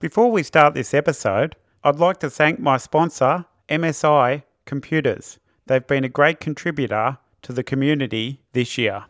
Before 0.00 0.30
we 0.30 0.44
start 0.44 0.74
this 0.74 0.94
episode, 0.94 1.56
I'd 1.82 1.96
like 1.96 2.20
to 2.20 2.30
thank 2.30 2.60
my 2.60 2.76
sponsor, 2.76 3.46
MSI 3.68 4.44
Computers. 4.64 5.40
They've 5.66 5.84
been 5.84 6.04
a 6.04 6.08
great 6.08 6.38
contributor 6.38 7.18
to 7.42 7.52
the 7.52 7.64
community 7.64 8.40
this 8.52 8.78
year. 8.78 9.06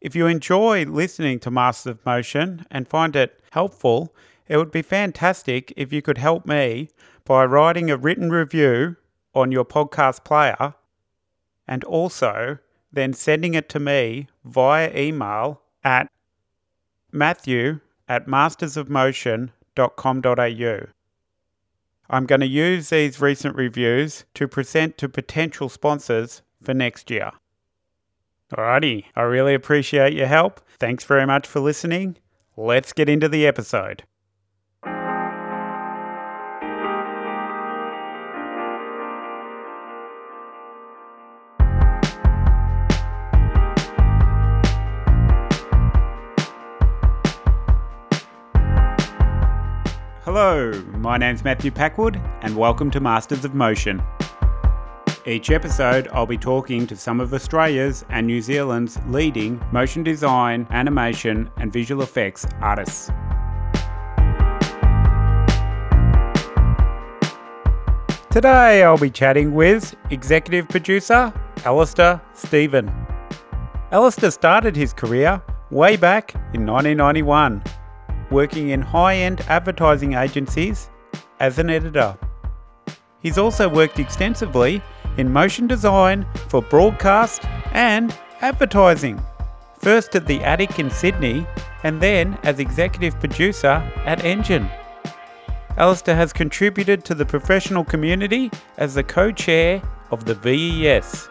If 0.00 0.16
you 0.16 0.26
enjoy 0.26 0.84
listening 0.86 1.38
to 1.40 1.52
Masters 1.52 1.92
of 1.92 2.04
Motion 2.04 2.66
and 2.72 2.88
find 2.88 3.14
it 3.14 3.40
helpful, 3.52 4.12
it 4.48 4.56
would 4.56 4.72
be 4.72 4.82
fantastic 4.82 5.72
if 5.76 5.92
you 5.92 6.02
could 6.02 6.18
help 6.18 6.44
me 6.44 6.88
by 7.24 7.44
writing 7.44 7.88
a 7.88 7.96
written 7.96 8.30
review 8.30 8.96
on 9.32 9.52
your 9.52 9.64
podcast 9.64 10.24
player 10.24 10.74
and 11.68 11.84
also 11.84 12.58
then 12.92 13.12
sending 13.12 13.54
it 13.54 13.68
to 13.68 13.78
me 13.78 14.26
via 14.44 14.92
email 14.96 15.60
at 15.84 16.10
matthew 17.12 17.78
at 18.08 18.26
mastersofmotion.com.au. 18.26 20.86
I'm 22.08 22.26
going 22.26 22.40
to 22.40 22.46
use 22.46 22.90
these 22.90 23.20
recent 23.20 23.56
reviews 23.56 24.24
to 24.34 24.46
present 24.46 24.96
to 24.98 25.08
potential 25.08 25.68
sponsors 25.68 26.42
for 26.62 26.72
next 26.72 27.10
year. 27.10 27.32
Alrighty, 28.52 29.06
I 29.16 29.22
really 29.22 29.54
appreciate 29.54 30.12
your 30.12 30.28
help. 30.28 30.60
Thanks 30.78 31.02
very 31.04 31.26
much 31.26 31.48
for 31.48 31.58
listening. 31.58 32.16
Let's 32.56 32.92
get 32.92 33.08
into 33.08 33.28
the 33.28 33.44
episode. 33.46 34.04
My 51.16 51.20
name's 51.20 51.42
Matthew 51.42 51.70
Packwood, 51.70 52.20
and 52.42 52.54
welcome 52.58 52.90
to 52.90 53.00
Masters 53.00 53.46
of 53.46 53.54
Motion. 53.54 54.02
Each 55.24 55.50
episode, 55.50 56.08
I'll 56.12 56.26
be 56.26 56.36
talking 56.36 56.86
to 56.88 56.94
some 56.94 57.20
of 57.20 57.32
Australia's 57.32 58.04
and 58.10 58.26
New 58.26 58.42
Zealand's 58.42 58.98
leading 59.08 59.58
motion 59.72 60.02
design, 60.02 60.66
animation, 60.68 61.50
and 61.56 61.72
visual 61.72 62.02
effects 62.02 62.44
artists. 62.60 63.06
Today, 68.30 68.82
I'll 68.82 68.98
be 68.98 69.08
chatting 69.08 69.54
with 69.54 69.96
executive 70.10 70.68
producer 70.68 71.32
Alistair 71.64 72.20
Stephen. 72.34 72.92
Alistair 73.90 74.32
started 74.32 74.76
his 74.76 74.92
career 74.92 75.40
way 75.70 75.96
back 75.96 76.34
in 76.52 76.66
1991 76.66 77.62
working 78.30 78.70
in 78.70 78.82
high 78.82 79.14
end 79.16 79.40
advertising 79.42 80.14
agencies 80.14 80.90
as 81.40 81.58
an 81.58 81.70
editor. 81.70 82.16
He's 83.20 83.38
also 83.38 83.68
worked 83.68 83.98
extensively 83.98 84.82
in 85.16 85.32
motion 85.32 85.66
design 85.66 86.26
for 86.48 86.62
broadcast 86.62 87.44
and 87.72 88.16
advertising, 88.40 89.20
first 89.78 90.14
at 90.14 90.26
the 90.26 90.42
Attic 90.44 90.78
in 90.78 90.90
Sydney 90.90 91.46
and 91.82 92.00
then 92.00 92.38
as 92.42 92.58
executive 92.58 93.18
producer 93.18 93.82
at 94.04 94.24
Engine. 94.24 94.68
Alistair 95.76 96.16
has 96.16 96.32
contributed 96.32 97.04
to 97.04 97.14
the 97.14 97.26
professional 97.26 97.84
community 97.84 98.50
as 98.78 98.94
the 98.94 99.02
co 99.02 99.30
chair 99.30 99.82
of 100.10 100.24
the 100.24 100.34
VES. 100.34 101.28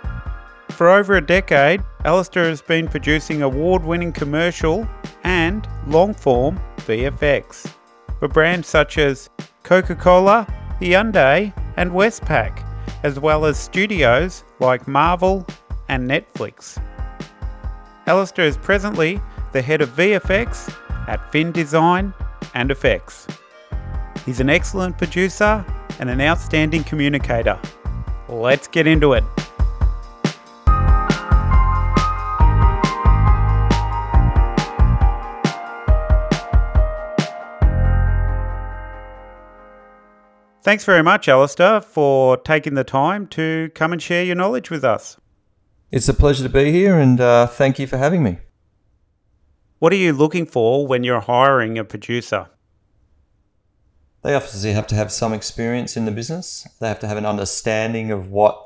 For 0.69 0.89
over 0.89 1.15
a 1.15 1.25
decade, 1.25 1.81
Alistair 2.03 2.43
has 2.45 2.61
been 2.61 2.87
producing 2.87 3.41
award 3.41 3.83
winning 3.83 4.11
commercial 4.11 4.87
and 5.23 5.67
long 5.87 6.13
form 6.13 6.59
VFX 6.77 7.73
for 8.19 8.27
brands 8.27 8.67
such 8.67 8.97
as 8.97 9.29
Coca 9.63 9.95
Cola, 9.95 10.47
The 10.79 10.93
Hyundai, 10.93 11.53
and 11.77 11.91
Westpac, 11.91 12.63
as 13.03 13.19
well 13.19 13.45
as 13.45 13.59
studios 13.59 14.43
like 14.59 14.87
Marvel 14.87 15.45
and 15.89 16.09
Netflix. 16.09 16.81
Alistair 18.07 18.45
is 18.45 18.57
presently 18.57 19.19
the 19.51 19.61
head 19.61 19.81
of 19.81 19.89
VFX 19.89 20.73
at 21.07 21.31
Fin 21.31 21.51
Design 21.51 22.13
and 22.53 22.71
Effects. 22.71 23.27
He's 24.25 24.39
an 24.39 24.49
excellent 24.49 24.97
producer 24.97 25.65
and 25.99 26.09
an 26.09 26.21
outstanding 26.21 26.83
communicator. 26.83 27.59
Let's 28.27 28.67
get 28.67 28.87
into 28.87 29.13
it. 29.13 29.23
Thanks 40.65 40.83
very 40.83 41.03
much, 41.03 41.27
Alistair, 41.27 41.79
for 41.79 42.37
taking 42.37 42.73
the 42.73 42.83
time 42.83 43.27
to 43.27 43.69
come 43.75 43.93
and 43.93 44.01
share 44.01 44.23
your 44.23 44.35
knowledge 44.35 44.71
with 44.71 44.83
us. 44.83 45.15
It's 45.91 46.09
a 46.09 46.13
pleasure 46.15 46.41
to 46.41 46.49
be 46.49 46.71
here, 46.71 46.97
and 46.97 47.21
uh, 47.21 47.45
thank 47.45 47.77
you 47.77 47.85
for 47.85 47.97
having 47.97 48.23
me. 48.23 48.39
What 49.77 49.93
are 49.93 49.97
you 49.97 50.11
looking 50.11 50.47
for 50.47 50.87
when 50.87 51.03
you're 51.03 51.19
hiring 51.19 51.77
a 51.77 51.83
producer? 51.83 52.47
They 54.23 54.33
obviously 54.33 54.71
have 54.71 54.87
to 54.87 54.95
have 54.95 55.11
some 55.11 55.33
experience 55.33 55.95
in 55.95 56.05
the 56.05 56.11
business. 56.11 56.67
They 56.79 56.87
have 56.87 56.99
to 57.01 57.07
have 57.07 57.17
an 57.17 57.27
understanding 57.27 58.09
of 58.09 58.31
what 58.31 58.59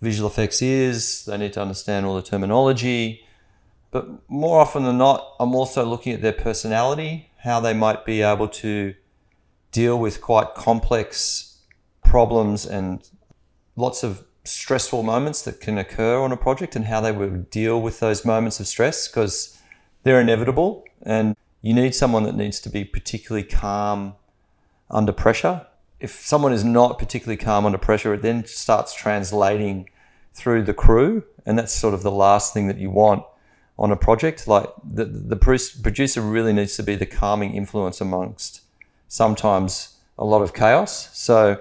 visual 0.00 0.30
effects 0.30 0.62
is. 0.62 1.24
They 1.24 1.38
need 1.38 1.54
to 1.54 1.60
understand 1.60 2.06
all 2.06 2.14
the 2.14 2.22
terminology. 2.22 3.24
But 3.90 4.06
more 4.30 4.60
often 4.60 4.84
than 4.84 4.98
not, 4.98 5.34
I'm 5.40 5.56
also 5.56 5.84
looking 5.84 6.12
at 6.12 6.22
their 6.22 6.32
personality, 6.32 7.32
how 7.38 7.58
they 7.58 7.74
might 7.74 8.04
be 8.04 8.22
able 8.22 8.46
to 8.46 8.94
deal 9.72 9.98
with 9.98 10.20
quite 10.20 10.54
complex 10.54 11.58
problems 12.02 12.66
and 12.66 13.08
lots 13.76 14.02
of 14.02 14.24
stressful 14.44 15.02
moments 15.02 15.42
that 15.42 15.60
can 15.60 15.78
occur 15.78 16.20
on 16.20 16.32
a 16.32 16.36
project 16.36 16.74
and 16.74 16.86
how 16.86 17.00
they 17.00 17.12
would 17.12 17.50
deal 17.50 17.80
with 17.80 18.00
those 18.00 18.24
moments 18.24 18.58
of 18.58 18.66
stress 18.66 19.06
because 19.06 19.58
they're 20.02 20.20
inevitable 20.20 20.84
and 21.02 21.36
you 21.62 21.74
need 21.74 21.94
someone 21.94 22.22
that 22.24 22.34
needs 22.34 22.60
to 22.60 22.70
be 22.70 22.84
particularly 22.84 23.46
calm 23.46 24.14
under 24.90 25.12
pressure. 25.12 25.66
If 25.98 26.12
someone 26.12 26.52
is 26.52 26.64
not 26.64 26.98
particularly 26.98 27.36
calm 27.36 27.66
under 27.66 27.78
pressure, 27.78 28.14
it 28.14 28.22
then 28.22 28.46
starts 28.46 28.94
translating 28.94 29.88
through 30.32 30.62
the 30.62 30.72
crew, 30.72 31.24
and 31.44 31.58
that's 31.58 31.72
sort 31.72 31.92
of 31.92 32.02
the 32.02 32.10
last 32.10 32.54
thing 32.54 32.68
that 32.68 32.78
you 32.78 32.90
want 32.90 33.24
on 33.78 33.90
a 33.90 33.96
project. 33.96 34.48
Like 34.48 34.70
the, 34.82 35.04
the 35.04 35.36
producer 35.36 36.22
really 36.22 36.52
needs 36.52 36.76
to 36.76 36.82
be 36.82 36.96
the 36.96 37.06
calming 37.06 37.54
influence 37.54 38.00
amongst 38.00 38.59
sometimes 39.10 39.98
a 40.16 40.24
lot 40.24 40.40
of 40.40 40.54
chaos. 40.54 41.10
So 41.12 41.60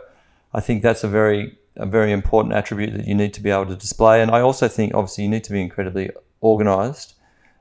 I 0.53 0.61
think 0.61 0.81
that's 0.81 1.03
a 1.03 1.09
very 1.09 1.57
a 1.75 1.85
very 1.85 2.11
important 2.11 2.53
attribute 2.53 2.93
that 2.93 3.07
you 3.07 3.15
need 3.15 3.33
to 3.33 3.41
be 3.41 3.49
able 3.49 3.65
to 3.65 3.75
display. 3.75 4.21
And 4.21 4.31
I 4.31 4.41
also 4.41 4.67
think 4.67 4.93
obviously 4.93 5.23
you 5.23 5.29
need 5.29 5.45
to 5.45 5.53
be 5.53 5.61
incredibly 5.61 6.11
organized 6.41 7.13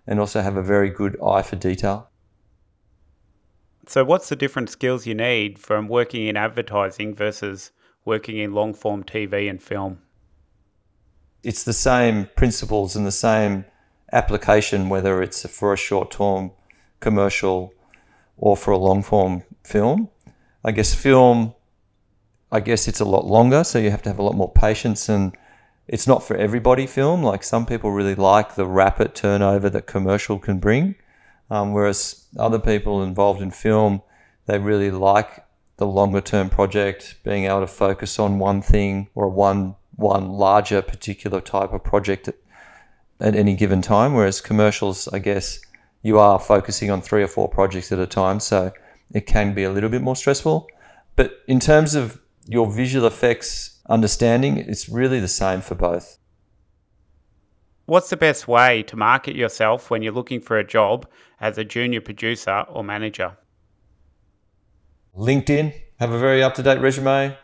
and 0.09 0.19
also 0.19 0.41
have 0.41 0.57
a 0.57 0.63
very 0.63 0.91
good 0.91 1.17
eye 1.23 1.43
for 1.43 1.55
detail. 1.55 2.09
So 3.87 4.05
what's 4.05 4.29
the 4.29 4.35
different 4.35 4.71
skills 4.71 5.07
you 5.07 5.15
need 5.15 5.59
from 5.59 5.87
working 5.87 6.27
in 6.27 6.37
advertising 6.37 7.15
versus 7.15 7.71
working 8.05 8.39
in 8.39 8.53
long 8.53 8.75
form 8.75 9.05
TV 9.05 9.49
and 9.49 9.63
film? 9.63 10.01
It's 11.45 11.63
the 11.63 11.73
same 11.73 12.29
principles 12.35 12.97
and 12.97 13.07
the 13.07 13.13
same 13.13 13.67
application, 14.13 14.89
whether 14.89 15.23
it's 15.23 15.49
for 15.49 15.73
a 15.73 15.77
short 15.77 16.11
term 16.11 16.51
commercial 16.99 17.73
or 18.37 18.57
for 18.57 18.73
a 18.73 18.79
long 18.79 19.05
form 19.05 19.45
film. 19.69 20.09
I 20.65 20.73
guess 20.73 20.95
film, 20.95 21.55
I 22.51 22.61
guess 22.61 22.89
it's 22.89 23.01
a 23.01 23.05
lot 23.05 23.27
longer, 23.27 23.63
so 23.63 23.79
you 23.79 23.91
have 23.91 24.03
to 24.03 24.09
have 24.09 24.19
a 24.19 24.23
lot 24.23 24.35
more 24.35 24.53
patience 24.53 25.09
and 25.09 25.37
it's 25.87 26.07
not 26.07 26.23
for 26.23 26.37
everybody 26.37 26.87
film. 26.87 27.23
Like 27.23 27.43
some 27.43 27.67
people 27.67 27.91
really 27.91 28.15
like 28.15 28.55
the 28.55 28.67
rapid 28.67 29.15
turnover 29.15 29.71
that 29.71 29.87
commercial 29.87 30.39
can 30.39 30.59
bring, 30.59 30.95
um, 31.51 31.73
whereas 31.73 32.27
other 32.39 32.59
people 32.59 33.03
involved 33.03 33.41
in 33.41 33.51
film, 33.51 34.03
they 34.47 34.59
really 34.59 34.91
like 34.91 35.45
the 35.77 35.87
longer 35.87 36.21
term 36.21 36.51
project, 36.51 37.17
being 37.23 37.45
able 37.45 37.61
to 37.61 37.67
focus 37.67 38.19
on 38.19 38.39
one 38.39 38.61
thing 38.63 39.09
or 39.15 39.29
one 39.29 39.77
one 39.97 40.31
larger 40.31 40.81
particular 40.81 41.41
type 41.41 41.73
of 41.73 41.83
project 41.83 42.29
at, 42.29 42.37
at 43.21 43.35
any 43.35 43.55
given 43.55 43.83
time. 43.83 44.15
Whereas 44.15 44.41
commercials, 44.41 45.09
I 45.09 45.19
guess, 45.19 45.61
you 46.03 46.19
are 46.19 46.39
focusing 46.39 46.91
on 46.91 47.03
three 47.03 47.23
or 47.23 47.29
four 47.29 47.49
projects 47.49 47.91
at 47.91 47.99
a 47.99 48.07
time, 48.07 48.41
so 48.41 48.73
it 49.13 49.27
can 49.27 49.55
be 49.55 49.65
a 49.65 49.71
little 49.71 49.91
bit 49.91 50.03
more 50.03 50.17
stressful. 50.17 50.69
But 51.17 51.41
in 51.47 51.61
terms 51.61 51.95
of 51.95 52.21
your 52.47 52.71
visual 52.71 53.07
effects 53.07 53.81
understanding, 53.89 54.57
it's 54.57 54.89
really 54.89 55.21
the 55.21 55.29
same 55.29 55.61
for 55.61 55.75
both. 55.75 56.19
What's 57.87 58.11
the 58.11 58.17
best 58.17 58.47
way 58.47 58.83
to 58.85 58.97
market 58.97 59.35
yourself 59.35 59.91
when 59.91 60.03
you're 60.03 60.13
looking 60.13 60.41
for 60.41 60.59
a 60.59 60.65
job 60.65 61.07
as 61.41 61.57
a 61.57 61.65
junior 61.65 62.03
producer 62.03 62.67
or 62.69 62.85
manager? 62.85 63.37
LinkedIn, 65.17 65.73
have 65.99 66.13
a 66.13 66.19
very 66.19 66.43
up 66.43 66.55
to 66.55 66.63
date 66.63 66.81
resume. 66.81 67.37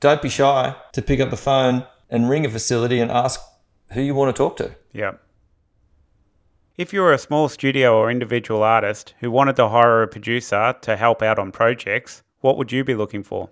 Don't 0.00 0.22
be 0.22 0.28
shy 0.28 0.76
to 0.92 1.02
pick 1.02 1.18
up 1.20 1.30
the 1.30 1.36
phone 1.36 1.86
and 2.10 2.28
ring 2.28 2.44
a 2.44 2.50
facility 2.50 3.00
and 3.00 3.10
ask 3.10 3.40
who 3.92 4.02
you 4.02 4.14
want 4.14 4.34
to 4.34 4.38
talk 4.38 4.56
to. 4.58 4.76
Yeah. 4.92 5.12
If 6.76 6.92
you 6.92 7.00
were 7.00 7.14
a 7.14 7.18
small 7.18 7.48
studio 7.48 7.96
or 7.96 8.10
individual 8.10 8.62
artist 8.62 9.14
who 9.20 9.30
wanted 9.30 9.56
to 9.56 9.68
hire 9.68 10.02
a 10.02 10.08
producer 10.08 10.74
to 10.82 10.96
help 10.96 11.22
out 11.22 11.38
on 11.38 11.50
projects, 11.50 12.22
what 12.40 12.58
would 12.58 12.70
you 12.70 12.84
be 12.84 12.94
looking 12.94 13.22
for? 13.22 13.48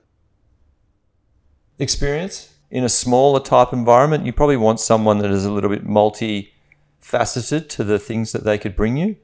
Experience 1.78 2.54
in 2.70 2.84
a 2.84 2.88
smaller 2.88 3.40
type 3.40 3.72
environment, 3.72 4.26
you 4.26 4.32
probably 4.32 4.58
want 4.58 4.78
someone 4.78 5.18
that 5.18 5.30
is 5.30 5.46
a 5.46 5.50
little 5.50 5.70
bit 5.70 5.86
multifaceted 5.86 7.68
to 7.68 7.84
the 7.84 7.98
things 7.98 8.32
that 8.32 8.44
they 8.44 8.58
could 8.58 8.76
bring 8.76 8.98
you. 8.98 9.16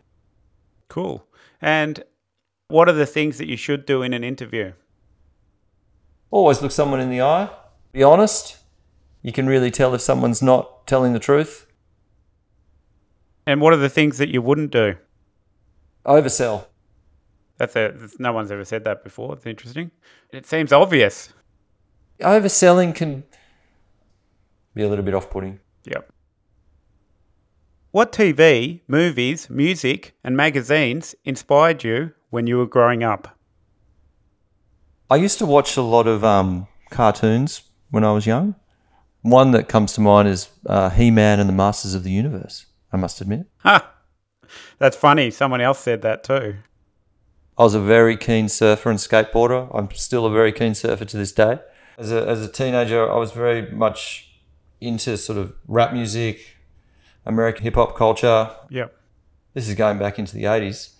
Cool. 0.88 1.26
And 1.60 2.02
what 2.68 2.88
are 2.88 2.92
the 2.92 3.04
things 3.04 3.36
that 3.36 3.48
you 3.48 3.56
should 3.56 3.84
do 3.84 4.02
in 4.02 4.14
an 4.14 4.24
interview? 4.24 4.72
Always 6.30 6.62
look 6.62 6.70
someone 6.70 7.00
in 7.00 7.10
the 7.10 7.20
eye. 7.20 7.50
Be 7.92 8.02
honest. 8.02 8.56
You 9.20 9.32
can 9.32 9.46
really 9.46 9.70
tell 9.70 9.94
if 9.94 10.00
someone's 10.00 10.40
not 10.40 10.86
telling 10.86 11.12
the 11.12 11.18
truth. 11.18 11.66
And 13.50 13.60
what 13.60 13.72
are 13.72 13.78
the 13.78 13.88
things 13.88 14.18
that 14.18 14.28
you 14.28 14.40
wouldn't 14.40 14.70
do? 14.70 14.94
Oversell. 16.06 16.66
That's 17.58 17.74
a 17.74 17.92
no 18.20 18.32
one's 18.32 18.52
ever 18.52 18.64
said 18.64 18.84
that 18.84 19.02
before. 19.02 19.34
It's 19.34 19.44
interesting. 19.44 19.90
It 20.32 20.46
seems 20.46 20.72
obvious. 20.72 21.32
Overselling 22.20 22.94
can 22.94 23.24
be 24.72 24.84
a 24.84 24.88
little 24.88 25.04
bit 25.04 25.14
off-putting. 25.14 25.58
Yep. 25.84 26.12
What 27.90 28.12
TV, 28.12 28.82
movies, 28.86 29.50
music, 29.50 30.14
and 30.22 30.36
magazines 30.36 31.16
inspired 31.24 31.82
you 31.82 32.12
when 32.30 32.46
you 32.46 32.56
were 32.56 32.66
growing 32.66 33.02
up? 33.02 33.36
I 35.10 35.16
used 35.16 35.38
to 35.38 35.46
watch 35.46 35.76
a 35.76 35.82
lot 35.82 36.06
of 36.06 36.22
um, 36.22 36.68
cartoons 36.90 37.62
when 37.90 38.04
I 38.04 38.12
was 38.12 38.28
young. 38.28 38.54
One 39.22 39.50
that 39.50 39.68
comes 39.68 39.92
to 39.94 40.00
mind 40.00 40.28
is 40.28 40.50
uh, 40.66 40.90
He-Man 40.90 41.40
and 41.40 41.48
the 41.48 41.52
Masters 41.52 41.94
of 41.94 42.04
the 42.04 42.12
Universe. 42.12 42.66
I 42.92 42.96
must 42.96 43.20
admit. 43.20 43.46
Ha! 43.58 43.92
That's 44.78 44.96
funny. 44.96 45.30
Someone 45.30 45.60
else 45.60 45.78
said 45.78 46.02
that 46.02 46.24
too. 46.24 46.56
I 47.56 47.62
was 47.62 47.74
a 47.74 47.80
very 47.80 48.16
keen 48.16 48.48
surfer 48.48 48.90
and 48.90 48.98
skateboarder. 48.98 49.70
I'm 49.74 49.90
still 49.92 50.26
a 50.26 50.30
very 50.30 50.52
keen 50.52 50.74
surfer 50.74 51.04
to 51.04 51.16
this 51.16 51.32
day. 51.32 51.58
As 51.98 52.10
a, 52.10 52.26
as 52.26 52.42
a 52.42 52.48
teenager, 52.48 53.10
I 53.10 53.16
was 53.16 53.32
very 53.32 53.70
much 53.70 54.30
into 54.80 55.16
sort 55.18 55.38
of 55.38 55.52
rap 55.68 55.92
music, 55.92 56.56
American 57.26 57.64
hip 57.64 57.74
hop 57.74 57.96
culture. 57.96 58.50
Yep. 58.70 58.96
This 59.52 59.68
is 59.68 59.74
going 59.74 59.98
back 59.98 60.18
into 60.18 60.34
the 60.34 60.44
80s. 60.44 60.94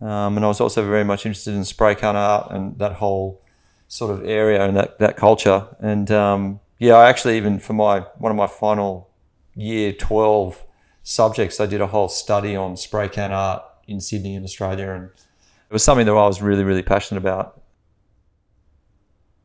Um, 0.00 0.36
and 0.36 0.44
I 0.44 0.48
was 0.48 0.60
also 0.60 0.86
very 0.86 1.04
much 1.04 1.26
interested 1.26 1.54
in 1.54 1.64
spray 1.64 1.94
can 1.94 2.14
art 2.14 2.50
and 2.50 2.78
that 2.78 2.92
whole 2.92 3.42
sort 3.88 4.10
of 4.10 4.24
area 4.26 4.64
and 4.64 4.76
that, 4.76 4.98
that 4.98 5.16
culture. 5.16 5.66
And 5.80 6.10
um, 6.10 6.60
yeah, 6.78 6.94
I 6.94 7.08
actually 7.08 7.36
even 7.36 7.58
for 7.58 7.72
my 7.72 8.00
one 8.18 8.30
of 8.30 8.36
my 8.36 8.46
final 8.46 9.10
year 9.54 9.92
12 9.92 10.64
subjects, 11.04 11.60
I 11.60 11.66
did 11.66 11.80
a 11.80 11.86
whole 11.86 12.08
study 12.08 12.56
on 12.56 12.76
spray 12.76 13.08
can 13.08 13.30
art 13.30 13.62
in 13.86 14.00
Sydney 14.00 14.34
in 14.34 14.42
Australia. 14.42 14.90
And 14.90 15.04
it 15.04 15.72
was 15.72 15.84
something 15.84 16.06
that 16.06 16.12
I 16.12 16.26
was 16.26 16.42
really, 16.42 16.64
really 16.64 16.82
passionate 16.82 17.20
about. 17.20 17.60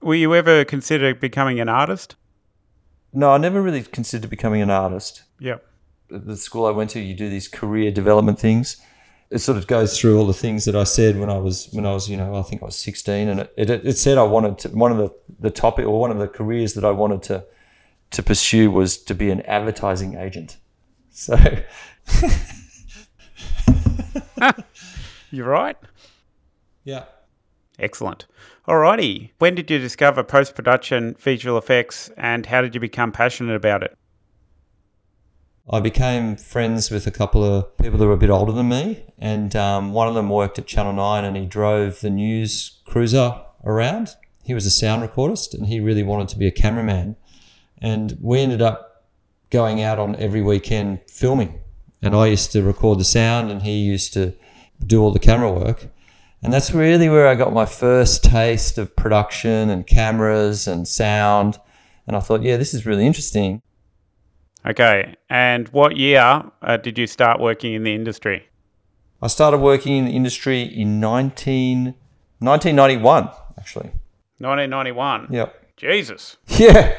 Were 0.01 0.15
you 0.15 0.33
ever 0.33 0.65
considered 0.65 1.19
becoming 1.19 1.59
an 1.59 1.69
artist? 1.69 2.15
No, 3.11 3.31
I 3.31 3.37
never 3.37 3.61
really 3.61 3.83
considered 3.83 4.29
becoming 4.29 4.61
an 4.61 4.69
artist. 4.69 5.23
Yep. 5.39 5.65
The 6.09 6.37
school 6.37 6.65
I 6.65 6.71
went 6.71 6.89
to, 6.91 6.99
you 6.99 7.13
do 7.13 7.29
these 7.29 7.47
career 7.47 7.91
development 7.91 8.39
things. 8.39 8.77
It 9.29 9.39
sort 9.39 9.57
of 9.57 9.67
goes 9.67 9.99
through 9.99 10.17
all 10.17 10.25
the 10.25 10.33
things 10.33 10.65
that 10.65 10.75
I 10.75 10.85
said 10.85 11.19
when 11.19 11.29
I 11.29 11.37
was 11.37 11.69
when 11.71 11.85
I 11.85 11.93
was 11.93 12.09
you 12.09 12.17
know 12.17 12.33
I 12.33 12.41
think 12.41 12.63
I 12.63 12.65
was 12.65 12.75
sixteen, 12.75 13.27
and 13.27 13.41
it, 13.41 13.53
it, 13.55 13.85
it 13.85 13.97
said 13.97 14.17
I 14.17 14.23
wanted 14.23 14.57
to 14.59 14.69
one 14.69 14.91
of 14.91 14.97
the 14.97 15.13
the 15.39 15.51
topic 15.51 15.85
or 15.85 15.99
one 15.99 16.09
of 16.09 16.17
the 16.17 16.27
careers 16.27 16.73
that 16.73 16.83
I 16.83 16.89
wanted 16.89 17.21
to 17.23 17.45
to 18.09 18.23
pursue 18.23 18.71
was 18.71 18.97
to 18.97 19.13
be 19.13 19.29
an 19.29 19.41
advertising 19.41 20.15
agent. 20.15 20.57
So 21.11 21.37
You're 25.31 25.47
right. 25.47 25.75
yeah, 26.83 27.05
Excellent. 27.79 28.25
Alrighty. 28.67 29.31
When 29.39 29.55
did 29.55 29.71
you 29.71 29.79
discover 29.79 30.23
post 30.23 30.53
production 30.53 31.15
visual 31.19 31.57
effects 31.57 32.09
and 32.17 32.45
how 32.45 32.61
did 32.61 32.75
you 32.75 32.81
become 32.81 33.11
passionate 33.11 33.55
about 33.55 33.83
it? 33.83 33.97
I 35.71 35.79
became 35.79 36.35
friends 36.35 36.91
with 36.91 37.07
a 37.07 37.11
couple 37.11 37.43
of 37.43 37.77
people 37.77 37.99
that 37.99 38.05
were 38.05 38.13
a 38.13 38.17
bit 38.17 38.31
older 38.31 38.51
than 38.51 38.69
me, 38.69 39.03
and 39.19 39.55
um, 39.55 39.93
one 39.93 40.07
of 40.07 40.15
them 40.15 40.27
worked 40.29 40.57
at 40.57 40.65
Channel 40.65 40.93
9 40.93 41.23
and 41.23 41.37
he 41.37 41.45
drove 41.45 42.01
the 42.01 42.09
news 42.09 42.81
cruiser 42.85 43.39
around. 43.63 44.15
He 44.43 44.55
was 44.55 44.65
a 44.65 44.71
sound 44.71 45.07
recordist 45.07 45.53
and 45.53 45.67
he 45.67 45.79
really 45.79 46.03
wanted 46.03 46.27
to 46.29 46.37
be 46.37 46.47
a 46.47 46.51
cameraman. 46.51 47.17
And 47.81 48.17
we 48.19 48.39
ended 48.39 48.61
up 48.63 48.88
going 49.49 49.81
out 49.81 49.99
on 49.99 50.15
every 50.15 50.41
weekend 50.41 51.01
filming. 51.07 51.59
And 52.01 52.15
I 52.15 52.27
used 52.27 52.51
to 52.53 52.63
record 52.63 52.99
the 52.99 53.03
sound 53.05 53.51
and 53.51 53.63
he 53.63 53.79
used 53.79 54.13
to 54.13 54.33
do 54.85 55.01
all 55.01 55.11
the 55.11 55.19
camera 55.19 55.51
work. 55.51 55.87
And 56.41 56.53
that's 56.53 56.71
really 56.71 57.09
where 57.09 57.27
I 57.27 57.35
got 57.35 57.53
my 57.53 57.65
first 57.65 58.23
taste 58.23 58.77
of 58.77 58.95
production 58.95 59.69
and 59.69 59.85
cameras 59.85 60.67
and 60.67 60.87
sound. 60.87 61.59
And 62.07 62.15
I 62.15 62.21
thought, 62.21 62.43
yeah, 62.43 62.55
this 62.55 62.73
is 62.73 62.85
really 62.85 63.05
interesting. 63.05 63.61
Okay. 64.65 65.15
And 65.29 65.67
what 65.69 65.97
year 65.97 66.43
uh, 66.61 66.77
did 66.77 66.97
you 66.97 67.07
start 67.07 67.41
working 67.41 67.73
in 67.73 67.83
the 67.83 67.93
industry? 67.93 68.47
I 69.21 69.27
started 69.27 69.57
working 69.57 69.97
in 69.97 70.05
the 70.05 70.11
industry 70.11 70.61
in 70.61 71.01
19, 71.01 71.95
1991, 72.39 73.29
actually. 73.57 73.91
1991. 74.37 75.27
Yep. 75.29 75.75
Jesus. 75.77 76.37
Yeah. 76.47 76.95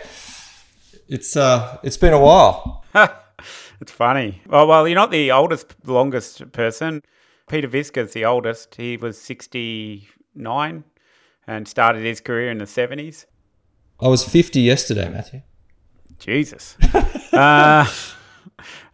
It's 1.10 1.36
uh 1.36 1.78
it's 1.82 1.96
been 1.96 2.12
a 2.12 2.20
while. 2.20 2.84
it's 3.80 3.90
funny. 3.90 4.40
Well, 4.46 4.68
well, 4.68 4.86
you're 4.86 4.94
not 4.94 5.10
the 5.10 5.32
oldest, 5.32 5.74
longest 5.84 6.52
person. 6.52 7.02
Peter 7.48 7.66
Visker's 7.66 8.12
the 8.12 8.24
oldest. 8.24 8.76
He 8.76 8.96
was 8.96 9.20
69 9.20 10.84
and 11.48 11.68
started 11.68 12.04
his 12.04 12.20
career 12.20 12.52
in 12.52 12.58
the 12.58 12.64
70s. 12.64 13.26
I 14.00 14.06
was 14.06 14.22
50 14.22 14.60
yesterday, 14.60 15.08
Matthew. 15.08 15.42
Jesus. 16.20 16.76
uh, 17.32 17.84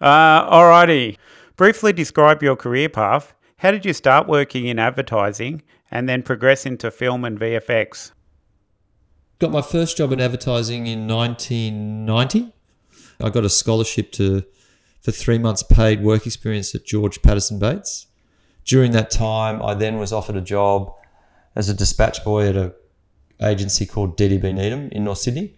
uh, 0.00 0.50
alrighty. 0.50 1.18
Briefly 1.56 1.92
describe 1.92 2.42
your 2.42 2.56
career 2.56 2.88
path. 2.88 3.34
How 3.58 3.70
did 3.72 3.84
you 3.84 3.92
start 3.92 4.26
working 4.26 4.64
in 4.66 4.78
advertising 4.78 5.62
and 5.90 6.08
then 6.08 6.22
progress 6.22 6.64
into 6.64 6.90
film 6.90 7.26
and 7.26 7.38
VFX? 7.38 8.12
Got 9.38 9.50
my 9.50 9.60
first 9.60 9.98
job 9.98 10.12
in 10.12 10.20
advertising 10.20 10.86
in 10.86 11.06
1990. 11.06 12.54
I 13.20 13.28
got 13.28 13.44
a 13.44 13.50
scholarship 13.50 14.10
to 14.12 14.44
for 15.02 15.12
3 15.12 15.36
months 15.38 15.62
paid 15.62 16.02
work 16.02 16.26
experience 16.26 16.74
at 16.74 16.86
George 16.86 17.20
Patterson 17.20 17.58
Bates. 17.58 18.06
During 18.64 18.92
that 18.92 19.10
time, 19.10 19.62
I 19.62 19.74
then 19.74 19.98
was 19.98 20.10
offered 20.10 20.36
a 20.36 20.40
job 20.40 20.90
as 21.54 21.68
a 21.68 21.74
dispatch 21.74 22.24
boy 22.24 22.48
at 22.48 22.56
a 22.56 22.74
agency 23.42 23.84
called 23.84 24.16
DDB 24.16 24.54
Needham 24.54 24.88
in 24.90 25.04
North 25.04 25.18
Sydney. 25.18 25.54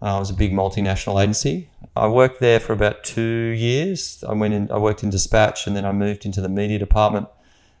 Uh, 0.00 0.16
it 0.16 0.20
was 0.20 0.30
a 0.30 0.34
big 0.34 0.52
multinational 0.52 1.22
agency. 1.22 1.68
I 1.94 2.08
worked 2.08 2.40
there 2.40 2.58
for 2.58 2.72
about 2.72 3.04
two 3.04 3.20
years. 3.20 4.24
I 4.26 4.32
went 4.32 4.54
in, 4.54 4.72
I 4.72 4.78
worked 4.78 5.02
in 5.02 5.10
dispatch, 5.10 5.66
and 5.66 5.76
then 5.76 5.84
I 5.84 5.92
moved 5.92 6.24
into 6.24 6.40
the 6.40 6.48
media 6.48 6.78
department. 6.78 7.28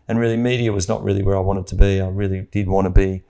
And 0.06 0.18
really, 0.18 0.36
media 0.36 0.70
was 0.70 0.86
not 0.86 1.02
really 1.02 1.22
where 1.22 1.36
I 1.36 1.40
wanted 1.40 1.66
to 1.68 1.76
be. 1.76 1.98
I 1.98 2.08
really 2.08 2.42
did 2.52 2.68
want 2.68 2.84
to 2.84 2.90
be 2.90 3.22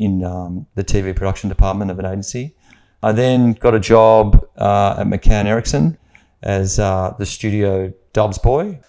in 0.00 0.24
um, 0.24 0.66
the 0.74 0.84
TV 0.84 1.14
production 1.14 1.48
department 1.48 1.90
of 1.90 1.98
an 1.98 2.06
agency. 2.06 2.56
I 3.02 3.12
then 3.12 3.52
got 3.52 3.74
a 3.74 3.80
job 3.80 4.46
uh, 4.56 4.96
at 4.98 5.06
McCann 5.06 5.44
Erickson 5.44 5.98
as 6.42 6.78
uh, 6.78 7.14
the 7.18 7.26
studio 7.26 7.92
dubs 8.12 8.38
boy. 8.38 8.80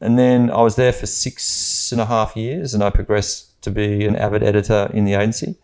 And 0.00 0.18
then 0.18 0.50
I 0.50 0.60
was 0.60 0.76
there 0.76 0.92
for 0.92 1.06
six 1.06 1.90
and 1.90 2.00
a 2.00 2.06
half 2.06 2.36
years, 2.36 2.74
and 2.74 2.82
I 2.84 2.90
progressed 2.90 3.62
to 3.62 3.70
be 3.70 4.04
an 4.04 4.14
avid 4.14 4.42
editor 4.42 4.90
in 4.92 5.06
the 5.06 5.14
agency 5.14 5.56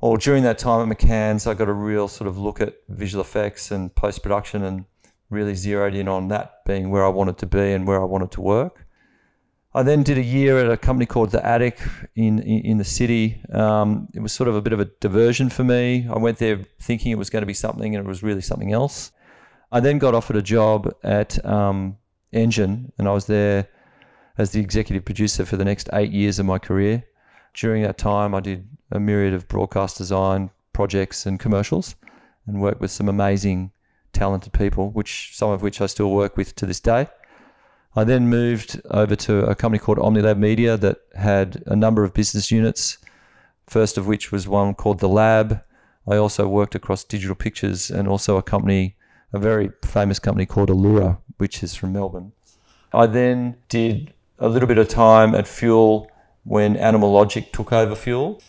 or 0.00 0.16
during 0.16 0.42
that 0.44 0.58
time 0.58 0.90
at 0.90 0.98
McCann's, 0.98 1.46
I 1.46 1.54
got 1.54 1.68
a 1.68 1.74
real 1.74 2.08
sort 2.08 2.26
of 2.28 2.38
look 2.38 2.60
at 2.60 2.74
visual 2.88 3.22
effects 3.22 3.70
and 3.70 3.94
post 3.94 4.22
production 4.22 4.64
and 4.64 4.86
really 5.28 5.54
zeroed 5.54 5.94
in 5.94 6.08
on 6.08 6.28
that 6.28 6.64
being 6.64 6.90
where 6.90 7.04
I 7.04 7.08
wanted 7.08 7.38
to 7.38 7.46
be 7.46 7.72
and 7.72 7.86
where 7.86 8.00
I 8.00 8.04
wanted 8.04 8.30
to 8.32 8.40
work. 8.40 8.86
I 9.72 9.84
then 9.84 10.02
did 10.02 10.18
a 10.18 10.22
year 10.22 10.58
at 10.58 10.68
a 10.68 10.76
company 10.76 11.06
called 11.06 11.30
The 11.30 11.46
Attic 11.46 11.78
in, 12.16 12.40
in, 12.40 12.78
the 12.78 12.84
city. 12.84 13.40
Um, 13.52 14.08
it 14.14 14.18
was 14.18 14.32
sort 14.32 14.48
of 14.48 14.56
a 14.56 14.60
bit 14.60 14.72
of 14.72 14.80
a 14.80 14.86
diversion 14.86 15.48
for 15.48 15.62
me. 15.62 16.08
I 16.10 16.18
went 16.18 16.38
there 16.38 16.58
thinking 16.80 17.12
it 17.12 17.18
was 17.18 17.30
going 17.30 17.42
to 17.42 17.46
be 17.46 17.54
something 17.54 17.94
and 17.94 18.04
it 18.04 18.08
was 18.08 18.24
really 18.24 18.40
something 18.40 18.72
else. 18.72 19.12
I 19.70 19.78
then 19.78 19.98
got 19.98 20.12
offered 20.12 20.34
a 20.34 20.42
job 20.42 20.92
at 21.04 21.44
um, 21.46 21.96
Engine 22.32 22.92
and 22.98 23.06
I 23.06 23.12
was 23.12 23.26
there 23.26 23.68
as 24.38 24.50
the 24.50 24.60
executive 24.60 25.04
producer 25.04 25.44
for 25.44 25.56
the 25.56 25.64
next 25.64 25.88
eight 25.92 26.10
years 26.10 26.40
of 26.40 26.46
my 26.46 26.58
career. 26.58 27.04
During 27.54 27.84
that 27.84 27.96
time, 27.96 28.34
I 28.34 28.40
did 28.40 28.66
a 28.90 28.98
myriad 28.98 29.34
of 29.34 29.46
broadcast 29.46 29.98
design 29.98 30.50
projects 30.72 31.26
and 31.26 31.38
commercials 31.38 31.94
and 32.48 32.60
worked 32.60 32.80
with 32.80 32.90
some 32.90 33.08
amazing, 33.08 33.70
talented 34.12 34.52
people, 34.52 34.90
which 34.90 35.30
some 35.36 35.50
of 35.50 35.62
which 35.62 35.80
I 35.80 35.86
still 35.86 36.10
work 36.10 36.36
with 36.36 36.56
to 36.56 36.66
this 36.66 36.80
day. 36.80 37.06
I 37.96 38.04
then 38.04 38.28
moved 38.28 38.80
over 38.92 39.16
to 39.16 39.46
a 39.46 39.56
company 39.56 39.80
called 39.80 39.98
OmniLab 39.98 40.38
Media 40.38 40.76
that 40.76 40.98
had 41.16 41.62
a 41.66 41.74
number 41.74 42.04
of 42.04 42.14
business 42.14 42.50
units, 42.52 42.98
first 43.66 43.98
of 43.98 44.06
which 44.06 44.30
was 44.30 44.46
one 44.46 44.74
called 44.74 45.00
The 45.00 45.08
Lab. 45.08 45.60
I 46.06 46.16
also 46.16 46.46
worked 46.46 46.76
across 46.76 47.02
digital 47.02 47.34
pictures 47.34 47.90
and 47.90 48.06
also 48.06 48.36
a 48.36 48.44
company, 48.44 48.96
a 49.32 49.40
very 49.40 49.70
famous 49.84 50.20
company 50.20 50.46
called 50.46 50.68
Iloura, 50.68 51.18
which 51.38 51.64
is 51.64 51.74
from 51.74 51.92
Melbourne. 51.92 52.30
I 52.92 53.06
then 53.06 53.56
did 53.68 54.14
a 54.38 54.48
little 54.48 54.68
bit 54.68 54.78
of 54.78 54.88
time 54.88 55.34
at 55.34 55.48
Fuel 55.48 56.08
when 56.44 56.76
Animal 56.76 57.10
Logic 57.10 57.52
took 57.52 57.72
over 57.72 57.96
Fuel, 57.96 58.40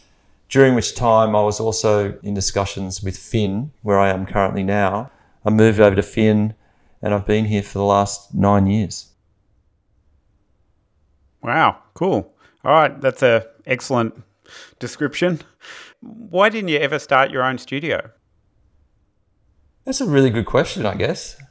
during 0.49 0.75
which 0.75 0.93
time 0.93 1.35
I 1.35 1.41
was 1.41 1.59
also 1.59 2.19
in 2.21 2.35
discussions 2.35 3.01
with 3.01 3.17
Fin, 3.17 3.71
where 3.81 3.99
I 3.99 4.09
am 4.09 4.27
currently 4.27 4.63
now. 4.63 5.09
I 5.43 5.49
moved 5.49 5.79
over 5.79 5.95
to 5.95 6.03
Fin 6.03 6.53
and 7.01 7.13
I've 7.13 7.25
been 7.25 7.45
here 7.45 7.63
for 7.63 7.79
the 7.79 7.85
last 7.85 8.35
nine 8.35 8.67
years. 8.67 9.10
Wow, 11.43 11.81
cool. 11.93 12.33
All 12.63 12.71
right, 12.71 13.01
that's 13.01 13.23
a 13.23 13.47
excellent 13.65 14.21
description. 14.79 15.39
Why 16.01 16.49
didn't 16.49 16.69
you 16.69 16.79
ever 16.79 16.99
start 16.99 17.31
your 17.31 17.43
own 17.43 17.57
studio? 17.57 18.11
That's 19.85 20.01
a 20.01 20.05
really 20.07 20.29
good 20.29 20.45
question, 20.45 20.85
I 20.85 20.95
guess. 20.95 21.41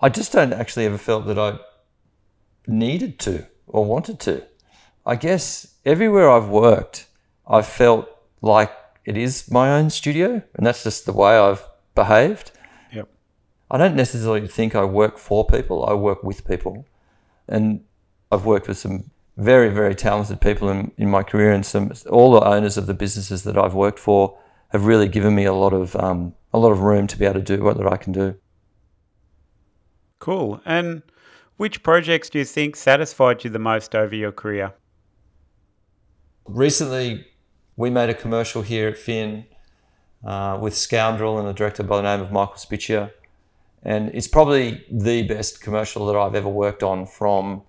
I 0.00 0.08
just 0.08 0.32
don't 0.32 0.52
actually 0.52 0.86
ever 0.86 0.98
felt 0.98 1.26
that 1.26 1.38
I 1.38 1.58
needed 2.66 3.18
to 3.20 3.46
or 3.66 3.84
wanted 3.84 4.18
to. 4.20 4.44
I 5.06 5.16
guess 5.16 5.74
everywhere 5.84 6.30
I've 6.30 6.48
worked, 6.48 7.06
I've 7.46 7.66
felt 7.66 8.08
like 8.40 8.72
it 9.04 9.16
is 9.16 9.50
my 9.50 9.70
own 9.70 9.90
studio, 9.90 10.42
and 10.54 10.66
that's 10.66 10.82
just 10.82 11.06
the 11.06 11.12
way 11.12 11.36
I've 11.36 11.66
behaved. 11.94 12.50
Yep. 12.92 13.08
I 13.70 13.78
don't 13.78 13.94
necessarily 13.94 14.48
think 14.48 14.74
I 14.74 14.84
work 14.84 15.18
for 15.18 15.46
people, 15.46 15.86
I 15.86 15.94
work 15.94 16.22
with 16.24 16.46
people. 16.46 16.86
And 17.46 17.84
I've 18.34 18.44
worked 18.44 18.68
with 18.68 18.78
some 18.78 19.10
very, 19.36 19.68
very 19.68 19.94
talented 19.94 20.40
people 20.40 20.68
in, 20.68 20.92
in 20.96 21.10
my 21.10 21.22
career, 21.22 21.52
and 21.52 21.64
some 21.64 21.92
all 22.10 22.32
the 22.32 22.46
owners 22.46 22.76
of 22.76 22.86
the 22.86 22.94
businesses 22.94 23.44
that 23.44 23.56
I've 23.56 23.74
worked 23.74 23.98
for 23.98 24.38
have 24.68 24.86
really 24.86 25.08
given 25.08 25.34
me 25.34 25.44
a 25.44 25.54
lot 25.54 25.72
of 25.72 25.96
um, 25.96 26.34
a 26.52 26.58
lot 26.58 26.72
of 26.72 26.80
room 26.80 27.06
to 27.06 27.18
be 27.18 27.24
able 27.24 27.40
to 27.40 27.56
do 27.56 27.62
what 27.62 27.76
that 27.78 27.86
I 27.86 27.96
can 27.96 28.12
do. 28.12 28.36
Cool. 30.18 30.60
And 30.64 31.02
which 31.56 31.82
projects 31.82 32.30
do 32.30 32.38
you 32.38 32.44
think 32.44 32.76
satisfied 32.76 33.44
you 33.44 33.50
the 33.50 33.58
most 33.58 33.94
over 33.94 34.14
your 34.14 34.32
career? 34.32 34.74
Recently, 36.46 37.26
we 37.76 37.90
made 37.90 38.10
a 38.10 38.14
commercial 38.14 38.62
here 38.62 38.88
at 38.88 38.96
Fin 38.96 39.46
uh, 40.24 40.58
with 40.60 40.74
Scoundrel 40.74 41.38
and 41.38 41.48
a 41.48 41.52
director 41.52 41.82
by 41.82 41.96
the 41.96 42.02
name 42.02 42.20
of 42.20 42.32
Michael 42.32 42.54
Spiccia. 42.54 43.12
And 43.82 44.10
it's 44.14 44.28
probably 44.28 44.84
the 44.90 45.22
best 45.22 45.60
commercial 45.60 46.06
that 46.06 46.16
I've 46.16 46.34
ever 46.34 46.48
worked 46.48 46.82
on 46.82 47.06
from 47.06 47.62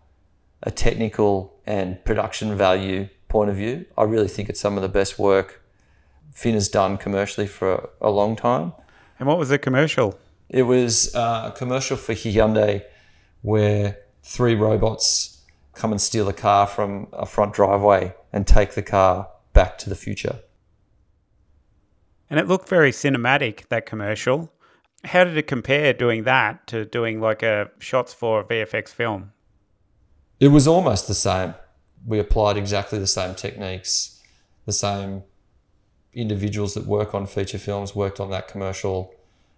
a 0.64 0.72
technical 0.72 1.60
and 1.66 2.04
production 2.06 2.56
value 2.56 3.10
point 3.28 3.50
of 3.50 3.56
view. 3.56 3.86
I 3.98 4.04
really 4.04 4.28
think 4.28 4.50
it's 4.50 4.60
some 4.60 4.78
of 4.78 4.82
the 4.82 4.90
best 4.90 5.20
work 5.20 5.62
Fin 6.36 6.54
has 6.54 6.68
done 6.68 6.98
commercially 6.98 7.48
for 7.48 7.90
a 8.02 8.10
long 8.10 8.36
time. 8.36 8.74
And 9.18 9.28
what 9.28 9.38
was 9.38 9.50
the 9.50 9.58
commercial? 9.58 10.20
It 10.50 10.64
was 10.64 11.16
uh, 11.16 11.52
a 11.54 11.58
commercial 11.58 11.96
for 11.96 12.14
Hyundai 12.14 12.84
where 13.42 13.98
three 14.22 14.54
robots 14.54 15.42
come 15.74 15.92
and 15.92 16.02
steal 16.02 16.28
a 16.28 16.34
car 16.34 16.68
from 16.68 17.08
a 17.14 17.26
front 17.26 17.54
driveway 17.54 18.14
and 18.34 18.46
take 18.46 18.74
the 18.74 18.82
car 18.82 19.30
back 19.54 19.78
to 19.80 19.90
the 19.90 19.96
future. 19.96 20.40
And 22.30 22.38
it 22.38 22.48
looked 22.48 22.68
very 22.68 22.92
cinematic, 22.92 23.68
that 23.70 23.86
commercial. 23.86 24.52
How 25.06 25.24
did 25.24 25.38
it 25.38 25.48
compare 25.48 25.94
doing 25.94 26.24
that 26.24 26.68
to 26.68 26.84
doing 26.84 27.22
like 27.22 27.44
a 27.44 27.70
shots 27.80 28.14
for 28.14 28.42
a 28.42 28.44
VFX 28.44 28.90
film? 28.90 29.32
It 30.40 30.50
was 30.50 30.68
almost 30.68 31.08
the 31.08 31.14
same. 31.14 31.56
We 32.06 32.20
applied 32.20 32.58
exactly 32.58 33.00
the 33.00 33.08
same 33.08 33.36
techniques, 33.36 34.22
the 34.66 34.74
same 34.74 35.24
individuals 36.14 36.74
that 36.74 36.86
work 36.86 37.14
on 37.14 37.26
feature 37.26 37.58
films 37.58 37.96
worked 37.96 38.20
on 38.20 38.30
that 38.32 38.48
commercial. 38.48 39.14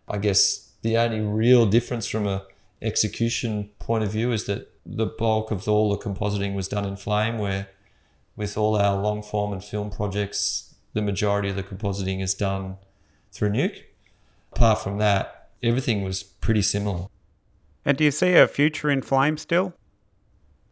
I 0.08 0.18
guess 0.18 0.72
the 0.82 0.98
only 0.98 1.20
real 1.20 1.66
difference 1.66 2.08
from 2.08 2.28
a 2.28 2.46
execution 2.82 3.70
point 3.80 4.04
of 4.04 4.12
view 4.12 4.32
is 4.32 4.46
that 4.46 4.72
the 4.86 5.06
bulk 5.06 5.52
of 5.52 5.68
all 5.68 5.90
the 5.90 5.98
compositing 5.98 6.56
was 6.56 6.68
done 6.68 6.86
in 6.86 6.96
flame, 6.96 7.38
where 7.38 7.70
with 8.36 8.58
all 8.58 8.76
our 8.76 9.02
long 9.02 9.22
form 9.22 9.52
and 9.52 9.64
film 9.64 9.90
projects, 9.90 10.76
the 10.94 11.02
majority 11.02 11.50
of 11.50 11.56
the 11.56 11.64
compositing 11.64 12.22
is 12.22 12.34
done 12.34 12.78
through 13.32 13.50
Nuke. 13.50 13.84
Apart 14.54 14.80
from 14.80 14.98
that, 15.00 15.50
everything 15.62 16.04
was 16.04 16.24
pretty 16.24 16.62
similar. 16.62 17.08
And 17.84 17.98
do 17.98 18.04
you 18.04 18.12
see 18.12 18.34
a 18.34 18.48
future 18.48 18.90
in 18.90 19.02
flame 19.02 19.38
still? 19.38 19.74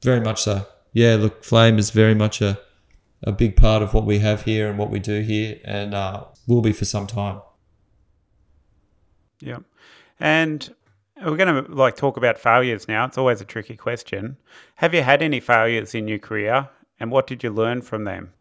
Very 0.06 0.22
much 0.22 0.44
so. 0.44 0.68
Yeah, 0.94 1.16
look, 1.16 1.44
flame 1.44 1.78
is 1.78 1.90
very 1.90 2.16
much 2.16 2.42
a, 2.42 2.60
a 3.24 3.32
big 3.32 3.56
part 3.56 3.82
of 3.82 3.94
what 3.94 4.06
we 4.06 4.20
have 4.20 4.44
here 4.44 4.70
and 4.70 4.78
what 4.78 4.92
we 4.92 5.00
do 5.00 5.22
here, 5.22 5.60
and 5.66 5.94
uh, 5.94 6.26
will 6.48 6.62
be 6.62 6.72
for 6.72 6.86
some 6.86 7.08
time. 7.08 7.42
Yeah. 9.40 9.60
And 10.20 10.74
we're 11.24 11.38
going 11.38 11.66
to 11.66 11.72
like 11.72 11.96
talk 11.96 12.18
about 12.18 12.38
failures 12.38 12.88
now. 12.88 13.06
It's 13.06 13.18
always 13.18 13.42
a 13.42 13.46
tricky 13.46 13.76
question. 13.76 14.38
Have 14.76 14.94
you 14.94 15.02
had 15.02 15.22
any 15.22 15.40
failures 15.40 15.96
in 15.96 16.08
your 16.08 16.20
career 16.20 16.70
and 17.00 17.12
what 17.12 17.28
did 17.28 17.44
you 17.44 17.50
learn 17.50 17.82
from 17.82 18.04
them? 18.04 18.34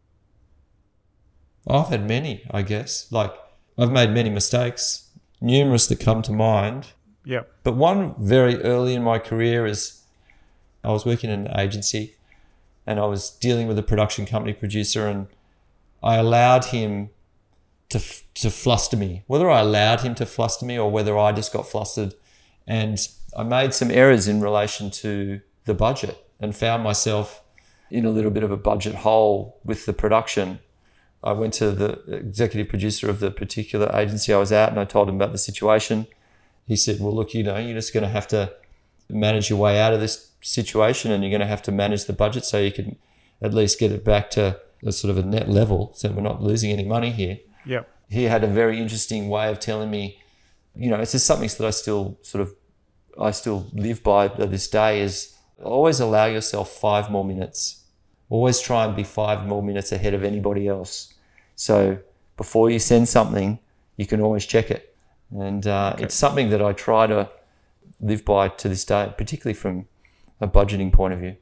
I've 1.67 1.87
had 1.87 2.07
many, 2.07 2.43
I 2.51 2.61
guess. 2.61 3.11
Like 3.11 3.33
I've 3.77 3.91
made 3.91 4.11
many 4.11 4.29
mistakes, 4.29 5.09
numerous 5.41 5.87
that 5.87 5.99
come 5.99 6.21
to 6.23 6.31
mind. 6.31 6.87
Yeah. 7.23 7.43
But 7.63 7.75
one 7.75 8.15
very 8.19 8.61
early 8.61 8.93
in 8.93 9.03
my 9.03 9.19
career 9.19 9.65
is 9.65 10.01
I 10.85 10.91
was 10.91 11.05
working 11.05 11.29
in 11.29 11.47
an 11.47 11.59
agency 11.59 12.15
and 12.85 12.99
I 12.99 13.05
was 13.05 13.29
dealing 13.29 13.67
with 13.67 13.79
a 13.79 13.83
production 13.83 14.25
company 14.25 14.53
producer 14.53 15.07
and 15.07 15.27
I 16.03 16.15
allowed 16.15 16.65
him 16.65 17.09
to, 17.89 17.99
to 18.35 18.49
fluster 18.49 18.97
me. 18.97 19.23
Whether 19.27 19.49
I 19.49 19.61
allowed 19.61 20.01
him 20.01 20.15
to 20.15 20.25
fluster 20.25 20.65
me 20.65 20.77
or 20.77 20.91
whether 20.91 21.17
I 21.17 21.31
just 21.31 21.51
got 21.51 21.67
flustered 21.67 22.13
and 22.67 22.99
I 23.35 23.43
made 23.43 23.73
some 23.73 23.91
errors 23.91 24.27
in 24.27 24.41
relation 24.41 24.91
to 24.91 25.41
the 25.65 25.73
budget 25.73 26.17
and 26.39 26.55
found 26.55 26.83
myself 26.83 27.43
in 27.89 28.05
a 28.05 28.09
little 28.09 28.31
bit 28.31 28.43
of 28.43 28.51
a 28.51 28.57
budget 28.57 28.95
hole 28.95 29.59
with 29.63 29.85
the 29.85 29.93
production. 29.93 30.59
I 31.23 31.31
went 31.31 31.53
to 31.55 31.71
the 31.71 32.01
executive 32.07 32.69
producer 32.69 33.09
of 33.09 33.19
the 33.19 33.31
particular 33.31 33.89
agency 33.93 34.33
I 34.33 34.37
was 34.37 34.51
at 34.51 34.69
and 34.69 34.79
I 34.79 34.85
told 34.85 35.09
him 35.09 35.15
about 35.15 35.31
the 35.31 35.37
situation. 35.37 36.07
He 36.67 36.75
said, 36.75 36.99
Well, 36.99 37.13
look, 37.13 37.33
you 37.33 37.43
know, 37.43 37.57
you're 37.57 37.75
just 37.75 37.93
going 37.93 38.03
to 38.03 38.09
have 38.09 38.27
to 38.29 38.53
manage 39.09 39.49
your 39.49 39.59
way 39.59 39.79
out 39.79 39.93
of 39.93 39.99
this 39.99 40.31
situation 40.45 41.11
and 41.11 41.23
you're 41.23 41.31
going 41.31 41.41
to 41.41 41.47
have 41.47 41.61
to 41.63 41.71
manage 41.71 42.05
the 42.05 42.13
budget 42.13 42.45
so 42.45 42.59
you 42.59 42.71
can 42.71 42.97
at 43.41 43.53
least 43.53 43.79
get 43.79 43.91
it 43.91 44.03
back 44.03 44.29
to 44.31 44.59
a 44.85 44.91
sort 44.91 45.09
of 45.09 45.17
a 45.17 45.27
net 45.27 45.49
level 45.49 45.91
so 45.95 46.09
we're 46.11 46.21
not 46.21 46.41
losing 46.41 46.71
any 46.71 46.85
money 46.85 47.11
here. 47.11 47.39
Yeah. 47.65 47.83
He 48.09 48.23
had 48.25 48.43
a 48.43 48.47
very 48.47 48.79
interesting 48.79 49.29
way 49.29 49.49
of 49.49 49.59
telling 49.59 49.89
me 49.89 50.19
you 50.75 50.89
know, 50.89 50.99
it's 50.99 51.13
just 51.13 51.25
something 51.25 51.49
that 51.57 51.65
I 51.65 51.69
still 51.69 52.17
sort 52.21 52.41
of, 52.41 52.53
I 53.19 53.31
still 53.31 53.67
live 53.73 54.03
by 54.03 54.27
to 54.27 54.45
this 54.45 54.67
day 54.67 55.01
is 55.01 55.35
always 55.63 55.99
allow 55.99 56.25
yourself 56.25 56.69
five 56.71 57.09
more 57.09 57.23
minutes. 57.23 57.83
Always 58.29 58.59
try 58.59 58.85
and 58.85 58.95
be 58.95 59.03
five 59.03 59.45
more 59.45 59.63
minutes 59.63 59.91
ahead 59.91 60.13
of 60.13 60.23
anybody 60.23 60.67
else. 60.67 61.13
So 61.55 61.99
before 62.35 62.69
you 62.69 62.79
send 62.79 63.07
something, 63.07 63.59
you 63.95 64.05
can 64.05 64.19
always 64.19 64.45
check 64.45 64.69
it. 64.69 64.95
And 65.31 65.65
uh, 65.65 65.93
okay. 65.95 66.03
it's 66.03 66.15
something 66.15 66.49
that 66.49 66.61
I 66.61 66.73
try 66.73 67.07
to 67.07 67.29
live 68.01 68.25
by 68.25 68.49
to 68.49 68.67
this 68.67 68.83
day, 68.83 69.13
particularly 69.17 69.53
from 69.53 69.87
a 70.39 70.47
budgeting 70.47 70.91
point 70.91 71.13
of 71.13 71.19
view. 71.19 71.35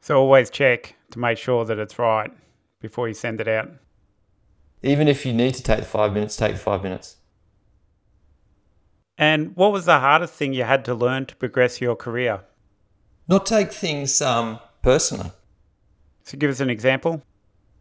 So 0.00 0.16
always 0.18 0.50
check 0.50 0.96
to 1.10 1.18
make 1.18 1.38
sure 1.38 1.64
that 1.64 1.78
it's 1.78 1.98
right 1.98 2.30
before 2.80 3.08
you 3.08 3.14
send 3.14 3.40
it 3.40 3.48
out. 3.48 3.70
Even 4.82 5.08
if 5.08 5.26
you 5.26 5.32
need 5.32 5.54
to 5.54 5.62
take 5.62 5.80
the 5.80 5.84
five 5.84 6.12
minutes, 6.12 6.36
take 6.36 6.52
the 6.52 6.58
five 6.58 6.82
minutes. 6.82 7.16
And 9.16 9.56
what 9.56 9.72
was 9.72 9.84
the 9.84 9.98
hardest 9.98 10.34
thing 10.34 10.52
you 10.52 10.62
had 10.62 10.84
to 10.84 10.94
learn 10.94 11.26
to 11.26 11.36
progress 11.36 11.80
your 11.80 11.96
career? 11.96 12.42
Not 13.26 13.44
take 13.46 13.72
things 13.72 14.22
um, 14.22 14.60
personally. 14.82 15.32
So, 16.22 16.38
give 16.38 16.50
us 16.50 16.60
an 16.60 16.70
example. 16.70 17.22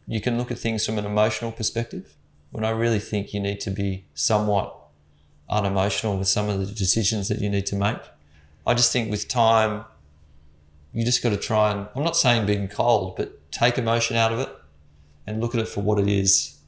You 0.08 0.20
can 0.20 0.38
look 0.38 0.52
at 0.52 0.58
things 0.58 0.86
from 0.86 0.98
an 0.98 1.06
emotional 1.06 1.52
perspective. 1.52 2.16
When 2.50 2.66
I 2.66 2.72
really 2.72 3.00
think 3.00 3.34
you 3.34 3.40
need 3.40 3.60
to 3.62 3.72
be 3.72 4.08
somewhat 4.14 4.74
unemotional 5.50 6.18
with 6.18 6.28
some 6.28 6.50
of 6.50 6.60
the 6.60 6.74
decisions 6.74 7.28
that 7.28 7.40
you 7.40 7.50
need 7.50 7.66
to 7.68 7.76
make. 7.76 8.00
I 8.68 8.74
just 8.74 8.92
think 8.92 9.10
with 9.10 9.30
time, 9.30 9.86
you 10.94 11.06
just 11.06 11.24
got 11.24 11.30
to 11.30 11.38
try 11.38 11.72
and, 11.72 11.88
I'm 11.96 12.04
not 12.04 12.18
saying 12.18 12.46
being 12.46 12.68
cold, 12.68 13.16
but 13.16 13.50
take 13.52 13.78
emotion 13.78 14.18
out 14.18 14.34
of 14.34 14.40
it 14.40 14.50
and 15.26 15.40
look 15.40 15.56
at 15.56 15.62
it 15.62 15.70
for 15.70 15.82
what 15.82 16.00
it 16.00 16.08
is. 16.08 16.60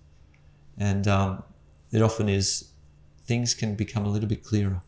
And 0.77 1.07
um, 1.07 1.43
it 1.91 2.01
often 2.01 2.29
is 2.29 2.71
things 3.23 3.53
can 3.53 3.75
become 3.75 4.05
a 4.05 4.09
little 4.09 4.29
bit 4.29 4.43
clearer. 4.43 4.81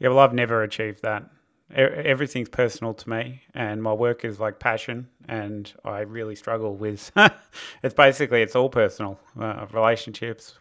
Yeah, 0.00 0.08
well, 0.08 0.18
I've 0.18 0.34
never 0.34 0.62
achieved 0.62 1.02
that. 1.02 1.30
Everything's 1.72 2.48
personal 2.48 2.94
to 2.94 3.08
me, 3.08 3.42
and 3.54 3.80
my 3.80 3.92
work 3.92 4.24
is 4.24 4.40
like 4.40 4.58
passion, 4.58 5.08
and 5.28 5.72
I 5.84 6.00
really 6.00 6.34
struggle 6.34 6.74
with. 6.74 7.12
it's 7.84 7.94
basically 7.94 8.42
it's 8.42 8.56
all 8.56 8.68
personal 8.68 9.20
uh, 9.40 9.66
relationships. 9.72 10.58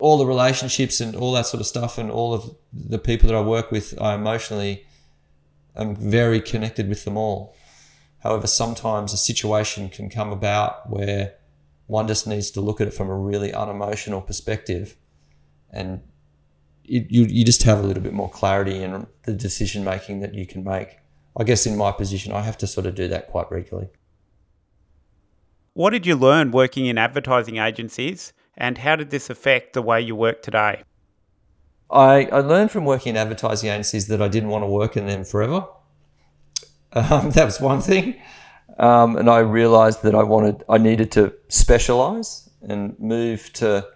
All 0.00 0.18
the 0.18 0.26
relationships 0.26 1.00
and 1.00 1.16
all 1.16 1.32
that 1.32 1.46
sort 1.46 1.60
of 1.60 1.66
stuff, 1.66 1.98
and 1.98 2.10
all 2.10 2.32
of 2.32 2.54
the 2.72 2.98
people 2.98 3.28
that 3.28 3.36
I 3.36 3.40
work 3.40 3.70
with, 3.70 4.00
I 4.00 4.14
emotionally 4.14 4.86
am 5.76 5.96
very 5.96 6.40
connected 6.40 6.88
with 6.88 7.04
them 7.04 7.16
all. 7.16 7.56
However, 8.20 8.46
sometimes 8.46 9.12
a 9.12 9.16
situation 9.16 9.88
can 9.88 10.10
come 10.10 10.30
about 10.32 10.90
where 10.90 11.34
one 11.86 12.06
just 12.06 12.26
needs 12.26 12.50
to 12.52 12.60
look 12.60 12.80
at 12.80 12.88
it 12.88 12.94
from 12.94 13.08
a 13.08 13.16
really 13.16 13.52
unemotional 13.52 14.20
perspective 14.20 14.96
and 15.70 16.02
it, 16.84 17.06
you, 17.10 17.24
you 17.24 17.44
just 17.44 17.62
have 17.62 17.78
a 17.78 17.82
little 17.82 18.02
bit 18.02 18.12
more 18.12 18.30
clarity 18.30 18.82
in 18.82 19.06
the 19.24 19.32
decision 19.32 19.84
making 19.84 20.20
that 20.20 20.34
you 20.34 20.46
can 20.46 20.64
make. 20.64 20.98
I 21.36 21.44
guess 21.44 21.66
in 21.66 21.76
my 21.76 21.92
position, 21.92 22.32
I 22.32 22.42
have 22.42 22.58
to 22.58 22.66
sort 22.66 22.86
of 22.86 22.94
do 22.94 23.08
that 23.08 23.28
quite 23.28 23.50
regularly. 23.50 23.90
What 25.74 25.90
did 25.90 26.06
you 26.06 26.16
learn 26.16 26.50
working 26.50 26.86
in 26.86 26.98
advertising 26.98 27.58
agencies, 27.58 28.32
and 28.58 28.78
how 28.78 28.96
did 28.96 29.08
this 29.10 29.30
affect 29.30 29.72
the 29.72 29.80
way 29.80 30.00
you 30.00 30.14
work 30.14 30.42
today? 30.42 30.82
I, 31.90 32.26
I 32.26 32.40
learned 32.40 32.70
from 32.70 32.84
working 32.84 33.10
in 33.10 33.16
advertising 33.16 33.70
agencies 33.70 34.08
that 34.08 34.20
I 34.20 34.28
didn't 34.28 34.50
want 34.50 34.62
to 34.64 34.68
work 34.68 34.96
in 34.96 35.06
them 35.06 35.24
forever. 35.24 35.66
Um, 36.92 37.30
that 37.34 37.44
was 37.44 37.60
one 37.60 37.80
thing. 37.80 38.20
Um, 38.78 39.16
and 39.16 39.30
I 39.30 39.38
realized 39.38 40.02
that 40.02 40.14
I 40.14 40.22
wanted, 40.24 40.64
I 40.68 40.76
needed 40.76 41.10
to 41.12 41.32
specialize 41.48 42.50
and 42.60 42.98
move 42.98 43.52
to 43.54 43.86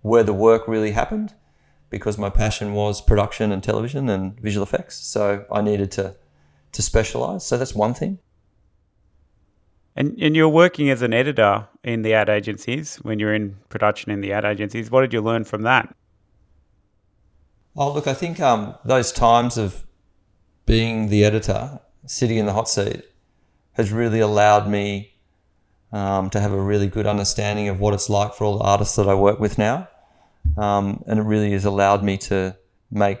where 0.00 0.22
the 0.22 0.32
work 0.32 0.66
really 0.66 0.92
happened 0.92 1.34
because 1.90 2.16
my 2.16 2.30
passion 2.30 2.72
was 2.72 3.00
production 3.00 3.52
and 3.52 3.62
television 3.62 4.08
and 4.08 4.40
visual 4.40 4.64
effects. 4.64 4.96
So 4.96 5.44
I 5.52 5.60
needed 5.60 5.90
to, 5.92 6.16
to 6.72 6.82
specialize. 6.82 7.44
So 7.44 7.58
that's 7.58 7.74
one 7.74 7.94
thing. 7.94 8.18
And, 9.96 10.18
and 10.20 10.34
you're 10.34 10.48
working 10.48 10.90
as 10.90 11.02
an 11.02 11.14
editor 11.14 11.68
in 11.84 12.02
the 12.02 12.14
ad 12.14 12.28
agencies 12.28 12.96
when 12.96 13.18
you're 13.18 13.34
in 13.34 13.56
production 13.68 14.10
in 14.10 14.20
the 14.20 14.32
ad 14.32 14.44
agencies. 14.44 14.90
What 14.90 15.02
did 15.02 15.12
you 15.12 15.20
learn 15.20 15.44
from 15.44 15.62
that? 15.62 15.94
Well, 17.74 17.94
look, 17.94 18.06
I 18.06 18.14
think 18.14 18.40
um, 18.40 18.74
those 18.84 19.12
times 19.12 19.56
of 19.56 19.84
being 20.66 21.08
the 21.08 21.24
editor, 21.24 21.80
sitting 22.06 22.38
in 22.38 22.46
the 22.46 22.52
hot 22.52 22.68
seat, 22.68 23.04
has 23.72 23.92
really 23.92 24.20
allowed 24.20 24.68
me 24.68 25.14
um, 25.92 26.30
to 26.30 26.40
have 26.40 26.52
a 26.52 26.60
really 26.60 26.88
good 26.88 27.06
understanding 27.06 27.68
of 27.68 27.80
what 27.80 27.94
it's 27.94 28.10
like 28.10 28.34
for 28.34 28.44
all 28.44 28.58
the 28.58 28.64
artists 28.64 28.96
that 28.96 29.08
I 29.08 29.14
work 29.14 29.38
with 29.38 29.58
now. 29.58 29.88
Um, 30.56 31.04
and 31.06 31.18
it 31.18 31.22
really 31.22 31.52
has 31.52 31.64
allowed 31.64 32.02
me 32.02 32.16
to 32.18 32.56
make 32.90 33.20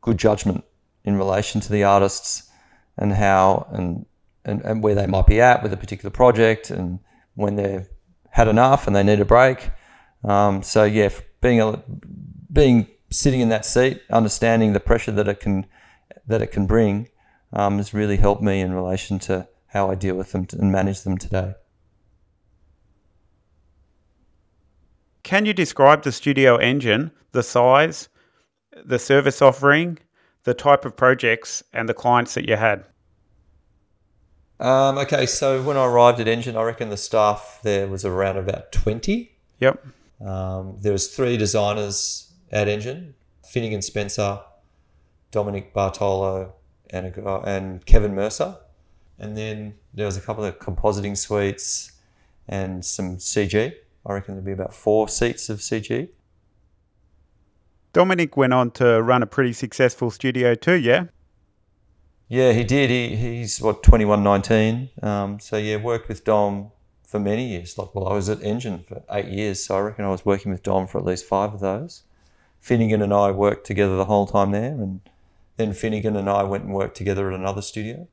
good 0.00 0.18
judgment 0.18 0.64
in 1.04 1.16
relation 1.16 1.60
to 1.62 1.72
the 1.72 1.84
artists 1.84 2.50
and 2.96 3.12
how 3.12 3.66
and, 3.72 4.06
and, 4.44 4.60
and 4.62 4.82
where 4.82 4.94
they 4.94 5.06
might 5.06 5.26
be 5.26 5.40
at 5.40 5.62
with 5.62 5.72
a 5.72 5.76
particular 5.76 6.10
project 6.10 6.70
and 6.70 6.98
when 7.34 7.56
they've 7.56 7.88
had 8.30 8.48
enough 8.48 8.86
and 8.86 8.96
they 8.96 9.02
need 9.02 9.20
a 9.20 9.24
break. 9.24 9.70
Um, 10.24 10.62
so 10.62 10.84
yeah, 10.84 11.10
being 11.40 11.60
a, 11.60 11.82
being 12.52 12.86
sitting 13.10 13.40
in 13.40 13.48
that 13.50 13.64
seat, 13.64 14.02
understanding 14.10 14.72
the 14.72 14.80
pressure 14.80 15.12
that 15.12 15.28
it 15.28 15.40
can 15.40 15.66
that 16.26 16.40
it 16.42 16.48
can 16.48 16.66
bring, 16.66 17.08
um, 17.52 17.78
has 17.78 17.92
really 17.92 18.16
helped 18.16 18.42
me 18.42 18.60
in 18.60 18.72
relation 18.72 19.18
to 19.18 19.48
how 19.66 19.90
I 19.90 19.94
deal 19.94 20.14
with 20.14 20.32
them 20.32 20.46
and 20.52 20.70
manage 20.70 21.02
them 21.02 21.18
today. 21.18 21.54
Can 25.22 25.46
you 25.46 25.52
describe 25.52 26.02
the 26.02 26.12
studio 26.12 26.56
engine, 26.56 27.10
the 27.32 27.42
size, 27.42 28.08
the 28.84 28.98
service 28.98 29.40
offering, 29.40 29.98
the 30.44 30.54
type 30.54 30.84
of 30.84 30.96
projects, 30.96 31.62
and 31.72 31.88
the 31.88 31.94
clients 31.94 32.34
that 32.34 32.48
you 32.48 32.56
had? 32.56 32.84
Um, 34.62 34.96
okay, 34.98 35.26
so 35.26 35.60
when 35.60 35.76
I 35.76 35.84
arrived 35.84 36.20
at 36.20 36.28
Engine, 36.28 36.56
I 36.56 36.62
reckon 36.62 36.88
the 36.88 36.96
staff 36.96 37.58
there 37.64 37.88
was 37.88 38.04
around 38.04 38.36
about 38.36 38.70
20. 38.70 39.32
Yep. 39.58 39.84
Um, 40.24 40.76
there 40.78 40.92
was 40.92 41.08
three 41.08 41.36
designers 41.36 42.32
at 42.52 42.68
Engine, 42.68 43.14
Finnegan 43.44 43.82
Spencer, 43.82 44.38
Dominic 45.32 45.74
Bartolo, 45.74 46.54
and, 46.90 47.06
a, 47.06 47.40
and 47.40 47.84
Kevin 47.86 48.14
Mercer. 48.14 48.56
And 49.18 49.36
then 49.36 49.74
there 49.92 50.06
was 50.06 50.16
a 50.16 50.20
couple 50.20 50.44
of 50.44 50.60
compositing 50.60 51.18
suites 51.18 51.90
and 52.46 52.84
some 52.84 53.16
CG. 53.16 53.74
I 54.06 54.12
reckon 54.12 54.34
there'd 54.34 54.44
be 54.44 54.52
about 54.52 54.72
four 54.72 55.08
seats 55.08 55.50
of 55.50 55.58
CG. 55.58 56.10
Dominic 57.92 58.36
went 58.36 58.52
on 58.52 58.70
to 58.72 59.02
run 59.02 59.24
a 59.24 59.26
pretty 59.26 59.54
successful 59.54 60.12
studio 60.12 60.54
too, 60.54 60.74
yeah? 60.74 61.06
Yeah, 62.32 62.52
he 62.52 62.64
did. 62.64 62.88
He, 62.88 63.14
he's 63.16 63.60
what, 63.60 63.82
21, 63.82 64.22
19. 64.22 64.88
Um, 65.02 65.38
so 65.38 65.58
yeah, 65.58 65.76
worked 65.76 66.08
with 66.08 66.24
Dom 66.24 66.70
for 67.04 67.20
many 67.20 67.48
years. 67.48 67.76
Like, 67.76 67.94
well, 67.94 68.08
I 68.08 68.14
was 68.14 68.30
at 68.30 68.42
Engine 68.42 68.78
for 68.78 69.02
eight 69.10 69.26
years, 69.26 69.62
so 69.62 69.76
I 69.76 69.80
reckon 69.80 70.06
I 70.06 70.08
was 70.08 70.24
working 70.24 70.50
with 70.50 70.62
Dom 70.62 70.86
for 70.86 70.96
at 70.96 71.04
least 71.04 71.26
five 71.26 71.52
of 71.52 71.60
those. 71.60 72.04
Finnegan 72.58 73.02
and 73.02 73.12
I 73.12 73.32
worked 73.32 73.66
together 73.66 73.96
the 73.96 74.06
whole 74.06 74.26
time 74.26 74.52
there, 74.52 74.70
and 74.70 75.00
then 75.58 75.74
Finnegan 75.74 76.16
and 76.16 76.30
I 76.30 76.42
went 76.44 76.64
and 76.64 76.72
worked 76.72 76.96
together 76.96 77.30
at 77.30 77.38
another 77.38 77.60
studio. 77.60 78.08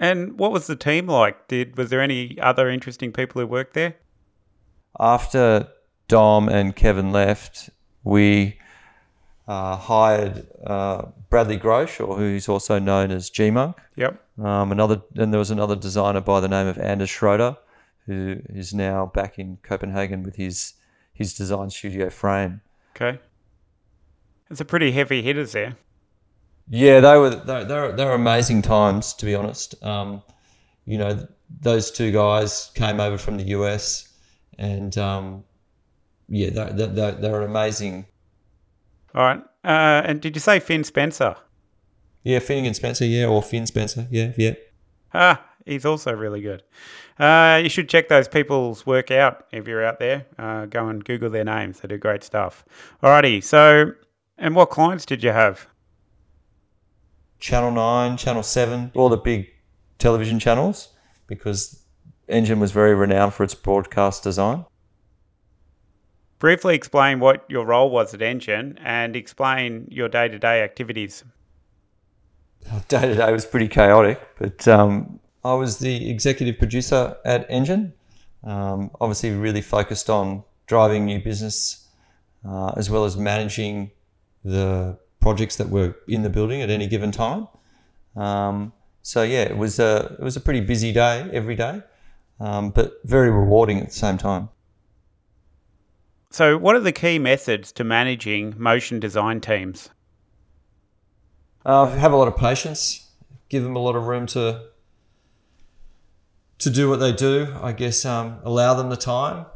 And 0.00 0.36
what 0.36 0.50
was 0.50 0.66
the 0.66 0.74
team 0.74 1.06
like? 1.06 1.46
Did 1.46 1.76
was 1.78 1.90
there 1.90 2.00
any 2.00 2.38
other 2.40 2.68
interesting 2.68 3.12
people 3.12 3.40
who 3.40 3.46
worked 3.46 3.74
there? 3.74 3.96
after 4.98 5.68
Dom 6.08 6.48
and 6.48 6.74
Kevin 6.74 7.12
left, 7.12 7.70
we 8.02 8.58
uh, 9.50 9.76
hired 9.76 10.46
uh, 10.64 11.06
Bradley 11.28 11.58
Grosh, 11.58 11.98
or 12.06 12.16
who's 12.16 12.48
also 12.48 12.78
known 12.78 13.10
as 13.10 13.28
GMUNK. 13.30 13.74
Yep. 13.96 14.24
Um, 14.38 14.70
another, 14.70 15.02
and 15.16 15.32
there 15.32 15.40
was 15.40 15.50
another 15.50 15.74
designer 15.74 16.20
by 16.20 16.38
the 16.38 16.46
name 16.46 16.68
of 16.68 16.78
Anders 16.78 17.10
Schroeder, 17.10 17.56
who 18.06 18.36
is 18.48 18.72
now 18.72 19.06
back 19.06 19.40
in 19.40 19.58
Copenhagen 19.62 20.22
with 20.22 20.36
his 20.36 20.74
his 21.12 21.34
design 21.34 21.68
studio 21.68 22.10
frame. 22.10 22.60
Okay. 22.94 23.18
It's 24.50 24.60
a 24.60 24.64
pretty 24.64 24.92
heavy 24.92 25.20
hitters 25.20 25.50
there. 25.50 25.76
Yeah, 26.68 27.00
they 27.00 27.16
were 27.18 27.30
they 27.30 27.64
they 27.64 27.92
they 27.96 28.04
were 28.04 28.14
amazing 28.14 28.62
times 28.62 29.14
to 29.14 29.26
be 29.26 29.34
honest. 29.34 29.74
Um, 29.82 30.22
you 30.84 30.96
know, 30.96 31.26
those 31.60 31.90
two 31.90 32.12
guys 32.12 32.70
came 32.76 33.00
over 33.00 33.18
from 33.18 33.36
the 33.36 33.48
US 33.58 34.08
and 34.58 34.96
um, 34.96 35.42
yeah, 36.28 36.50
they, 36.50 36.86
they, 36.86 37.10
they 37.10 37.30
were 37.30 37.42
amazing. 37.42 38.06
All 39.14 39.22
right. 39.22 39.42
Uh, 39.64 40.02
and 40.04 40.20
did 40.20 40.36
you 40.36 40.40
say 40.40 40.60
Finn 40.60 40.84
Spencer? 40.84 41.36
Yeah, 42.22 42.38
Finnegan 42.38 42.74
Spencer, 42.74 43.04
yeah, 43.04 43.26
or 43.26 43.42
Finn 43.42 43.66
Spencer, 43.66 44.06
yeah, 44.10 44.32
yeah. 44.36 44.54
Ah, 45.14 45.42
he's 45.64 45.84
also 45.84 46.12
really 46.12 46.40
good. 46.40 46.62
Uh, 47.18 47.60
you 47.62 47.68
should 47.68 47.88
check 47.88 48.08
those 48.08 48.28
people's 48.28 48.86
work 48.86 49.10
out 49.10 49.46
if 49.52 49.66
you're 49.66 49.84
out 49.84 49.98
there. 49.98 50.26
Uh, 50.38 50.66
go 50.66 50.88
and 50.88 51.04
Google 51.04 51.30
their 51.30 51.44
names; 51.44 51.80
they 51.80 51.88
do 51.88 51.98
great 51.98 52.22
stuff. 52.22 52.64
Alrighty. 53.02 53.42
So, 53.42 53.92
and 54.38 54.54
what 54.54 54.70
clients 54.70 55.04
did 55.04 55.22
you 55.22 55.30
have? 55.30 55.66
Channel 57.38 57.72
Nine, 57.72 58.16
Channel 58.16 58.42
Seven, 58.42 58.90
all 58.94 59.08
the 59.08 59.16
big 59.16 59.48
television 59.98 60.38
channels, 60.38 60.90
because 61.26 61.84
Engine 62.28 62.60
was 62.60 62.72
very 62.72 62.94
renowned 62.94 63.34
for 63.34 63.44
its 63.44 63.54
broadcast 63.54 64.22
design. 64.22 64.64
Briefly 66.40 66.74
explain 66.74 67.20
what 67.20 67.44
your 67.48 67.64
role 67.64 67.90
was 67.90 68.12
at 68.12 68.20
Engine 68.20 68.76
and 68.82 69.14
explain 69.14 69.86
your 69.90 70.08
day 70.08 70.26
to 70.26 70.38
day 70.38 70.62
activities. 70.62 71.22
Day 72.88 73.02
to 73.02 73.14
day 73.14 73.32
was 73.32 73.46
pretty 73.46 73.68
chaotic, 73.68 74.20
but 74.38 74.66
um, 74.66 75.20
I 75.44 75.54
was 75.54 75.78
the 75.78 76.10
executive 76.10 76.58
producer 76.58 77.16
at 77.24 77.46
Engine. 77.48 77.92
Um, 78.42 78.90
obviously, 79.00 79.30
really 79.30 79.60
focused 79.60 80.10
on 80.10 80.42
driving 80.66 81.04
new 81.04 81.22
business 81.22 81.86
uh, 82.46 82.72
as 82.76 82.90
well 82.90 83.04
as 83.04 83.16
managing 83.16 83.92
the 84.44 84.98
projects 85.20 85.56
that 85.56 85.68
were 85.68 85.94
in 86.08 86.22
the 86.22 86.30
building 86.30 86.60
at 86.60 86.70
any 86.70 86.88
given 86.88 87.12
time. 87.12 87.46
Um, 88.16 88.72
so 89.02 89.22
yeah, 89.22 89.42
it 89.42 89.56
was 89.56 89.78
a 89.78 90.16
it 90.18 90.22
was 90.24 90.36
a 90.36 90.40
pretty 90.40 90.60
busy 90.60 90.92
day 90.92 91.28
every 91.32 91.54
day 91.54 91.82
um, 92.40 92.70
but 92.70 92.94
very 93.04 93.30
rewarding 93.30 93.78
at 93.78 93.86
the 93.88 93.94
same 93.94 94.18
time. 94.18 94.48
So, 96.32 96.56
what 96.56 96.76
are 96.76 96.80
the 96.80 96.92
key 96.92 97.18
methods 97.18 97.72
to 97.72 97.82
managing 97.82 98.54
motion 98.56 99.00
design 99.00 99.40
teams? 99.40 99.90
Uh, 101.66 101.86
have 101.86 102.12
a 102.12 102.16
lot 102.16 102.28
of 102.28 102.36
patience, 102.36 103.10
give 103.48 103.64
them 103.64 103.74
a 103.74 103.80
lot 103.80 103.96
of 103.96 104.04
room 104.04 104.26
to 104.28 104.68
to 106.58 106.70
do 106.70 106.88
what 106.88 107.00
they 107.00 107.12
do. 107.12 107.52
I 107.60 107.72
guess 107.72 108.04
um, 108.04 108.38
allow 108.44 108.74
them 108.74 108.90
the 108.90 108.96
time. 108.96 109.46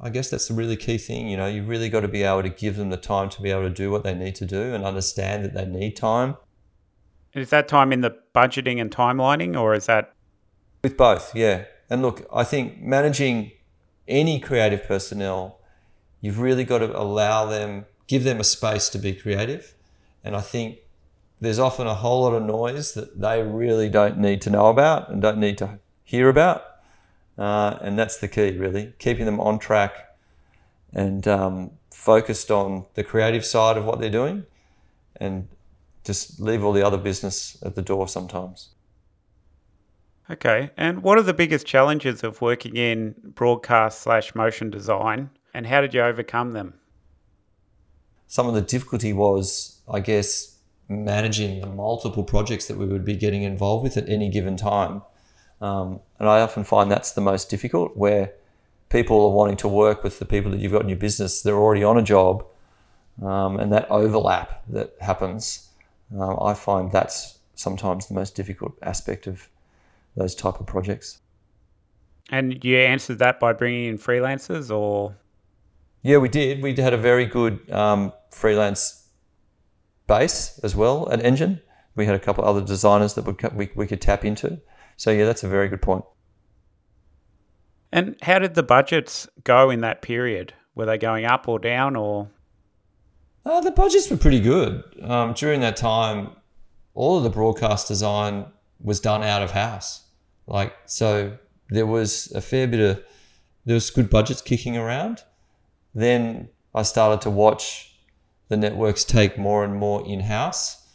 I 0.00 0.10
guess 0.10 0.28
that's 0.28 0.48
the 0.48 0.54
really 0.54 0.76
key 0.76 0.98
thing. 0.98 1.28
You 1.28 1.36
know, 1.38 1.46
you 1.46 1.62
really 1.64 1.88
got 1.88 2.00
to 2.00 2.08
be 2.08 2.22
able 2.22 2.42
to 2.42 2.50
give 2.50 2.76
them 2.76 2.90
the 2.90 2.96
time 2.96 3.30
to 3.30 3.42
be 3.42 3.50
able 3.50 3.62
to 3.62 3.70
do 3.70 3.90
what 3.90 4.04
they 4.04 4.14
need 4.14 4.34
to 4.36 4.46
do 4.46 4.74
and 4.74 4.84
understand 4.84 5.44
that 5.44 5.54
they 5.54 5.64
need 5.64 5.96
time. 5.96 6.36
Is 7.34 7.50
that 7.50 7.68
time 7.68 7.92
in 7.92 8.02
the 8.02 8.14
budgeting 8.34 8.80
and 8.80 8.90
timelining, 8.90 9.58
or 9.58 9.74
is 9.74 9.86
that 9.86 10.12
with 10.82 10.96
both? 10.96 11.34
Yeah, 11.34 11.64
and 11.88 12.02
look, 12.02 12.26
I 12.32 12.44
think 12.44 12.80
managing 12.80 13.52
any 14.06 14.40
creative 14.40 14.84
personnel, 14.84 15.57
you've 16.20 16.38
really 16.38 16.64
got 16.64 16.78
to 16.78 16.98
allow 16.98 17.46
them, 17.46 17.86
give 18.06 18.24
them 18.24 18.40
a 18.40 18.44
space 18.44 18.88
to 18.90 18.98
be 18.98 19.12
creative. 19.12 19.74
And 20.24 20.36
I 20.36 20.40
think 20.40 20.78
there's 21.40 21.58
often 21.58 21.86
a 21.86 21.94
whole 21.94 22.22
lot 22.22 22.34
of 22.34 22.42
noise 22.42 22.94
that 22.94 23.20
they 23.20 23.42
really 23.42 23.88
don't 23.88 24.18
need 24.18 24.40
to 24.42 24.50
know 24.50 24.66
about 24.66 25.08
and 25.10 25.22
don't 25.22 25.38
need 25.38 25.58
to 25.58 25.78
hear 26.04 26.28
about. 26.28 26.64
Uh, 27.36 27.78
and 27.80 27.98
that's 27.98 28.16
the 28.16 28.26
key, 28.26 28.50
really, 28.56 28.94
keeping 28.98 29.24
them 29.24 29.38
on 29.38 29.58
track 29.58 30.16
and 30.92 31.28
um, 31.28 31.70
focused 31.90 32.50
on 32.50 32.86
the 32.94 33.04
creative 33.04 33.44
side 33.44 33.76
of 33.76 33.84
what 33.84 34.00
they're 34.00 34.10
doing 34.10 34.44
and 35.16 35.46
just 36.04 36.40
leave 36.40 36.64
all 36.64 36.72
the 36.72 36.84
other 36.84 36.96
business 36.96 37.56
at 37.62 37.74
the 37.74 37.82
door 37.82 38.08
sometimes. 38.08 38.70
Okay. 40.30 40.70
And 40.76 41.02
what 41.02 41.16
are 41.16 41.22
the 41.22 41.34
biggest 41.34 41.66
challenges 41.66 42.22
of 42.22 42.40
working 42.40 42.76
in 42.76 43.14
broadcast 43.34 44.02
slash 44.02 44.34
motion 44.34 44.70
design 44.70 45.30
and 45.54 45.66
how 45.66 45.80
did 45.80 45.94
you 45.94 46.02
overcome 46.02 46.52
them? 46.52 46.74
Some 48.26 48.46
of 48.46 48.54
the 48.54 48.62
difficulty 48.62 49.12
was 49.12 49.78
I 49.90 50.00
guess, 50.00 50.56
managing 50.88 51.60
the 51.60 51.66
multiple 51.66 52.24
projects 52.24 52.66
that 52.66 52.76
we 52.76 52.86
would 52.86 53.04
be 53.04 53.16
getting 53.16 53.42
involved 53.42 53.82
with 53.82 53.96
at 53.96 54.08
any 54.08 54.28
given 54.28 54.56
time. 54.56 55.02
Um, 55.60 56.00
and 56.18 56.28
I 56.28 56.40
often 56.40 56.64
find 56.64 56.90
that's 56.90 57.12
the 57.12 57.20
most 57.20 57.50
difficult, 57.50 57.96
where 57.96 58.32
people 58.90 59.20
are 59.26 59.32
wanting 59.32 59.56
to 59.58 59.68
work 59.68 60.04
with 60.04 60.18
the 60.18 60.24
people 60.24 60.50
that 60.50 60.60
you've 60.60 60.72
got 60.72 60.82
in 60.82 60.88
your 60.88 60.98
business. 60.98 61.42
They're 61.42 61.56
already 61.56 61.84
on 61.84 61.98
a 61.98 62.02
job, 62.02 62.44
um, 63.22 63.58
and 63.58 63.72
that 63.72 63.90
overlap 63.90 64.62
that 64.68 64.94
happens, 65.00 65.68
uh, 66.16 66.42
I 66.42 66.54
find 66.54 66.92
that's 66.92 67.38
sometimes 67.54 68.06
the 68.06 68.14
most 68.14 68.36
difficult 68.36 68.74
aspect 68.82 69.26
of 69.26 69.48
those 70.16 70.34
type 70.34 70.60
of 70.60 70.66
projects. 70.66 71.18
And 72.30 72.62
you 72.64 72.76
answered 72.76 73.18
that 73.18 73.40
by 73.40 73.52
bringing 73.52 73.86
in 73.86 73.98
freelancers, 73.98 74.74
or 74.74 75.16
yeah, 76.02 76.18
we 76.18 76.28
did. 76.28 76.62
We 76.62 76.74
had 76.74 76.94
a 76.94 76.98
very 76.98 77.26
good 77.26 77.70
um, 77.70 78.12
freelance 78.30 79.08
base 80.06 80.58
as 80.62 80.74
well 80.74 81.10
at 81.10 81.24
Engine. 81.24 81.60
We 81.96 82.06
had 82.06 82.14
a 82.14 82.20
couple 82.20 82.44
other 82.44 82.62
designers 82.62 83.14
that 83.14 83.24
we, 83.24 83.34
we, 83.54 83.70
we 83.74 83.86
could 83.86 84.00
tap 84.00 84.24
into. 84.24 84.60
So 84.96 85.10
yeah, 85.10 85.24
that's 85.24 85.42
a 85.42 85.48
very 85.48 85.68
good 85.68 85.82
point. 85.82 86.04
And 87.92 88.16
how 88.22 88.38
did 88.38 88.54
the 88.54 88.62
budgets 88.62 89.28
go 89.44 89.70
in 89.70 89.80
that 89.80 90.02
period? 90.02 90.54
Were 90.74 90.86
they 90.86 90.98
going 90.98 91.24
up 91.24 91.48
or 91.48 91.58
down, 91.58 91.96
or? 91.96 92.28
Uh, 93.44 93.60
the 93.60 93.70
budgets 93.70 94.10
were 94.10 94.16
pretty 94.16 94.40
good 94.40 94.84
um, 95.02 95.32
during 95.32 95.60
that 95.60 95.76
time. 95.76 96.30
All 96.94 97.16
of 97.16 97.24
the 97.24 97.30
broadcast 97.30 97.88
design 97.88 98.46
was 98.80 99.00
done 99.00 99.22
out 99.22 99.42
of 99.42 99.52
house, 99.52 100.04
like 100.46 100.74
so. 100.86 101.38
There 101.70 101.86
was 101.86 102.32
a 102.32 102.40
fair 102.40 102.66
bit 102.66 102.80
of 102.80 103.04
there 103.64 103.74
was 103.74 103.90
good 103.90 104.10
budgets 104.10 104.40
kicking 104.40 104.76
around. 104.76 105.22
Then 105.98 106.48
I 106.72 106.82
started 106.82 107.20
to 107.22 107.30
watch 107.30 107.92
the 108.48 108.56
networks 108.56 109.04
take 109.04 109.36
more 109.36 109.64
and 109.64 109.74
more 109.74 110.06
in 110.06 110.20
house 110.20 110.86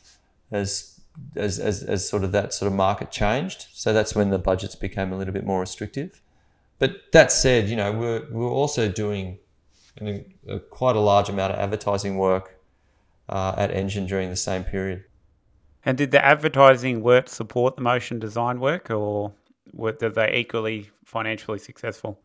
as, 0.49 1.01
as 1.35 1.59
as 1.59 1.83
as 1.83 2.07
sort 2.07 2.23
of 2.23 2.31
that 2.31 2.53
sort 2.53 2.71
of 2.71 2.77
market 2.77 3.11
changed. 3.11 3.67
So 3.73 3.91
that's 3.91 4.15
when 4.15 4.29
the 4.29 4.39
budgets 4.39 4.75
became 4.75 5.11
a 5.11 5.17
little 5.17 5.33
bit 5.33 5.45
more 5.45 5.59
restrictive. 5.59 6.21
But 6.79 7.11
that 7.11 7.33
said, 7.33 7.67
you 7.67 7.75
know, 7.75 7.91
we're, 7.91 8.27
we're 8.31 8.49
also 8.49 8.87
doing 8.87 9.39
a, 9.99 10.25
a, 10.47 10.59
quite 10.59 10.95
a 10.95 11.01
large 11.01 11.27
amount 11.27 11.51
of 11.51 11.59
advertising 11.59 12.17
work 12.17 12.61
uh, 13.27 13.55
at 13.57 13.71
Engine 13.71 14.05
during 14.05 14.29
the 14.29 14.37
same 14.37 14.63
period. 14.63 15.03
And 15.85 15.97
did 15.97 16.11
the 16.11 16.23
advertising 16.23 17.03
work 17.03 17.27
support 17.27 17.75
the 17.75 17.81
motion 17.81 18.19
design 18.19 18.61
work, 18.61 18.89
or 18.89 19.33
were 19.73 19.91
they 19.91 20.33
equally 20.35 20.89
financially 21.03 21.59
successful? 21.59 22.19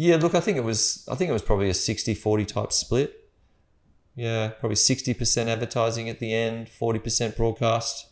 Yeah, 0.00 0.14
look, 0.14 0.36
I 0.36 0.40
think 0.40 0.56
it 0.56 0.62
was 0.62 1.06
I 1.10 1.16
think 1.16 1.28
it 1.28 1.32
was 1.32 1.42
probably 1.42 1.68
a 1.68 1.72
60-40 1.72 2.46
type 2.46 2.72
split. 2.72 3.28
Yeah, 4.14 4.48
probably 4.48 4.76
60% 4.76 5.46
advertising 5.48 6.08
at 6.08 6.20
the 6.20 6.32
end, 6.32 6.68
40% 6.68 7.36
broadcast. 7.36 8.06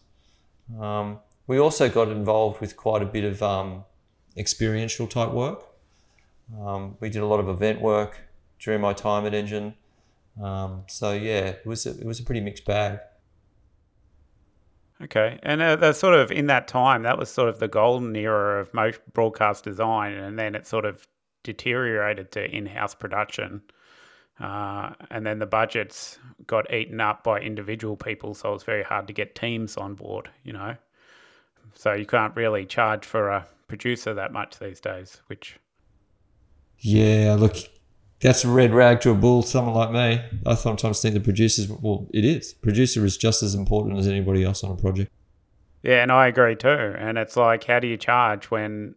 Um, 0.81 1.20
we 1.46 1.59
also 1.59 1.88
got 1.88 2.09
involved 2.09 2.61
with 2.61 2.77
quite 2.77 3.03
a 3.03 3.07
bit 3.07 3.22
of 3.22 3.40
um, 3.40 3.85
experiential 4.37 5.07
type 5.07 5.31
work. 5.31 5.62
Um, 6.61 6.96
we 6.99 7.09
did 7.09 7.22
a 7.22 7.27
lot 7.27 7.38
of 7.38 7.49
event 7.49 7.81
work 7.81 8.18
during 8.59 8.81
my 8.81 8.92
time 8.92 9.25
at 9.25 9.33
Engine. 9.33 9.75
Um, 10.42 10.85
so 10.88 11.12
yeah, 11.12 11.46
it 11.46 11.66
was 11.66 11.87
a, 11.87 11.90
it 11.90 12.05
was 12.05 12.18
a 12.18 12.25
pretty 12.25 12.40
mixed 12.40 12.64
bag. 12.64 12.99
Okay, 15.03 15.38
and 15.44 15.62
uh, 15.62 15.92
sort 15.92 16.14
of 16.14 16.33
in 16.33 16.46
that 16.49 16.66
time, 16.66 17.03
that 17.03 17.16
was 17.16 17.31
sort 17.31 17.49
of 17.49 17.61
the 17.61 17.68
golden 17.68 18.16
era 18.16 18.61
of 18.61 18.75
most 18.75 18.99
broadcast 19.12 19.62
design, 19.62 20.14
and 20.14 20.37
then 20.37 20.57
it 20.57 20.66
sort 20.66 20.85
of 20.85 21.07
deteriorated 21.47 22.33
to 22.33 22.51
in-house 22.51 22.95
production, 22.95 23.63
uh, 24.41 24.93
and 25.11 25.25
then 25.25 25.39
the 25.39 25.47
budgets 25.47 26.19
got 26.47 26.73
eaten 26.73 27.01
up 27.01 27.25
by 27.25 27.41
individual 27.41 27.97
people, 27.97 28.35
so 28.35 28.51
it 28.51 28.53
was 28.53 28.65
very 28.65 28.83
hard 28.83 29.07
to 29.07 29.13
get 29.13 29.35
teams 29.35 29.77
on 29.77 29.95
board. 29.95 30.29
You 30.45 30.53
know, 30.53 30.77
so 31.75 31.95
you 31.95 32.07
can't 32.07 32.37
really 32.37 32.67
charge 32.67 33.05
for 33.07 33.29
a 33.29 33.47
producer 33.69 34.13
that 34.15 34.33
much 34.33 34.59
these 34.59 34.81
days, 34.81 35.23
which. 35.29 35.59
Yeah, 36.79 37.37
look, 37.39 37.57
that's 38.21 38.45
a 38.45 38.49
red 38.49 38.75
rag 38.75 39.01
to 39.03 39.11
a 39.11 39.15
bull, 39.15 39.43
someone 39.43 39.75
like 39.75 39.93
me. 39.93 40.23
I 40.45 40.55
sometimes 40.55 41.01
think 41.01 41.15
the 41.15 41.21
producers, 41.21 41.69
well, 41.69 42.07
it 42.13 42.25
is. 42.25 42.53
Producer 42.53 43.05
is 43.05 43.17
just 43.17 43.43
as 43.43 43.55
important 43.55 43.99
as 43.99 44.07
anybody 44.07 44.45
else 44.45 44.63
on 44.63 44.73
a 44.73 44.77
project. 44.77 45.11
Yeah, 45.87 46.03
and 46.03 46.11
I 46.11 46.27
agree 46.27 46.57
too. 46.57 46.68
And 46.68 47.16
it's 47.16 47.37
like, 47.37 47.62
how 47.62 47.79
do 47.79 47.87
you 47.87 47.96
charge 47.96 48.46
when, 48.46 48.96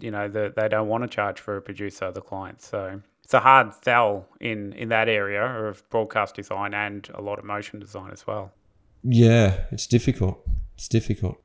you 0.00 0.10
know, 0.10 0.26
the, 0.26 0.52
they 0.54 0.68
don't 0.68 0.88
want 0.88 1.04
to 1.04 1.08
charge 1.08 1.38
for 1.38 1.56
a 1.56 1.62
producer, 1.62 2.10
the 2.10 2.20
client? 2.20 2.60
So 2.60 3.00
it's 3.22 3.34
a 3.34 3.38
hard 3.38 3.72
sell 3.84 4.26
in, 4.40 4.72
in 4.72 4.88
that 4.88 5.08
area 5.08 5.44
of 5.44 5.88
broadcast 5.90 6.34
design 6.34 6.74
and 6.74 7.08
a 7.14 7.22
lot 7.22 7.38
of 7.38 7.44
motion 7.44 7.78
design 7.78 8.10
as 8.10 8.26
well. 8.26 8.50
Yeah, 9.04 9.60
it's 9.70 9.86
difficult. 9.86 10.44
It's 10.74 10.88
difficult. 10.88 11.40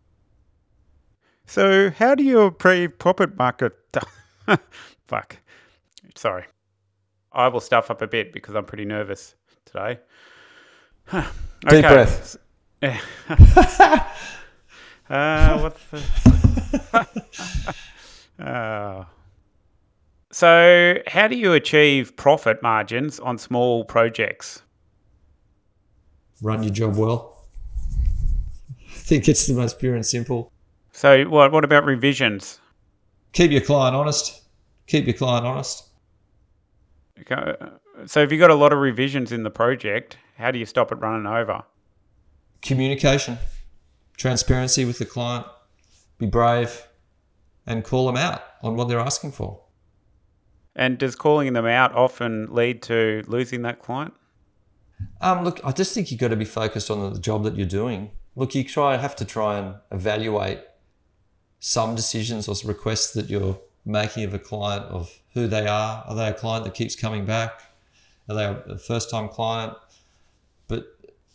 So, 1.45 1.91
how 1.91 2.15
do 2.15 2.23
you 2.23 2.47
achieve 2.47 2.97
profit 2.97 3.37
market? 3.37 3.73
Fuck. 5.07 5.37
Sorry. 6.15 6.45
I 7.31 7.47
will 7.49 7.59
stuff 7.59 7.91
up 7.91 8.01
a 8.01 8.07
bit 8.07 8.33
because 8.33 8.55
I'm 8.55 8.65
pretty 8.65 8.85
nervous 8.85 9.35
today. 9.65 9.99
okay. 11.13 11.27
Deep 11.69 11.81
breath. 11.83 12.37
uh, 15.09 15.59
what's 15.59 15.83
the. 15.91 17.07
uh, 18.39 19.03
so, 20.31 20.97
how 21.07 21.27
do 21.27 21.35
you 21.35 21.53
achieve 21.53 22.15
profit 22.15 22.61
margins 22.61 23.19
on 23.19 23.37
small 23.37 23.85
projects? 23.85 24.61
Run 26.41 26.63
your 26.63 26.73
job 26.73 26.95
well. 26.95 27.45
I 28.79 28.91
think 28.91 29.27
it's 29.27 29.47
the 29.47 29.53
most 29.53 29.79
pure 29.79 29.95
and 29.95 30.05
simple. 30.05 30.51
So 30.99 31.23
what 31.25 31.51
what 31.51 31.63
about 31.63 31.85
revisions? 31.85 32.59
Keep 33.31 33.51
your 33.51 33.61
client 33.61 33.95
honest. 33.95 34.43
Keep 34.87 35.05
your 35.05 35.13
client 35.13 35.45
honest. 35.45 35.87
Okay. 37.21 37.53
So 38.05 38.21
if 38.21 38.31
you've 38.31 38.39
got 38.39 38.49
a 38.49 38.55
lot 38.55 38.73
of 38.73 38.79
revisions 38.79 39.31
in 39.31 39.43
the 39.43 39.49
project, 39.49 40.17
how 40.37 40.51
do 40.51 40.59
you 40.59 40.65
stop 40.65 40.91
it 40.91 40.95
running 40.95 41.25
over? 41.25 41.63
Communication, 42.61 43.37
transparency 44.19 44.85
with 44.85 44.99
the 44.99 45.05
client, 45.05 45.47
be 46.19 46.27
brave, 46.27 46.87
and 47.65 47.83
call 47.83 48.05
them 48.05 48.17
out 48.17 48.43
on 48.61 48.75
what 48.75 48.87
they're 48.87 48.99
asking 48.99 49.31
for. 49.31 49.61
And 50.75 50.97
does 50.97 51.15
calling 51.15 51.53
them 51.53 51.65
out 51.65 51.95
often 51.95 52.47
lead 52.53 52.81
to 52.83 53.23
losing 53.27 53.63
that 53.63 53.81
client? 53.81 54.13
Um, 55.21 55.43
look, 55.43 55.59
I 55.63 55.71
just 55.71 55.93
think 55.93 56.11
you've 56.11 56.19
got 56.19 56.27
to 56.27 56.35
be 56.35 56.45
focused 56.45 56.91
on 56.91 57.13
the 57.13 57.19
job 57.19 57.43
that 57.43 57.55
you're 57.55 57.65
doing. 57.65 58.11
Look, 58.35 58.53
you 58.53 58.63
try 58.63 58.97
have 58.97 59.15
to 59.17 59.25
try 59.25 59.57
and 59.57 59.75
evaluate 59.91 60.59
some 61.59 61.95
decisions 61.95 62.47
or 62.47 62.55
requests 62.67 63.11
that 63.13 63.29
you're 63.29 63.59
making 63.85 64.25
of 64.25 64.33
a 64.33 64.39
client 64.39 64.85
of 64.85 65.19
who 65.33 65.47
they 65.47 65.67
are. 65.67 66.03
Are 66.05 66.15
they 66.15 66.27
a 66.27 66.33
client 66.33 66.65
that 66.65 66.73
keeps 66.73 66.95
coming 66.95 67.25
back? 67.25 67.61
Are 68.27 68.35
they 68.35 68.73
a 68.73 68.77
first 68.77 69.09
time 69.09 69.29
client? 69.29 69.73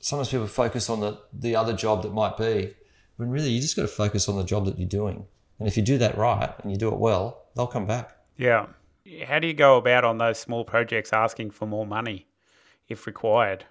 Sometimes 0.05 0.29
people 0.29 0.47
focus 0.47 0.91
on 0.91 1.01
the, 1.01 1.19
the 1.33 1.57
other 1.57 1.73
job 1.73 2.03
that 2.03 2.13
might 2.13 2.37
be, 2.37 2.75
when 3.17 3.31
really 3.31 3.49
you 3.49 3.59
just 3.59 3.75
got 3.75 3.83
to 3.83 3.89
focus 3.89 4.29
on 4.29 4.37
the 4.37 4.45
job 4.45 4.67
that 4.67 4.79
you're 4.79 4.87
doing. 4.87 5.25
And 5.59 5.67
if 5.67 5.79
you 5.79 5.83
do 5.83 5.97
that 5.97 6.19
right 6.19 6.53
and 6.63 6.71
you 6.71 6.77
do 6.77 6.89
it 6.89 6.99
well, 6.99 7.47
they'll 7.57 7.67
come 7.67 7.87
back. 7.87 8.15
Yeah. 8.37 8.67
How 9.27 9.39
do 9.39 9.47
you 9.47 9.55
go 9.55 9.79
about 9.79 10.05
on 10.05 10.19
those 10.19 10.37
small 10.39 10.63
projects 10.63 11.11
asking 11.11 11.53
for 11.53 11.65
more 11.65 11.87
money 11.87 12.27
if 12.87 13.07
required? 13.07 13.65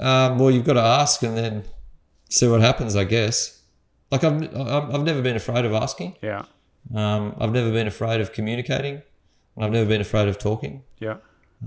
Um, 0.00 0.40
well, 0.40 0.50
you've 0.50 0.66
got 0.66 0.72
to 0.72 0.82
ask 0.82 1.22
and 1.22 1.36
then 1.36 1.62
see 2.28 2.48
what 2.48 2.60
happens, 2.60 2.96
I 2.96 3.04
guess. 3.04 3.62
Like 4.10 4.24
I've 4.24 4.42
I've 4.52 5.04
never 5.04 5.22
been 5.22 5.36
afraid 5.36 5.64
of 5.64 5.72
asking. 5.74 6.16
Yeah. 6.22 6.44
Um, 6.92 7.36
I've 7.38 7.52
never 7.52 7.70
been 7.70 7.86
afraid 7.86 8.20
of 8.20 8.32
communicating. 8.32 9.00
I've 9.56 9.70
never 9.70 9.88
been 9.88 10.00
afraid 10.00 10.26
of 10.26 10.40
talking. 10.40 10.82
Yeah. 10.98 11.18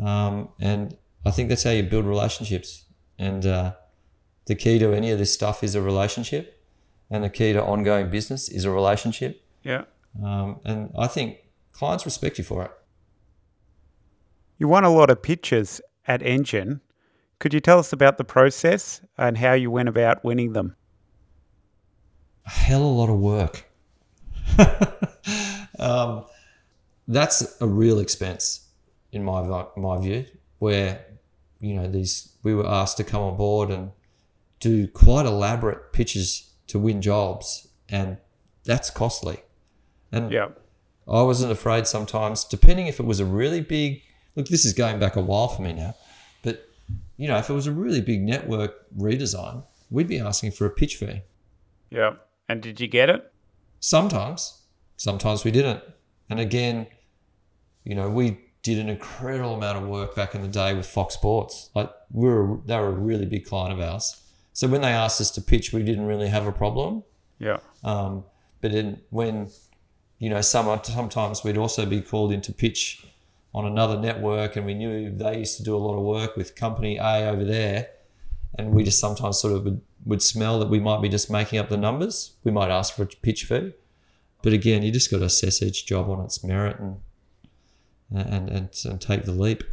Um, 0.03 0.49
and 0.59 0.97
I 1.25 1.31
think 1.31 1.49
that's 1.49 1.63
how 1.63 1.71
you 1.71 1.83
build 1.83 2.05
relationships. 2.05 2.85
And 3.17 3.45
uh, 3.45 3.73
the 4.45 4.55
key 4.55 4.79
to 4.79 4.93
any 4.93 5.11
of 5.11 5.19
this 5.19 5.33
stuff 5.33 5.63
is 5.63 5.75
a 5.75 5.81
relationship, 5.81 6.61
and 7.09 7.23
the 7.23 7.29
key 7.29 7.53
to 7.53 7.63
ongoing 7.63 8.09
business 8.09 8.49
is 8.49 8.65
a 8.65 8.71
relationship. 8.71 9.43
Yeah. 9.63 9.83
Um, 10.23 10.59
and 10.65 10.91
I 10.97 11.07
think 11.07 11.37
clients 11.71 12.05
respect 12.05 12.37
you 12.37 12.43
for 12.43 12.65
it. 12.65 12.71
You 14.57 14.67
won 14.67 14.83
a 14.83 14.89
lot 14.89 15.09
of 15.09 15.21
pitches 15.21 15.81
at 16.07 16.21
Engine. 16.21 16.81
Could 17.39 17.53
you 17.53 17.59
tell 17.59 17.79
us 17.79 17.93
about 17.93 18.17
the 18.17 18.23
process 18.23 19.01
and 19.17 19.37
how 19.37 19.53
you 19.53 19.71
went 19.71 19.89
about 19.89 20.23
winning 20.23 20.53
them? 20.53 20.75
a 22.45 22.49
hell 22.49 22.81
of 22.81 22.87
a 22.87 22.89
lot 22.89 23.09
of 23.09 23.19
work. 23.19 23.65
um, 25.79 26.25
that's 27.07 27.61
a 27.61 27.67
real 27.67 27.99
expense 27.99 28.67
in 29.11 29.23
my 29.23 29.65
my 29.75 29.97
view, 29.99 30.25
where 30.59 31.05
you 31.61 31.75
know 31.75 31.87
these 31.87 32.33
we 32.43 32.53
were 32.53 32.67
asked 32.67 32.97
to 32.97 33.03
come 33.03 33.21
on 33.21 33.37
board 33.37 33.69
and 33.69 33.91
do 34.59 34.87
quite 34.87 35.25
elaborate 35.25 35.93
pitches 35.93 36.51
to 36.67 36.79
win 36.79 37.01
jobs, 37.01 37.67
and 37.89 38.17
that's 38.65 38.89
costly. 38.89 39.39
And 40.11 40.31
yeah. 40.31 40.49
I 41.07 41.21
wasn't 41.21 41.51
afraid 41.51 41.87
sometimes, 41.87 42.43
depending 42.43 42.87
if 42.87 42.99
it 42.99 43.05
was 43.05 43.19
a 43.19 43.25
really 43.25 43.61
big 43.61 44.01
look. 44.35 44.47
This 44.47 44.65
is 44.65 44.73
going 44.73 44.99
back 44.99 45.15
a 45.15 45.21
while 45.21 45.47
for 45.47 45.61
me 45.61 45.73
now, 45.73 45.95
but 46.43 46.67
you 47.17 47.27
know, 47.27 47.37
if 47.37 47.49
it 47.49 47.53
was 47.53 47.67
a 47.67 47.71
really 47.71 48.01
big 48.01 48.21
network 48.21 48.89
redesign, 48.97 49.63
we'd 49.89 50.07
be 50.07 50.19
asking 50.19 50.51
for 50.51 50.65
a 50.65 50.69
pitch 50.69 50.95
fee. 50.95 51.21
Yeah. 51.89 52.15
And 52.49 52.61
did 52.61 52.79
you 52.79 52.87
get 52.87 53.09
it? 53.09 53.31
Sometimes, 53.79 54.61
sometimes 54.97 55.43
we 55.43 55.51
didn't. 55.51 55.83
And 56.29 56.39
again, 56.39 56.87
you 57.83 57.95
know, 57.95 58.09
we 58.09 58.39
did 58.63 58.77
an 58.77 58.89
incredible 58.89 59.55
amount 59.55 59.77
of 59.77 59.87
work 59.87 60.15
back 60.15 60.35
in 60.35 60.41
the 60.41 60.47
day 60.47 60.73
with 60.73 60.85
Fox 60.85 61.15
Sports. 61.15 61.69
Like 61.73 61.91
we 62.11 62.29
were, 62.29 62.59
they 62.65 62.77
were 62.77 62.89
a 62.89 62.91
really 62.91 63.25
big 63.25 63.45
client 63.45 63.73
of 63.73 63.79
ours. 63.79 64.21
So 64.53 64.67
when 64.67 64.81
they 64.81 64.91
asked 64.91 65.19
us 65.19 65.31
to 65.31 65.41
pitch, 65.41 65.73
we 65.73 65.83
didn't 65.83 66.05
really 66.05 66.27
have 66.27 66.45
a 66.45 66.51
problem. 66.51 67.03
Yeah. 67.39 67.57
Um, 67.83 68.25
but 68.59 68.73
in, 68.73 69.01
when, 69.09 69.49
you 70.19 70.29
know, 70.29 70.41
some, 70.41 70.79
sometimes 70.83 71.43
we'd 71.43 71.57
also 71.57 71.85
be 71.85 72.01
called 72.01 72.31
in 72.31 72.41
to 72.41 72.53
pitch 72.53 73.03
on 73.53 73.65
another 73.65 73.99
network, 73.99 74.55
and 74.55 74.65
we 74.65 74.73
knew 74.73 75.09
they 75.09 75.39
used 75.39 75.57
to 75.57 75.63
do 75.63 75.75
a 75.75 75.79
lot 75.79 75.97
of 75.97 76.03
work 76.03 76.37
with 76.37 76.55
company 76.55 76.97
A 76.97 77.27
over 77.27 77.43
there, 77.43 77.87
and 78.57 78.71
we 78.71 78.83
just 78.83 78.99
sometimes 78.99 79.39
sort 79.39 79.53
of 79.53 79.65
would, 79.65 79.81
would 80.05 80.21
smell 80.21 80.59
that 80.59 80.69
we 80.69 80.79
might 80.79 81.01
be 81.01 81.09
just 81.09 81.29
making 81.29 81.59
up 81.59 81.69
the 81.69 81.77
numbers. 81.77 82.33
We 82.43 82.51
might 82.51 82.69
ask 82.69 82.95
for 82.95 83.03
a 83.03 83.07
pitch 83.07 83.45
fee, 83.45 83.73
but 84.41 84.53
again, 84.53 84.83
you 84.83 84.91
just 84.91 85.11
got 85.11 85.17
to 85.17 85.25
assess 85.25 85.61
each 85.61 85.85
job 85.85 86.09
on 86.09 86.23
its 86.23 86.43
merit 86.43 86.79
and 86.79 86.97
and 88.13 88.49
and, 88.49 88.69
and 88.85 89.01
take 89.01 89.23
the 89.23 89.31
leap. 89.31 89.63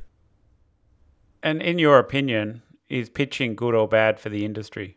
And 1.42 1.62
in 1.62 1.78
your 1.78 1.98
opinion, 1.98 2.62
is 2.88 3.08
pitching 3.08 3.54
good 3.54 3.74
or 3.74 3.86
bad 3.86 4.18
for 4.18 4.28
the 4.28 4.44
industry? 4.44 4.96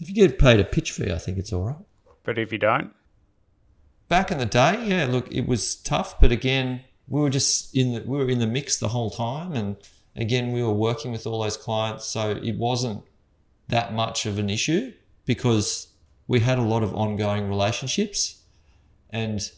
If 0.00 0.08
you 0.08 0.14
get 0.14 0.38
paid 0.38 0.60
a 0.60 0.64
pitch 0.64 0.92
fee, 0.92 1.12
I 1.12 1.18
think 1.18 1.38
it's 1.38 1.52
all 1.52 1.64
right. 1.64 1.76
But 2.24 2.38
if 2.38 2.52
you 2.52 2.58
don't, 2.58 2.92
back 4.08 4.30
in 4.30 4.38
the 4.38 4.46
day, 4.46 4.84
yeah, 4.86 5.06
look, 5.06 5.32
it 5.32 5.46
was 5.46 5.74
tough, 5.74 6.20
but 6.20 6.30
again, 6.30 6.82
we 7.08 7.20
were 7.20 7.30
just 7.30 7.74
in 7.74 7.94
the 7.94 8.00
we 8.02 8.18
were 8.18 8.28
in 8.28 8.40
the 8.40 8.46
mix 8.46 8.78
the 8.78 8.88
whole 8.88 9.10
time, 9.10 9.52
and 9.52 9.76
again, 10.14 10.52
we 10.52 10.62
were 10.62 10.72
working 10.72 11.12
with 11.12 11.26
all 11.26 11.42
those 11.42 11.56
clients, 11.56 12.04
so 12.04 12.30
it 12.30 12.56
wasn't 12.56 13.02
that 13.68 13.94
much 13.94 14.26
of 14.26 14.38
an 14.38 14.50
issue 14.50 14.92
because 15.24 15.88
we 16.28 16.40
had 16.40 16.58
a 16.58 16.62
lot 16.62 16.82
of 16.82 16.94
ongoing 16.94 17.48
relationships, 17.48 18.42
and 19.10 19.50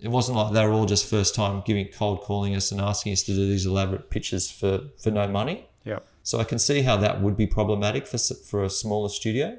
it 0.00 0.08
wasn't 0.08 0.36
like 0.36 0.52
they 0.52 0.64
were 0.66 0.72
all 0.72 0.86
just 0.86 1.08
first 1.08 1.34
time 1.34 1.62
giving 1.64 1.88
cold 1.88 2.20
calling 2.20 2.54
us 2.54 2.70
and 2.70 2.80
asking 2.80 3.12
us 3.12 3.22
to 3.24 3.32
do 3.32 3.46
these 3.46 3.66
elaborate 3.66 4.10
pitches 4.10 4.50
for 4.50 4.88
for 5.02 5.10
no 5.10 5.26
money. 5.28 5.66
yeah. 5.84 6.00
So 6.22 6.40
I 6.40 6.44
can 6.44 6.58
see 6.58 6.82
how 6.82 6.96
that 6.96 7.20
would 7.22 7.36
be 7.36 7.46
problematic 7.46 8.06
for 8.06 8.18
for 8.18 8.64
a 8.64 8.70
smaller 8.70 9.08
studio. 9.08 9.58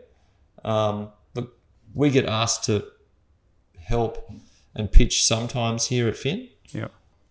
Um, 0.64 1.10
but 1.34 1.54
we 1.94 2.10
get 2.10 2.26
asked 2.26 2.66
to 2.66 2.86
help 3.80 4.32
and 4.76 4.92
pitch 4.92 5.26
sometimes 5.26 5.88
here 5.88 6.08
at 6.08 6.18
Fin. 6.18 6.50
Yeah. 6.70 6.90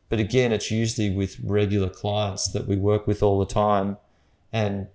But 0.09 0.21
again, 0.21 0.53
it's 0.53 0.71
usually 0.71 1.11
with 1.11 1.39
regular 1.41 1.89
clients 1.89 2.49
that 2.49 2.67
we 2.67 2.77
work 2.77 3.07
with 3.07 3.23
all 3.23 3.39
the 3.39 3.47
time. 3.47 3.99
And 4.53 4.89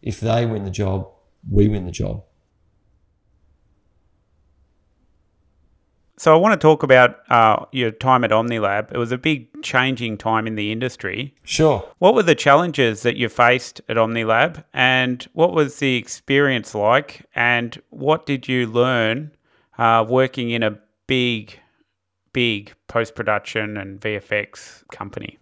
if 0.00 0.20
they 0.20 0.44
win 0.46 0.64
the 0.64 0.70
job, 0.70 1.08
we 1.50 1.68
win 1.68 1.84
the 1.86 1.92
job. 1.92 2.24
So 6.22 6.32
I 6.32 6.36
want 6.36 6.52
to 6.52 6.56
talk 6.56 6.84
about 6.84 7.18
uh, 7.30 7.64
your 7.72 7.90
time 7.90 8.22
at 8.22 8.30
OmniLab. 8.30 8.92
It 8.92 8.96
was 8.96 9.10
a 9.10 9.18
big 9.18 9.60
changing 9.64 10.18
time 10.18 10.46
in 10.46 10.54
the 10.54 10.70
industry. 10.70 11.34
Sure. 11.42 11.84
What 11.98 12.14
were 12.14 12.22
the 12.22 12.36
challenges 12.36 13.02
that 13.02 13.16
you 13.16 13.28
faced 13.28 13.80
at 13.88 13.96
OmniLab, 13.96 14.62
and 14.72 15.26
what 15.32 15.52
was 15.52 15.80
the 15.80 15.96
experience 15.96 16.76
like? 16.76 17.26
And 17.34 17.82
what 17.90 18.24
did 18.24 18.46
you 18.46 18.68
learn 18.68 19.32
uh, 19.78 20.06
working 20.08 20.50
in 20.50 20.62
a 20.62 20.78
big, 21.08 21.58
big 22.32 22.72
post 22.86 23.16
production 23.16 23.76
and 23.76 24.00
VFX 24.00 24.88
company? 24.92 25.40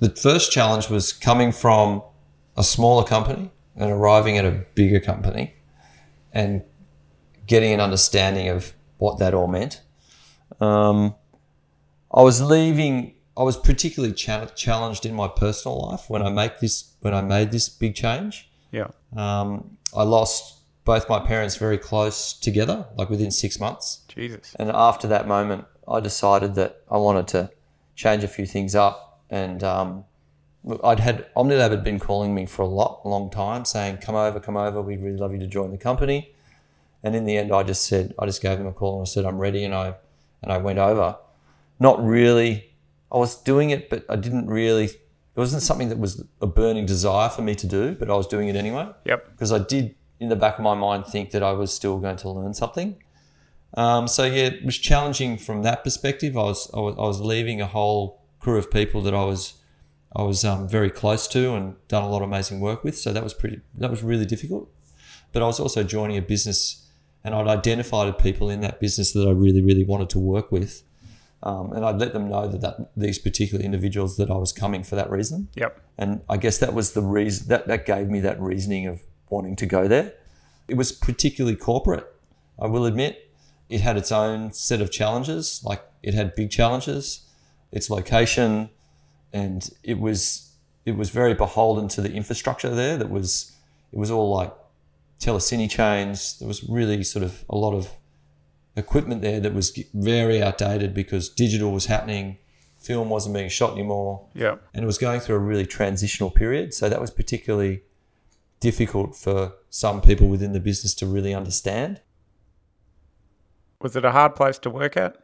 The 0.00 0.10
first 0.10 0.50
challenge 0.50 0.90
was 0.90 1.12
coming 1.12 1.52
from 1.52 2.02
a 2.56 2.64
smaller 2.64 3.04
company 3.04 3.52
and 3.76 3.92
arriving 3.92 4.36
at 4.36 4.44
a 4.44 4.66
bigger 4.74 4.98
company 4.98 5.54
and 6.32 6.64
getting 7.46 7.72
an 7.72 7.80
understanding 7.80 8.48
of 8.48 8.74
what 9.00 9.18
that 9.18 9.34
all 9.34 9.48
meant. 9.48 9.80
Um, 10.60 11.14
I 12.12 12.22
was 12.22 12.40
leaving. 12.40 13.14
I 13.36 13.42
was 13.42 13.56
particularly 13.56 14.14
cha- 14.14 14.46
challenged 14.46 15.06
in 15.06 15.14
my 15.14 15.26
personal 15.26 15.88
life 15.88 16.08
when 16.08 16.22
I 16.22 16.30
make 16.30 16.60
this 16.60 16.92
when 17.00 17.14
I 17.14 17.22
made 17.22 17.50
this 17.50 17.68
big 17.68 17.94
change. 17.94 18.48
Yeah. 18.70 18.88
Um, 19.16 19.78
I 19.96 20.02
lost 20.02 20.58
both 20.84 21.08
my 21.08 21.18
parents 21.20 21.56
very 21.56 21.78
close 21.78 22.32
together, 22.32 22.86
like 22.96 23.10
within 23.10 23.30
six 23.30 23.58
months. 23.58 24.02
Jesus. 24.08 24.54
And 24.58 24.70
after 24.70 25.08
that 25.08 25.26
moment, 25.26 25.64
I 25.88 26.00
decided 26.00 26.54
that 26.56 26.82
I 26.90 26.96
wanted 26.96 27.28
to 27.28 27.50
change 27.94 28.22
a 28.24 28.28
few 28.28 28.46
things 28.46 28.74
up. 28.74 29.22
And 29.30 29.62
um, 29.62 30.04
look, 30.64 30.80
I'd 30.84 31.00
had 31.00 31.32
Omnilab 31.34 31.70
had 31.70 31.84
been 31.84 31.98
calling 31.98 32.34
me 32.34 32.44
for 32.46 32.62
a 32.62 32.68
lot, 32.68 33.06
long 33.06 33.30
time, 33.30 33.64
saying, 33.64 33.98
"Come 33.98 34.14
over, 34.14 34.40
come 34.40 34.56
over. 34.56 34.82
We'd 34.82 35.00
really 35.00 35.16
love 35.16 35.32
you 35.32 35.38
to 35.40 35.46
join 35.46 35.70
the 35.70 35.78
company." 35.78 36.34
And 37.02 37.16
in 37.16 37.24
the 37.24 37.36
end, 37.36 37.52
I 37.52 37.62
just 37.62 37.84
said, 37.84 38.14
I 38.18 38.26
just 38.26 38.42
gave 38.42 38.58
him 38.58 38.66
a 38.66 38.72
call 38.72 38.98
and 38.98 39.02
I 39.02 39.04
said, 39.06 39.24
"I'm 39.24 39.38
ready," 39.38 39.64
and 39.64 39.74
I 39.74 39.94
and 40.42 40.52
I 40.52 40.58
went 40.58 40.78
over. 40.78 41.16
Not 41.78 42.02
really. 42.04 42.74
I 43.12 43.16
was 43.16 43.34
doing 43.36 43.70
it, 43.70 43.88
but 43.90 44.04
I 44.08 44.16
didn't 44.16 44.46
really. 44.48 44.84
It 44.84 45.38
wasn't 45.38 45.62
something 45.62 45.88
that 45.88 45.98
was 45.98 46.22
a 46.42 46.46
burning 46.46 46.86
desire 46.86 47.28
for 47.28 47.42
me 47.42 47.54
to 47.54 47.66
do, 47.66 47.94
but 47.94 48.10
I 48.10 48.14
was 48.14 48.26
doing 48.26 48.48
it 48.48 48.56
anyway 48.56 48.88
Yep. 49.04 49.30
because 49.30 49.52
I 49.52 49.58
did, 49.58 49.94
in 50.18 50.28
the 50.28 50.36
back 50.36 50.58
of 50.58 50.64
my 50.64 50.74
mind, 50.74 51.06
think 51.06 51.30
that 51.30 51.42
I 51.42 51.52
was 51.52 51.72
still 51.72 51.98
going 51.98 52.16
to 52.16 52.28
learn 52.30 52.52
something. 52.52 52.96
Um, 53.74 54.08
so 54.08 54.24
yeah, 54.24 54.46
it 54.46 54.64
was 54.64 54.76
challenging 54.76 55.38
from 55.38 55.62
that 55.62 55.84
perspective. 55.84 56.36
I 56.36 56.42
was, 56.42 56.70
I 56.74 56.80
was 56.80 56.94
I 56.98 57.02
was 57.02 57.20
leaving 57.20 57.60
a 57.60 57.66
whole 57.66 58.20
crew 58.40 58.58
of 58.58 58.70
people 58.70 59.00
that 59.02 59.14
I 59.14 59.24
was 59.24 59.54
I 60.14 60.22
was 60.22 60.44
um, 60.44 60.68
very 60.68 60.90
close 60.90 61.28
to 61.28 61.54
and 61.54 61.76
done 61.88 62.02
a 62.02 62.08
lot 62.08 62.22
of 62.22 62.28
amazing 62.28 62.60
work 62.60 62.82
with. 62.82 62.98
So 62.98 63.12
that 63.12 63.22
was 63.22 63.32
pretty 63.32 63.60
that 63.76 63.90
was 63.90 64.02
really 64.02 64.26
difficult. 64.26 64.68
But 65.32 65.42
I 65.42 65.46
was 65.46 65.60
also 65.60 65.84
joining 65.84 66.16
a 66.16 66.22
business, 66.22 66.86
and 67.24 67.34
I'd 67.34 67.46
identified 67.48 68.18
people 68.18 68.50
in 68.50 68.60
that 68.60 68.80
business 68.80 69.12
that 69.12 69.26
I 69.26 69.32
really 69.32 69.62
really 69.62 69.84
wanted 69.84 70.10
to 70.10 70.18
work 70.18 70.50
with. 70.50 70.82
Um, 71.42 71.72
and 71.72 71.86
I'd 71.86 71.98
let 71.98 72.12
them 72.12 72.28
know 72.28 72.46
that, 72.48 72.60
that 72.60 72.90
these 72.94 73.18
particular 73.18 73.64
individuals 73.64 74.18
that 74.18 74.30
I 74.30 74.36
was 74.36 74.52
coming 74.52 74.82
for 74.82 74.96
that 74.96 75.10
reason. 75.10 75.48
Yep. 75.54 75.80
And 75.96 76.20
I 76.28 76.36
guess 76.36 76.58
that 76.58 76.74
was 76.74 76.92
the 76.92 77.00
reason 77.00 77.48
that, 77.48 77.66
that 77.66 77.86
gave 77.86 78.08
me 78.08 78.20
that 78.20 78.38
reasoning 78.40 78.86
of 78.86 79.02
wanting 79.30 79.56
to 79.56 79.66
go 79.66 79.88
there. 79.88 80.12
It 80.68 80.74
was 80.76 80.92
particularly 80.92 81.56
corporate, 81.56 82.06
I 82.58 82.66
will 82.66 82.84
admit. 82.84 83.30
It 83.70 83.80
had 83.80 83.96
its 83.96 84.12
own 84.12 84.52
set 84.52 84.82
of 84.82 84.90
challenges, 84.90 85.62
like 85.64 85.82
it 86.02 86.12
had 86.12 86.34
big 86.34 86.50
challenges, 86.50 87.26
its 87.72 87.88
location, 87.88 88.68
and 89.32 89.70
it 89.82 89.98
was 89.98 90.50
it 90.84 90.96
was 90.96 91.10
very 91.10 91.34
beholden 91.34 91.88
to 91.88 92.00
the 92.00 92.12
infrastructure 92.12 92.70
there. 92.70 92.96
That 92.96 93.10
was 93.10 93.52
it 93.92 93.98
was 93.98 94.10
all 94.10 94.34
like 94.34 94.52
telecine 95.20 95.70
chains. 95.70 96.38
There 96.38 96.48
was 96.48 96.64
really 96.64 97.04
sort 97.04 97.22
of 97.24 97.44
a 97.48 97.56
lot 97.56 97.74
of 97.74 97.90
equipment 98.76 99.20
there 99.22 99.40
that 99.40 99.52
was 99.54 99.78
very 99.94 100.42
outdated 100.42 100.94
because 100.94 101.28
digital 101.28 101.70
was 101.72 101.86
happening, 101.86 102.38
film 102.78 103.10
wasn't 103.10 103.34
being 103.34 103.48
shot 103.50 103.72
anymore 103.72 104.26
Yep. 104.34 104.62
and 104.72 104.82
it 104.82 104.86
was 104.86 104.96
going 104.96 105.20
through 105.20 105.36
a 105.36 105.40
really 105.40 105.66
transitional 105.66 106.30
period. 106.30 106.72
So 106.72 106.88
that 106.88 107.00
was 107.00 107.10
particularly 107.10 107.82
difficult 108.60 109.14
for 109.16 109.52
some 109.68 110.00
people 110.00 110.28
within 110.28 110.52
the 110.52 110.60
business 110.60 110.94
to 110.94 111.06
really 111.06 111.34
understand. 111.34 112.00
Was 113.82 113.96
it 113.96 114.04
a 114.04 114.12
hard 114.12 114.34
place 114.34 114.58
to 114.60 114.70
work 114.70 114.96
at? 114.96 115.16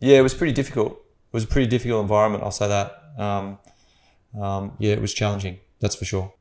Yeah, 0.00 0.18
it 0.18 0.22
was 0.22 0.34
pretty 0.34 0.52
difficult. 0.52 0.92
It 0.92 1.32
was 1.32 1.44
a 1.44 1.48
pretty 1.48 1.68
difficult 1.68 2.02
environment. 2.02 2.44
I'll 2.44 2.50
say 2.50 2.68
that. 2.68 3.02
Um, 3.18 3.58
um, 4.40 4.72
yeah, 4.78 4.92
it 4.92 5.00
was 5.00 5.12
challenging. 5.14 5.58
That's 5.80 5.94
for 5.96 6.04
sure. 6.04 6.32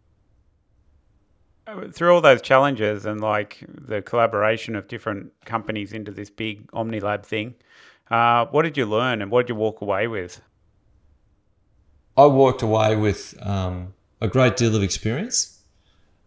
Through 1.94 2.14
all 2.14 2.22
those 2.22 2.42
challenges 2.42 3.06
and 3.06 3.22
like 3.22 3.64
the 3.68 4.02
collaboration 4.02 4.76
of 4.76 4.88
different 4.88 5.34
companies 5.46 5.94
into 5.94 6.12
this 6.12 6.30
big 6.30 6.70
OmniLab 6.72 7.26
thing, 7.26 7.56
uh, 8.12 8.46
what 8.48 8.62
did 8.62 8.78
you 8.78 8.86
learn 8.86 9.22
and 9.22 9.32
what 9.32 9.48
did 9.48 9.54
you 9.54 9.56
walk 9.56 9.82
away 9.82 10.08
with? 10.08 10.42
I 12.16 12.28
walked 12.28 12.62
away 12.62 12.96
with 12.96 13.34
um, 13.42 13.94
a 14.22 14.28
great 14.28 14.58
deal 14.58 14.76
of 14.76 14.84
experience 14.84 15.60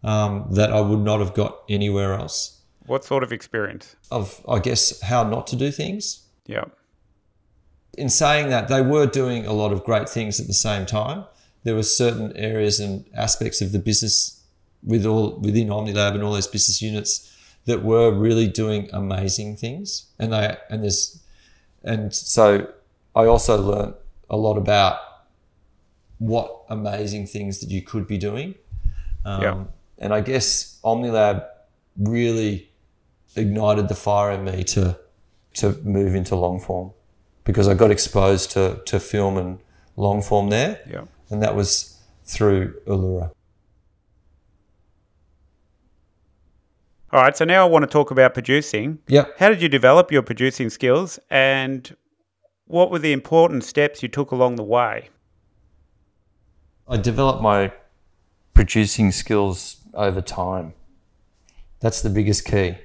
um, 0.03 0.47
that 0.51 0.71
I 0.73 0.81
would 0.81 0.99
not 0.99 1.19
have 1.19 1.33
got 1.33 1.59
anywhere 1.69 2.13
else. 2.13 2.61
What 2.85 3.05
sort 3.05 3.23
of 3.23 3.31
experience? 3.31 3.95
Of, 4.11 4.43
I 4.47 4.59
guess, 4.59 5.01
how 5.01 5.23
not 5.23 5.47
to 5.47 5.55
do 5.55 5.71
things. 5.71 6.25
Yep. 6.47 6.71
in 7.97 8.09
saying 8.09 8.49
that, 8.49 8.67
they 8.69 8.81
were 8.81 9.05
doing 9.05 9.45
a 9.45 9.53
lot 9.53 9.71
of 9.71 9.83
great 9.83 10.09
things 10.09 10.39
at 10.39 10.47
the 10.47 10.53
same 10.53 10.85
time. 10.85 11.25
There 11.63 11.75
were 11.75 11.83
certain 11.83 12.35
areas 12.35 12.79
and 12.79 13.05
aspects 13.13 13.61
of 13.61 13.71
the 13.71 13.79
business 13.79 14.38
with 14.83 15.05
all 15.05 15.37
within 15.39 15.67
OmniLab 15.67 16.13
and 16.15 16.23
all 16.23 16.33
those 16.33 16.47
business 16.47 16.81
units 16.81 17.35
that 17.65 17.83
were 17.83 18.11
really 18.11 18.47
doing 18.47 18.89
amazing 18.93 19.55
things. 19.55 20.07
And 20.17 20.33
they 20.33 20.57
and 20.69 20.83
there's 20.83 21.21
and 21.83 22.13
so 22.13 22.71
I 23.15 23.25
also 23.25 23.61
learned 23.61 23.93
a 24.29 24.37
lot 24.37 24.57
about 24.57 24.99
what 26.17 26.63
amazing 26.69 27.27
things 27.27 27.59
that 27.59 27.69
you 27.69 27.81
could 27.81 28.07
be 28.07 28.17
doing. 28.17 28.55
Um, 29.25 29.41
Yeah. 29.41 29.63
And 29.97 30.13
I 30.13 30.21
guess 30.21 30.79
OmniLab 30.83 31.45
really 31.97 32.69
ignited 33.35 33.89
the 33.89 33.95
fire 33.95 34.31
in 34.31 34.43
me 34.45 34.63
to 34.63 34.97
to 35.55 35.77
move 35.83 36.15
into 36.15 36.35
long 36.35 36.59
form 36.59 36.91
because 37.43 37.67
I 37.67 37.73
got 37.73 37.91
exposed 37.91 38.51
to, 38.51 38.81
to 38.85 38.99
film 38.99 39.37
and 39.37 39.59
long 39.97 40.21
form 40.21 40.49
there. 40.49 40.79
Yep. 40.89 41.07
And 41.29 41.41
that 41.41 41.55
was 41.55 41.97
through 42.23 42.79
Iloura. 42.87 43.31
All 47.11 47.21
right, 47.21 47.35
so 47.35 47.43
now 47.43 47.65
I 47.65 47.69
want 47.69 47.83
to 47.83 47.87
talk 47.87 48.11
about 48.11 48.35
producing. 48.35 48.99
Yeah. 49.07 49.25
How 49.39 49.49
did 49.49 49.63
you 49.63 49.69
develop 49.69 50.11
your 50.11 50.21
producing 50.21 50.69
skills 50.69 51.19
and 51.31 51.95
what 52.65 52.91
were 52.91 52.99
the 52.99 53.13
important 53.13 53.63
steps 53.63 54.03
you 54.03 54.09
took 54.09 54.29
along 54.29 54.57
the 54.57 54.63
way? 54.63 55.09
I 56.87 56.97
developed 56.97 57.41
my 57.41 57.71
producing 58.53 59.11
skills 59.11 59.77
over 59.95 60.21
time. 60.21 60.73
That's 61.79 62.01
the 62.01 62.11
biggest 62.11 62.45
key. 62.45 62.75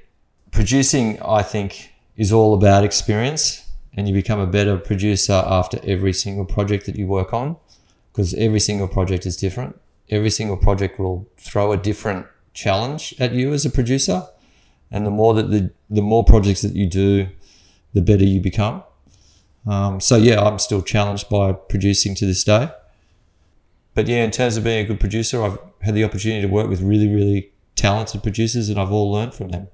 Producing, 0.52 1.20
I 1.20 1.42
think, 1.42 1.92
is 2.16 2.32
all 2.32 2.54
about 2.54 2.84
experience, 2.84 3.68
and 3.94 4.08
you 4.08 4.14
become 4.14 4.40
a 4.40 4.46
better 4.46 4.78
producer 4.78 5.42
after 5.46 5.78
every 5.84 6.12
single 6.14 6.46
project 6.46 6.86
that 6.86 6.96
you 6.96 7.06
work 7.06 7.34
on 7.34 7.56
because 8.12 8.32
every 8.34 8.60
single 8.60 8.88
project 8.88 9.26
is 9.26 9.36
different. 9.36 9.78
Every 10.08 10.30
single 10.30 10.56
project 10.56 10.98
will 10.98 11.28
throw 11.36 11.72
a 11.72 11.76
different 11.76 12.26
challenge 12.54 13.14
at 13.18 13.32
you 13.32 13.52
as 13.52 13.66
a 13.66 13.70
producer. 13.70 14.26
And 14.90 15.04
the 15.04 15.10
more 15.10 15.34
that 15.34 15.50
the, 15.50 15.72
the 15.90 16.02
more 16.02 16.24
projects 16.24 16.62
that 16.62 16.74
you 16.74 16.88
do, 16.88 17.28
the 17.92 18.00
better 18.00 18.24
you 18.24 18.40
become. 18.40 18.82
Um, 19.66 20.00
so 20.00 20.16
yeah, 20.16 20.40
I'm 20.40 20.58
still 20.58 20.82
challenged 20.82 21.28
by 21.28 21.52
producing 21.52 22.14
to 22.16 22.26
this 22.26 22.44
day. 22.44 22.70
But 23.94 24.08
yeah, 24.08 24.24
in 24.24 24.30
terms 24.30 24.56
of 24.56 24.64
being 24.64 24.84
a 24.84 24.88
good 24.88 25.00
producer, 25.00 25.42
I've 25.42 25.58
had 25.80 25.94
the 25.94 26.04
opportunity 26.04 26.42
to 26.42 26.52
work 26.52 26.68
with 26.68 26.80
really, 26.80 27.12
really 27.12 27.52
talented 27.76 28.22
producers, 28.22 28.68
and 28.68 28.78
I've 28.78 28.90
all 28.90 29.10
learned 29.10 29.34
from 29.34 29.50
them. 29.50 29.68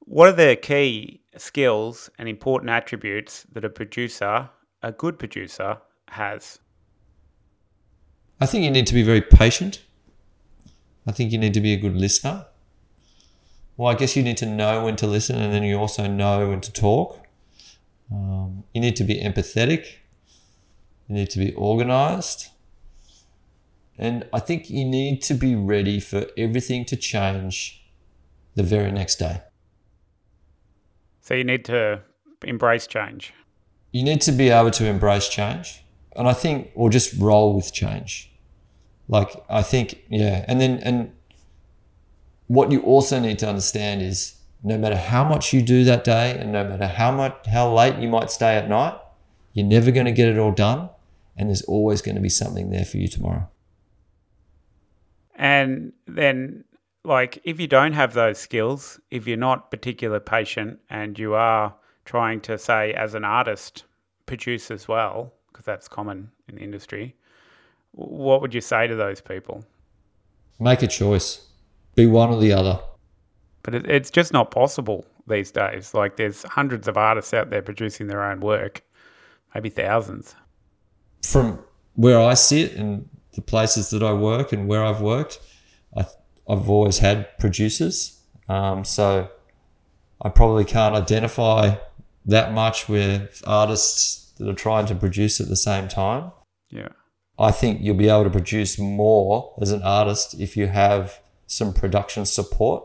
What 0.00 0.28
are 0.28 0.32
the 0.32 0.56
key 0.56 1.22
skills 1.36 2.10
and 2.18 2.28
important 2.28 2.70
attributes 2.70 3.46
that 3.52 3.64
a 3.64 3.70
producer, 3.70 4.50
a 4.82 4.92
good 4.92 5.18
producer, 5.18 5.78
has? 6.08 6.58
I 8.40 8.46
think 8.46 8.64
you 8.64 8.70
need 8.70 8.88
to 8.88 8.94
be 8.94 9.04
very 9.04 9.22
patient. 9.22 9.80
I 11.06 11.12
think 11.12 11.32
you 11.32 11.38
need 11.38 11.54
to 11.54 11.60
be 11.60 11.72
a 11.72 11.76
good 11.76 11.96
listener. 11.96 12.46
Well, 13.76 13.90
I 13.90 13.94
guess 13.94 14.16
you 14.16 14.22
need 14.22 14.36
to 14.38 14.46
know 14.46 14.84
when 14.84 14.96
to 14.96 15.06
listen 15.06 15.36
and 15.40 15.52
then 15.52 15.62
you 15.62 15.78
also 15.78 16.06
know 16.06 16.50
when 16.50 16.60
to 16.60 16.72
talk. 16.72 17.18
Um, 18.10 18.64
you 18.74 18.80
need 18.80 18.96
to 18.96 19.04
be 19.04 19.20
empathetic. 19.20 19.96
You 21.08 21.14
need 21.14 21.30
to 21.30 21.38
be 21.38 21.52
organized. 21.54 22.48
And 23.98 24.26
I 24.32 24.38
think 24.38 24.70
you 24.70 24.84
need 24.84 25.22
to 25.22 25.34
be 25.34 25.54
ready 25.54 26.00
for 26.00 26.26
everything 26.36 26.84
to 26.86 26.96
change 26.96 27.84
the 28.54 28.62
very 28.62 28.90
next 28.90 29.16
day. 29.16 29.42
So 31.20 31.34
you 31.34 31.44
need 31.44 31.64
to 31.66 32.02
embrace 32.44 32.86
change. 32.86 33.32
You 33.92 34.02
need 34.02 34.20
to 34.22 34.32
be 34.32 34.48
able 34.48 34.70
to 34.72 34.86
embrace 34.86 35.28
change. 35.28 35.84
And 36.16 36.28
I 36.28 36.32
think, 36.32 36.70
or 36.74 36.90
just 36.90 37.14
roll 37.18 37.54
with 37.54 37.72
change. 37.72 38.31
Like, 39.08 39.28
I 39.48 39.62
think, 39.62 40.02
yeah. 40.08 40.44
And 40.48 40.60
then, 40.60 40.78
and 40.78 41.12
what 42.46 42.70
you 42.70 42.80
also 42.82 43.18
need 43.18 43.38
to 43.40 43.48
understand 43.48 44.02
is 44.02 44.36
no 44.62 44.78
matter 44.78 44.96
how 44.96 45.24
much 45.24 45.52
you 45.52 45.62
do 45.62 45.84
that 45.84 46.04
day 46.04 46.38
and 46.38 46.52
no 46.52 46.64
matter 46.64 46.86
how 46.86 47.10
much, 47.10 47.46
how 47.46 47.72
late 47.72 47.96
you 47.96 48.08
might 48.08 48.30
stay 48.30 48.56
at 48.56 48.68
night, 48.68 48.98
you're 49.52 49.66
never 49.66 49.90
going 49.90 50.06
to 50.06 50.12
get 50.12 50.28
it 50.28 50.38
all 50.38 50.52
done. 50.52 50.88
And 51.36 51.48
there's 51.48 51.62
always 51.62 52.02
going 52.02 52.14
to 52.14 52.20
be 52.20 52.28
something 52.28 52.70
there 52.70 52.84
for 52.84 52.98
you 52.98 53.08
tomorrow. 53.08 53.48
And 55.34 55.92
then, 56.06 56.64
like, 57.04 57.40
if 57.44 57.58
you 57.58 57.66
don't 57.66 57.94
have 57.94 58.14
those 58.14 58.38
skills, 58.38 59.00
if 59.10 59.26
you're 59.26 59.36
not 59.36 59.70
particular 59.70 60.20
patient 60.20 60.78
and 60.90 61.18
you 61.18 61.34
are 61.34 61.74
trying 62.04 62.40
to, 62.42 62.58
say, 62.58 62.92
as 62.92 63.14
an 63.14 63.24
artist, 63.24 63.84
produce 64.26 64.70
as 64.70 64.86
well, 64.86 65.32
because 65.50 65.64
that's 65.64 65.88
common 65.88 66.30
in 66.48 66.56
the 66.56 66.60
industry, 66.62 67.16
what 67.92 68.40
would 68.40 68.54
you 68.54 68.60
say 68.60 68.86
to 68.86 68.94
those 68.94 69.20
people? 69.20 69.64
Make 70.58 70.82
a 70.82 70.86
choice. 70.86 71.46
Be 71.94 72.06
one 72.06 72.30
or 72.30 72.40
the 72.40 72.52
other. 72.52 72.80
But 73.62 73.74
it, 73.74 73.88
it's 73.88 74.10
just 74.10 74.32
not 74.32 74.50
possible 74.50 75.06
these 75.26 75.50
days. 75.50 75.94
Like, 75.94 76.16
there's 76.16 76.42
hundreds 76.42 76.88
of 76.88 76.96
artists 76.96 77.32
out 77.32 77.50
there 77.50 77.62
producing 77.62 78.06
their 78.06 78.22
own 78.22 78.40
work, 78.40 78.82
maybe 79.54 79.68
thousands. 79.68 80.34
From 81.22 81.62
where 81.94 82.20
I 82.20 82.34
sit 82.34 82.72
and 82.72 83.08
the 83.34 83.42
places 83.42 83.90
that 83.90 84.02
I 84.02 84.12
work 84.12 84.52
and 84.52 84.66
where 84.66 84.84
I've 84.84 85.00
worked, 85.00 85.38
I, 85.96 86.06
I've 86.48 86.68
always 86.68 86.98
had 86.98 87.38
producers. 87.38 88.20
Um, 88.48 88.84
so 88.84 89.30
I 90.20 90.28
probably 90.28 90.64
can't 90.64 90.94
identify 90.94 91.76
that 92.26 92.52
much 92.52 92.88
with 92.88 93.42
artists 93.46 94.32
that 94.38 94.48
are 94.48 94.54
trying 94.54 94.86
to 94.86 94.94
produce 94.94 95.40
at 95.40 95.48
the 95.48 95.56
same 95.56 95.88
time. 95.88 96.32
Yeah. 96.70 96.88
I 97.42 97.50
think 97.50 97.80
you'll 97.82 97.96
be 97.96 98.08
able 98.08 98.22
to 98.22 98.30
produce 98.30 98.78
more 98.78 99.52
as 99.60 99.72
an 99.72 99.82
artist 99.82 100.38
if 100.38 100.56
you 100.56 100.68
have 100.68 101.20
some 101.48 101.74
production 101.74 102.24
support. 102.24 102.84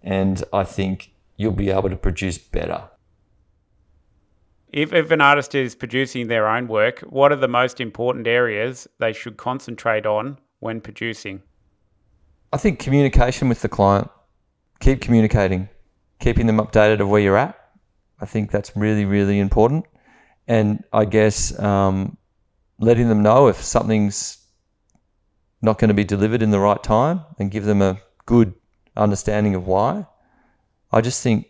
And 0.00 0.44
I 0.52 0.62
think 0.62 1.12
you'll 1.36 1.50
be 1.50 1.70
able 1.70 1.90
to 1.90 1.96
produce 1.96 2.38
better. 2.38 2.90
If, 4.72 4.92
if 4.92 5.10
an 5.10 5.20
artist 5.20 5.56
is 5.56 5.74
producing 5.74 6.28
their 6.28 6.48
own 6.48 6.68
work, 6.68 7.00
what 7.00 7.32
are 7.32 7.36
the 7.36 7.48
most 7.48 7.80
important 7.80 8.28
areas 8.28 8.86
they 9.00 9.12
should 9.12 9.36
concentrate 9.36 10.06
on 10.06 10.38
when 10.60 10.80
producing? 10.80 11.42
I 12.52 12.58
think 12.58 12.78
communication 12.78 13.48
with 13.48 13.62
the 13.62 13.68
client, 13.68 14.08
keep 14.78 15.00
communicating, 15.00 15.68
keeping 16.20 16.46
them 16.46 16.58
updated 16.58 17.00
of 17.00 17.10
where 17.10 17.20
you're 17.20 17.36
at. 17.36 17.58
I 18.20 18.26
think 18.26 18.52
that's 18.52 18.76
really, 18.76 19.04
really 19.04 19.40
important. 19.40 19.86
And 20.46 20.84
I 20.92 21.04
guess 21.04 21.58
um, 21.58 22.16
letting 22.82 23.08
them 23.08 23.22
know 23.22 23.46
if 23.46 23.62
something's 23.62 24.38
not 25.62 25.78
going 25.78 25.88
to 25.88 25.94
be 25.94 26.04
delivered 26.04 26.42
in 26.42 26.50
the 26.50 26.58
right 26.58 26.82
time 26.82 27.20
and 27.38 27.50
give 27.50 27.64
them 27.64 27.80
a 27.80 27.98
good 28.26 28.52
understanding 28.96 29.54
of 29.54 29.66
why. 29.66 30.06
I 30.90 31.00
just 31.00 31.22
think 31.22 31.46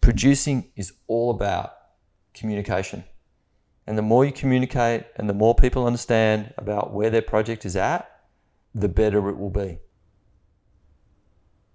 producing 0.00 0.70
is 0.74 0.92
all 1.06 1.30
about 1.30 1.72
communication. 2.34 3.04
And 3.86 3.96
the 3.96 4.02
more 4.02 4.24
you 4.24 4.32
communicate 4.32 5.04
and 5.16 5.28
the 5.28 5.34
more 5.34 5.54
people 5.54 5.86
understand 5.86 6.52
about 6.58 6.92
where 6.92 7.10
their 7.10 7.22
project 7.22 7.64
is 7.64 7.76
at, 7.76 8.10
the 8.74 8.88
better 8.88 9.28
it 9.28 9.38
will 9.38 9.50
be. 9.50 9.78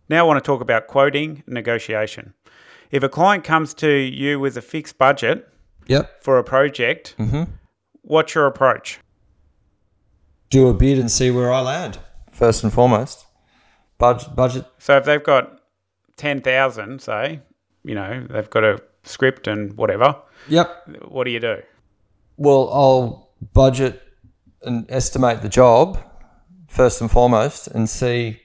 Now 0.10 0.20
I 0.20 0.28
want 0.28 0.44
to 0.44 0.46
talk 0.46 0.60
about 0.62 0.88
quoting 0.88 1.44
and 1.46 1.54
negotiation. 1.54 2.34
If 2.92 3.04
a 3.04 3.10
client 3.10 3.46
comes 3.46 3.74
to 3.76 3.90
you 3.90 4.40
with 4.40 4.58
a 4.58 4.62
fixed 4.62 4.98
budget 4.98 5.48
Yep. 5.88 6.22
for 6.22 6.38
a 6.38 6.44
project, 6.44 7.16
mm-hmm. 7.18 7.44
What's 8.08 8.34
your 8.36 8.46
approach? 8.46 9.00
Do 10.50 10.68
a 10.70 10.74
bid 10.74 10.98
and 10.98 11.12
see 11.12 11.30
where 11.30 11.52
I 11.52 11.60
land. 11.62 12.00
First 12.32 12.64
and 12.64 12.72
foremost. 12.72 13.26
Budget, 13.98 14.36
budget. 14.36 14.66
So 14.80 14.96
if 14.98 15.06
they've 15.06 15.24
got 15.24 15.60
10,000, 16.18 17.02
say, 17.02 17.42
you 17.84 17.96
know, 17.96 18.26
they've 18.30 18.50
got 18.50 18.64
a 18.64 18.80
script 19.04 19.48
and 19.48 19.74
whatever, 19.76 20.16
Yep. 20.48 21.08
what 21.10 21.26
do 21.26 21.32
you 21.32 21.40
do? 21.40 21.62
Well, 22.38 22.70
I'll 22.72 23.32
budget 23.54 24.02
and 24.62 24.86
estimate 24.90 25.42
the 25.42 25.50
job 25.50 25.98
first 26.68 27.02
and 27.02 27.10
foremost 27.12 27.68
and 27.68 27.90
see 27.90 28.42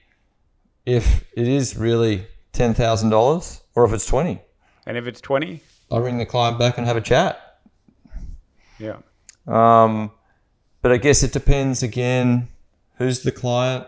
if 0.85 1.23
it 1.37 1.47
is 1.47 1.77
really 1.77 2.27
$10,000 2.53 3.61
or 3.75 3.85
if 3.85 3.93
it's 3.93 4.05
20. 4.05 4.41
And 4.85 4.97
if 4.97 5.07
it's 5.07 5.21
20, 5.21 5.61
I'll 5.91 6.01
ring 6.01 6.17
the 6.17 6.25
client 6.25 6.57
back 6.59 6.77
and 6.77 6.85
have 6.87 6.97
a 6.97 7.01
chat. 7.01 7.39
yeah. 8.79 8.97
Um, 9.47 10.11
but 10.81 10.91
I 10.91 10.97
guess 10.97 11.23
it 11.23 11.31
depends 11.31 11.83
again 11.83 12.49
who's 12.97 13.21
the 13.21 13.31
client? 13.31 13.87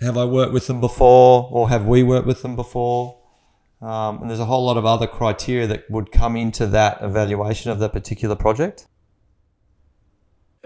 Have 0.00 0.16
I 0.16 0.24
worked 0.24 0.52
with 0.52 0.66
them 0.66 0.80
before 0.80 1.48
or 1.50 1.68
have 1.68 1.86
we 1.86 2.02
worked 2.02 2.26
with 2.26 2.42
them 2.42 2.56
before? 2.56 3.18
Um, 3.80 4.20
and 4.22 4.30
there's 4.30 4.40
a 4.40 4.44
whole 4.44 4.64
lot 4.64 4.76
of 4.76 4.86
other 4.86 5.06
criteria 5.06 5.66
that 5.66 5.90
would 5.90 6.12
come 6.12 6.36
into 6.36 6.66
that 6.68 7.02
evaluation 7.02 7.70
of 7.70 7.78
that 7.80 7.92
particular 7.92 8.36
project. 8.36 8.86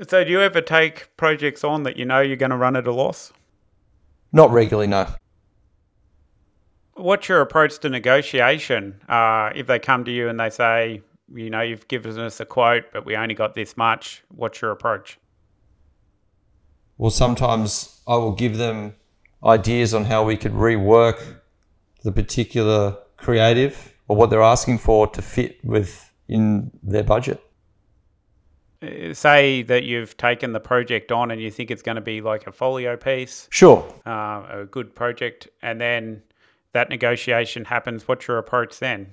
So 0.07 0.23
do 0.25 0.31
you 0.31 0.43
ever 0.43 0.61
take 0.61 1.17
projects 1.17 1.65
on 1.65 1.85
that 1.85 1.97
you 1.97 2.05
know 2.05 2.21
you're 2.21 2.37
going 2.37 2.51
to 2.51 2.57
run 2.57 2.77
at 2.77 2.87
a 2.87 2.93
loss? 2.93 3.33
Not 4.33 4.51
regularly, 4.51 4.87
no. 4.87 5.07
What's 6.95 7.29
your 7.29 7.41
approach 7.41 7.79
to 7.81 7.89
negotiation? 7.89 9.01
Uh, 9.09 9.51
if 9.55 9.67
they 9.67 9.79
come 9.79 10.05
to 10.05 10.11
you 10.11 10.29
and 10.29 10.39
they 10.39 10.51
say, 10.51 11.03
you 11.35 11.51
know, 11.51 11.61
you've 11.61 11.89
given 11.89 12.19
us 12.19 12.41
a 12.41 12.45
quote, 12.45 12.85
but 12.93 13.05
we 13.05 13.17
only 13.17 13.35
got 13.35 13.55
this 13.55 13.77
much, 13.77 14.23
what's 14.29 14.61
your 14.61 14.71
approach? 14.71 15.19
Well, 16.99 17.11
sometimes 17.11 18.01
I 18.07 18.17
will 18.17 18.33
give 18.33 18.57
them 18.57 18.95
ideas 19.45 19.93
on 19.93 20.05
how 20.05 20.25
we 20.25 20.37
could 20.37 20.53
rework 20.53 21.37
the 22.03 22.13
particular 22.13 22.97
creative 23.17 23.95
or 24.09 24.17
what 24.17 24.31
they're 24.31 24.43
asking 24.43 24.79
for 24.79 25.07
to 25.09 25.21
fit 25.23 25.63
within 25.65 26.71
their 26.83 27.03
budget. 27.03 27.43
Uh, 28.83 29.13
Say 29.13 29.63
that 29.63 29.85
you've 29.85 30.17
taken 30.17 30.53
the 30.53 30.61
project 30.61 31.11
on 31.11 31.31
and 31.31 31.41
you 31.41 31.51
think 31.51 31.71
it's 31.71 31.83
going 31.83 31.97
to 31.97 32.01
be 32.01 32.21
like 32.21 32.47
a 32.47 32.53
folio 32.53 32.97
piece, 32.97 33.49
Sure. 33.51 33.85
uh, 34.07 34.45
a 34.51 34.67
good 34.71 34.95
project, 34.95 35.49
and 35.63 35.81
then 35.81 36.23
that 36.73 36.89
negotiation 36.89 37.65
happens. 37.65 38.07
What's 38.07 38.29
your 38.29 38.39
approach 38.39 38.79
then? 38.79 39.13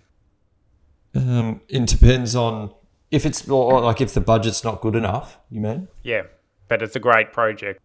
Um, 1.16 1.62
it 1.68 1.86
depends 1.86 2.36
on 2.36 2.74
if 3.12 3.26
it's 3.26 3.48
like 3.48 4.02
if 4.02 4.14
the 4.14 4.22
budget's 4.22 4.64
not 4.64 4.82
good 4.82 4.96
enough. 4.96 5.40
You 5.50 5.62
mean? 5.62 5.88
Yeah. 6.04 6.24
but 6.68 6.82
it's 6.82 6.96
a 6.96 7.00
great 7.00 7.32
project. 7.34 7.80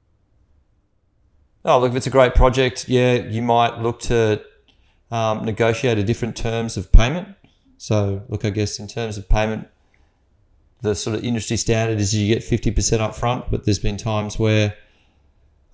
Oh, 1.64 1.80
look, 1.80 1.90
if 1.90 1.96
it's 1.96 2.06
a 2.06 2.10
great 2.10 2.34
project, 2.34 2.88
yeah, 2.88 3.14
you 3.14 3.42
might 3.42 3.78
look 3.80 4.00
to 4.02 4.42
um, 5.10 5.44
negotiate 5.44 5.98
a 5.98 6.02
different 6.02 6.36
terms 6.36 6.76
of 6.76 6.90
payment. 6.92 7.28
So, 7.76 8.22
look, 8.28 8.44
I 8.44 8.50
guess 8.50 8.78
in 8.78 8.88
terms 8.88 9.18
of 9.18 9.28
payment, 9.28 9.68
the 10.80 10.94
sort 10.94 11.16
of 11.16 11.24
industry 11.24 11.56
standard 11.56 11.98
is 12.00 12.14
you 12.14 12.32
get 12.34 12.42
50% 12.42 13.00
up 13.00 13.14
front, 13.14 13.50
but 13.50 13.64
there's 13.64 13.78
been 13.78 13.96
times 13.96 14.38
where 14.38 14.74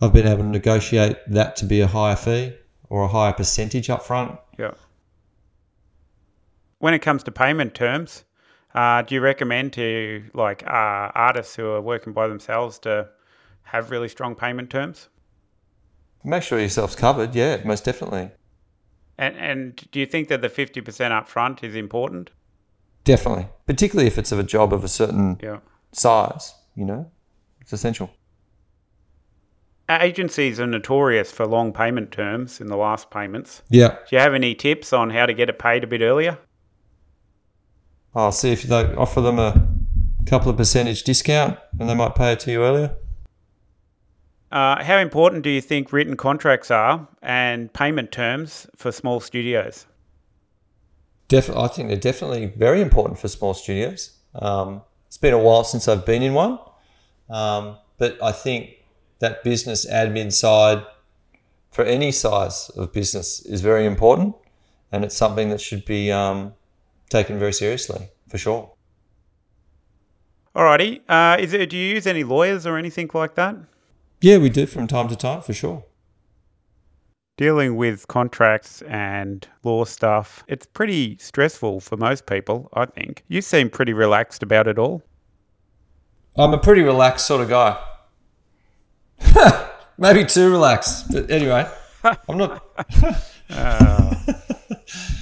I've 0.00 0.12
been 0.12 0.26
able 0.26 0.42
to 0.42 0.48
negotiate 0.48 1.18
that 1.28 1.56
to 1.56 1.64
be 1.64 1.80
a 1.80 1.86
higher 1.86 2.16
fee 2.16 2.54
or 2.88 3.02
a 3.04 3.08
higher 3.08 3.32
percentage 3.32 3.88
up 3.90 4.02
front. 4.02 4.38
Yeah. 4.58 4.72
When 6.84 6.92
it 6.92 6.98
comes 6.98 7.22
to 7.22 7.30
payment 7.32 7.72
terms, 7.74 8.24
uh, 8.74 9.00
do 9.00 9.14
you 9.14 9.22
recommend 9.22 9.72
to 9.72 10.22
like 10.34 10.62
uh, 10.66 11.08
artists 11.14 11.56
who 11.56 11.68
are 11.68 11.80
working 11.80 12.12
by 12.12 12.28
themselves 12.28 12.78
to 12.80 13.08
have 13.62 13.90
really 13.90 14.06
strong 14.06 14.34
payment 14.34 14.68
terms? 14.68 15.08
Make 16.24 16.42
sure 16.42 16.60
yourself's 16.60 16.94
covered. 16.94 17.34
Yeah, 17.34 17.62
most 17.64 17.86
definitely. 17.86 18.32
And 19.16 19.34
and 19.36 19.76
do 19.92 19.98
you 19.98 20.04
think 20.04 20.28
that 20.28 20.42
the 20.42 20.50
fifty 20.50 20.82
percent 20.82 21.14
up 21.14 21.26
front 21.26 21.64
is 21.64 21.74
important? 21.74 22.28
Definitely, 23.04 23.48
particularly 23.66 24.06
if 24.06 24.18
it's 24.18 24.30
of 24.30 24.38
a 24.38 24.42
job 24.42 24.74
of 24.74 24.84
a 24.84 24.88
certain 24.88 25.38
Yeah. 25.42 25.60
size. 25.92 26.52
You 26.76 26.84
know, 26.84 27.10
it's 27.62 27.72
essential. 27.72 28.10
Agencies 29.88 30.60
are 30.60 30.66
notorious 30.66 31.32
for 31.32 31.46
long 31.46 31.72
payment 31.72 32.12
terms 32.12 32.60
in 32.60 32.66
the 32.66 32.76
last 32.76 33.10
payments. 33.10 33.62
Yeah. 33.70 33.88
Do 33.88 34.16
you 34.16 34.18
have 34.18 34.34
any 34.34 34.54
tips 34.54 34.92
on 34.92 35.08
how 35.08 35.24
to 35.24 35.32
get 35.32 35.48
it 35.48 35.58
paid 35.58 35.82
a 35.82 35.86
bit 35.86 36.02
earlier? 36.02 36.36
I'll 38.14 38.32
see 38.32 38.52
if 38.52 38.62
they 38.62 38.94
offer 38.94 39.20
them 39.20 39.38
a 39.38 39.68
couple 40.26 40.50
of 40.50 40.56
percentage 40.56 41.02
discount 41.02 41.58
and 41.78 41.88
they 41.88 41.94
might 41.94 42.14
pay 42.14 42.32
it 42.32 42.40
to 42.40 42.52
you 42.52 42.62
earlier. 42.62 42.94
Uh, 44.52 44.82
how 44.84 44.98
important 44.98 45.42
do 45.42 45.50
you 45.50 45.60
think 45.60 45.92
written 45.92 46.16
contracts 46.16 46.70
are 46.70 47.08
and 47.22 47.72
payment 47.72 48.12
terms 48.12 48.68
for 48.76 48.92
small 48.92 49.18
studios? 49.18 49.86
Def- 51.26 51.50
I 51.56 51.66
think 51.66 51.88
they're 51.88 51.96
definitely 51.96 52.46
very 52.46 52.80
important 52.80 53.18
for 53.18 53.26
small 53.26 53.52
studios. 53.54 54.12
Um, 54.34 54.82
it's 55.06 55.18
been 55.18 55.34
a 55.34 55.38
while 55.38 55.64
since 55.64 55.88
I've 55.88 56.06
been 56.06 56.22
in 56.22 56.34
one, 56.34 56.60
um, 57.28 57.78
but 57.98 58.22
I 58.22 58.30
think 58.30 58.70
that 59.18 59.42
business 59.42 59.86
admin 59.90 60.32
side 60.32 60.84
for 61.72 61.84
any 61.84 62.12
size 62.12 62.70
of 62.76 62.92
business 62.92 63.44
is 63.46 63.60
very 63.60 63.86
important, 63.86 64.36
and 64.92 65.04
it's 65.04 65.16
something 65.16 65.48
that 65.48 65.60
should 65.60 65.84
be 65.84 66.12
um, 66.12 66.52
taken 67.10 67.38
very 67.38 67.52
seriously 67.52 68.08
for 68.28 68.38
sure. 68.38 68.72
Alrighty. 70.54 71.00
Uh, 71.08 71.36
is 71.40 71.52
it, 71.52 71.70
do 71.70 71.76
you 71.76 71.94
use 71.94 72.06
any 72.06 72.22
lawyers 72.22 72.66
or 72.66 72.78
anything 72.78 73.10
like 73.12 73.34
that? 73.34 73.56
Yeah, 74.20 74.38
we 74.38 74.48
do 74.48 74.66
from 74.66 74.86
time 74.86 75.08
to 75.08 75.16
time 75.16 75.42
for 75.42 75.52
sure. 75.52 75.84
Dealing 77.36 77.74
with 77.74 78.06
contracts 78.06 78.80
and 78.82 79.46
law 79.64 79.84
stuff, 79.84 80.44
it's 80.46 80.66
pretty 80.66 81.18
stressful 81.18 81.80
for 81.80 81.96
most 81.96 82.26
people, 82.26 82.68
I 82.74 82.86
think. 82.86 83.24
You 83.26 83.42
seem 83.42 83.68
pretty 83.68 83.92
relaxed 83.92 84.44
about 84.44 84.68
it 84.68 84.78
all. 84.78 85.02
I'm 86.36 86.54
a 86.54 86.58
pretty 86.58 86.82
relaxed 86.82 87.26
sort 87.26 87.40
of 87.40 87.48
guy. 87.48 87.76
Maybe 89.98 90.24
too 90.24 90.50
relaxed, 90.50 91.06
but 91.12 91.28
anyway, 91.30 91.68
I'm 92.04 92.38
not. 92.38 92.64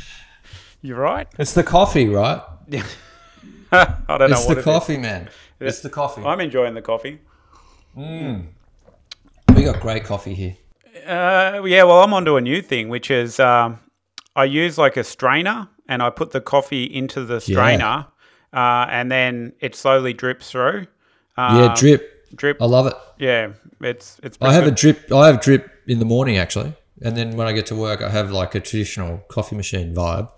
You're 0.82 0.98
right. 1.00 1.28
It's 1.38 1.54
the 1.54 1.62
coffee, 1.62 2.08
right? 2.08 2.42
Yeah. 2.68 2.84
I 3.72 3.94
don't 4.08 4.30
know 4.30 4.36
It's 4.36 4.46
what 4.46 4.48
the 4.48 4.52
it 4.54 4.58
is. 4.58 4.64
coffee, 4.64 4.96
man. 4.98 5.28
It's 5.60 5.80
the 5.80 5.88
coffee. 5.90 6.22
I'm 6.22 6.40
enjoying 6.40 6.74
the 6.74 6.82
coffee. 6.82 7.20
We 7.96 9.64
got 9.64 9.80
great 9.80 10.04
coffee 10.04 10.34
here. 10.34 10.56
Uh, 11.06 11.62
yeah, 11.64 11.84
well, 11.84 12.02
I'm 12.02 12.12
onto 12.12 12.36
a 12.36 12.40
new 12.40 12.60
thing, 12.62 12.88
which 12.88 13.10
is 13.10 13.38
um, 13.40 13.78
I 14.36 14.44
use 14.44 14.76
like 14.78 14.96
a 14.96 15.04
strainer 15.04 15.68
and 15.88 16.02
I 16.02 16.10
put 16.10 16.32
the 16.32 16.40
coffee 16.40 16.84
into 16.84 17.24
the 17.24 17.40
strainer 17.40 18.06
uh, 18.52 18.86
and 18.88 19.10
then 19.10 19.52
it 19.60 19.74
slowly 19.74 20.12
drips 20.12 20.50
through. 20.50 20.86
Um, 21.36 21.58
yeah, 21.58 21.74
drip. 21.76 22.08
Drip. 22.34 22.60
I 22.60 22.64
love 22.66 22.86
it. 22.86 22.94
Yeah, 23.18 23.52
it's 23.80 24.18
it's. 24.22 24.38
I 24.40 24.52
have 24.54 24.66
a 24.66 24.70
drip. 24.70 25.12
I 25.12 25.26
have 25.26 25.40
drip 25.42 25.70
in 25.86 25.98
the 25.98 26.04
morning 26.06 26.38
actually, 26.38 26.72
and 27.02 27.14
then 27.16 27.36
when 27.36 27.46
I 27.46 27.52
get 27.52 27.66
to 27.66 27.74
work, 27.76 28.00
I 28.00 28.08
have 28.08 28.30
like 28.30 28.54
a 28.54 28.60
traditional 28.60 29.18
coffee 29.28 29.54
machine 29.54 29.94
vibe. 29.94 30.30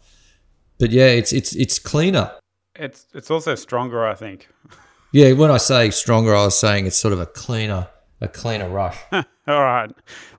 But 0.79 0.91
yeah, 0.91 1.07
it's 1.07 1.33
it's 1.33 1.55
it's 1.55 1.79
cleaner. 1.79 2.33
It's 2.75 3.07
it's 3.15 3.31
also 3.31 3.55
stronger, 3.55 4.07
I 4.07 4.15
think. 4.15 4.49
Yeah, 5.13 5.31
when 5.31 5.49
I 5.49 5.59
say 5.59 5.91
stronger, 5.91 6.35
I 6.35 6.45
was 6.45 6.59
saying 6.59 6.87
it's 6.87 6.97
sort 6.99 7.13
of 7.13 7.21
a 7.21 7.27
cleaner, 7.27 7.87
a 8.21 8.27
cleaner 8.27 8.69
rush. 8.69 8.99
All 9.13 9.23
right, 9.47 9.89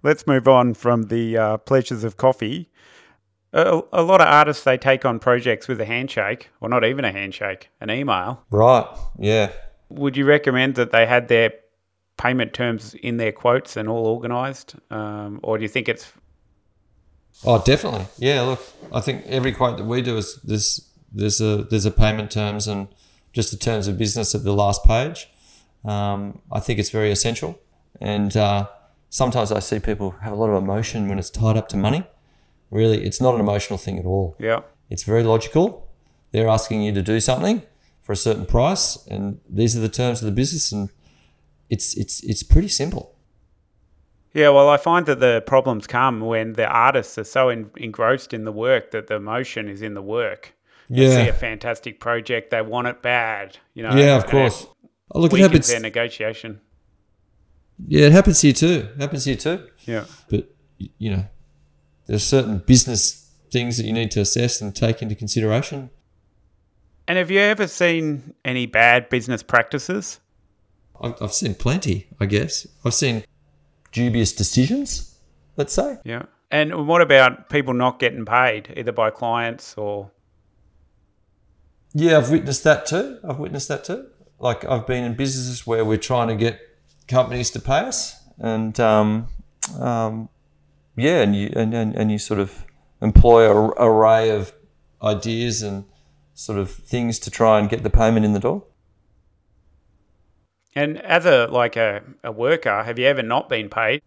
let's 0.03 0.27
move 0.27 0.49
on 0.49 0.73
from 0.73 1.03
the 1.03 1.37
uh, 1.37 1.57
pleasures 1.59 2.03
of 2.03 2.17
coffee. 2.17 2.69
A, 3.53 3.81
a 3.93 4.03
lot 4.03 4.19
of 4.19 4.27
artists 4.27 4.65
they 4.65 4.77
take 4.77 5.05
on 5.05 5.17
projects 5.17 5.69
with 5.69 5.79
a 5.79 5.85
handshake, 5.85 6.49
or 6.59 6.67
not 6.67 6.83
even 6.83 7.05
a 7.05 7.13
handshake, 7.13 7.69
an 7.79 7.89
email. 7.89 8.43
right. 8.51 8.85
Yeah. 9.17 9.53
Would 9.87 10.17
you 10.17 10.25
recommend 10.25 10.75
that 10.75 10.91
they 10.91 11.05
had 11.05 11.29
their 11.29 11.53
payment 12.17 12.51
terms 12.51 12.95
in 12.95 13.15
their 13.15 13.31
quotes 13.31 13.77
and 13.77 13.87
all 13.87 14.05
organised, 14.07 14.75
um, 14.91 15.39
or 15.41 15.57
do 15.57 15.61
you 15.61 15.69
think 15.69 15.87
it's 15.87 16.11
Oh, 17.43 17.61
definitely. 17.63 18.07
Yeah. 18.17 18.41
Look, 18.41 18.61
I 18.93 19.01
think 19.01 19.25
every 19.27 19.51
quote 19.51 19.77
that 19.77 19.85
we 19.85 20.01
do 20.01 20.17
is 20.17 20.39
there's 20.43 20.81
there's 21.11 21.41
a 21.41 21.63
there's 21.63 21.85
a 21.85 21.91
payment 21.91 22.31
terms 22.31 22.67
and 22.67 22.87
just 23.33 23.51
the 23.51 23.57
terms 23.57 23.87
of 23.87 23.97
business 23.97 24.33
at 24.35 24.43
the 24.43 24.53
last 24.53 24.83
page. 24.83 25.29
Um, 25.83 26.41
I 26.51 26.59
think 26.59 26.79
it's 26.79 26.89
very 26.89 27.11
essential, 27.11 27.59
and 28.01 28.35
uh, 28.35 28.67
sometimes 29.09 29.51
I 29.51 29.59
see 29.59 29.79
people 29.79 30.11
have 30.21 30.33
a 30.33 30.35
lot 30.35 30.49
of 30.49 30.61
emotion 30.63 31.07
when 31.07 31.19
it's 31.19 31.29
tied 31.29 31.57
up 31.57 31.67
to 31.69 31.77
money. 31.77 32.03
Really, 32.71 33.05
it's 33.05 33.21
not 33.21 33.35
an 33.35 33.41
emotional 33.41 33.77
thing 33.77 33.99
at 33.99 34.05
all. 34.05 34.35
yeah? 34.39 34.61
It's 34.89 35.03
very 35.03 35.23
logical. 35.23 35.87
They're 36.31 36.47
asking 36.47 36.81
you 36.81 36.91
to 36.93 37.01
do 37.01 37.19
something 37.19 37.61
for 38.01 38.11
a 38.13 38.15
certain 38.15 38.45
price, 38.45 39.05
and 39.07 39.39
these 39.49 39.77
are 39.77 39.79
the 39.79 39.89
terms 39.89 40.21
of 40.21 40.25
the 40.25 40.31
business, 40.31 40.71
and 40.71 40.89
it's 41.69 41.95
it's 41.95 42.23
it's 42.23 42.43
pretty 42.43 42.67
simple. 42.67 43.14
Yeah, 44.35 44.49
well, 44.49 44.67
I 44.69 44.75
find 44.75 45.05
that 45.05 45.21
the 45.21 45.41
problems 45.47 45.87
come 45.87 46.19
when 46.19 46.53
the 46.53 46.67
artists 46.67 47.17
are 47.17 47.23
so 47.23 47.47
en- 47.49 47.71
engrossed 47.77 48.33
in 48.33 48.43
the 48.43 48.51
work 48.51 48.91
that 48.91 49.07
the 49.07 49.15
emotion 49.15 49.69
is 49.69 49.81
in 49.81 49.93
the 49.93 50.01
work. 50.01 50.53
They 50.89 51.09
see 51.09 51.29
a 51.29 51.33
fantastic 51.33 51.99
project, 51.99 52.51
they 52.51 52.61
want 52.61 52.87
it 52.87 53.01
bad, 53.01 53.57
you 53.73 53.81
know. 53.81 53.95
yeah, 53.95 54.17
of 54.17 54.27
course. 54.27 54.67
Oh, 55.11 55.21
look, 55.21 55.33
It 55.33 55.39
happens. 55.39 55.67
their 55.69 55.79
negotiation. 55.79 56.59
Yeah, 57.87 58.07
it 58.07 58.11
happens 58.11 58.41
here 58.41 58.53
too. 58.53 58.89
It 58.95 59.01
happens 59.01 59.25
here 59.25 59.35
too. 59.37 59.67
Yeah. 59.85 60.03
But 60.29 60.53
you 60.77 61.11
know, 61.11 61.25
there's 62.05 62.23
certain 62.23 62.59
business 62.59 63.31
things 63.51 63.77
that 63.77 63.85
you 63.85 63.93
need 63.93 64.11
to 64.11 64.21
assess 64.21 64.61
and 64.61 64.75
take 64.75 65.01
into 65.01 65.15
consideration. 65.15 65.89
And 67.07 67.17
have 67.17 67.31
you 67.31 67.39
ever 67.39 67.67
seen 67.67 68.33
any 68.43 68.65
bad 68.65 69.09
business 69.09 69.43
practices? 69.43 70.19
I've, 71.01 71.15
I've 71.21 71.33
seen 71.33 71.55
plenty. 71.55 72.07
I 72.19 72.25
guess 72.25 72.67
I've 72.83 72.93
seen 72.93 73.23
dubious 73.95 74.33
decisions. 74.33 75.17
Let's 75.55 75.73
say. 75.73 75.97
Yeah. 76.03 76.23
And 76.51 76.85
what 76.85 77.01
about 77.01 77.49
people 77.49 77.73
not 77.73 77.97
getting 77.97 78.25
paid, 78.25 78.73
either 78.75 78.91
by 78.91 79.09
clients 79.09 79.73
or 79.77 80.11
Yeah, 81.93 82.17
I've 82.17 82.29
witnessed 82.29 82.63
that 82.65 82.85
too. 82.85 83.19
I've 83.27 83.39
witnessed 83.39 83.69
that 83.69 83.85
too. 83.85 84.07
Like 84.37 84.65
I've 84.65 84.85
been 84.85 85.05
in 85.05 85.15
businesses 85.15 85.65
where 85.65 85.85
we're 85.85 85.97
trying 85.97 86.27
to 86.27 86.35
get 86.35 86.59
companies 87.07 87.49
to 87.51 87.61
pay 87.61 87.79
us, 87.79 88.21
and 88.37 88.77
um, 88.81 89.29
um, 89.79 90.27
yeah, 90.97 91.21
and 91.21 91.33
you 91.33 91.53
and, 91.55 91.73
and, 91.73 91.95
and 91.95 92.11
you 92.11 92.19
sort 92.19 92.41
of 92.41 92.65
employ 93.01 93.49
a 93.49 93.55
array 93.79 94.29
of 94.29 94.53
ideas 95.01 95.61
and 95.61 95.85
sort 96.33 96.59
of 96.59 96.69
things 96.69 97.17
to 97.19 97.31
try 97.31 97.59
and 97.59 97.69
get 97.69 97.83
the 97.83 97.89
payment 97.89 98.25
in 98.25 98.33
the 98.33 98.41
door. 98.41 98.65
And 100.75 101.01
as 101.01 101.25
a 101.25 101.47
like 101.47 101.77
a, 101.77 102.03
a 102.23 102.31
worker, 102.31 102.83
have 102.83 102.99
you 102.99 103.05
ever 103.05 103.23
not 103.23 103.47
been 103.47 103.69
paid? 103.69 104.01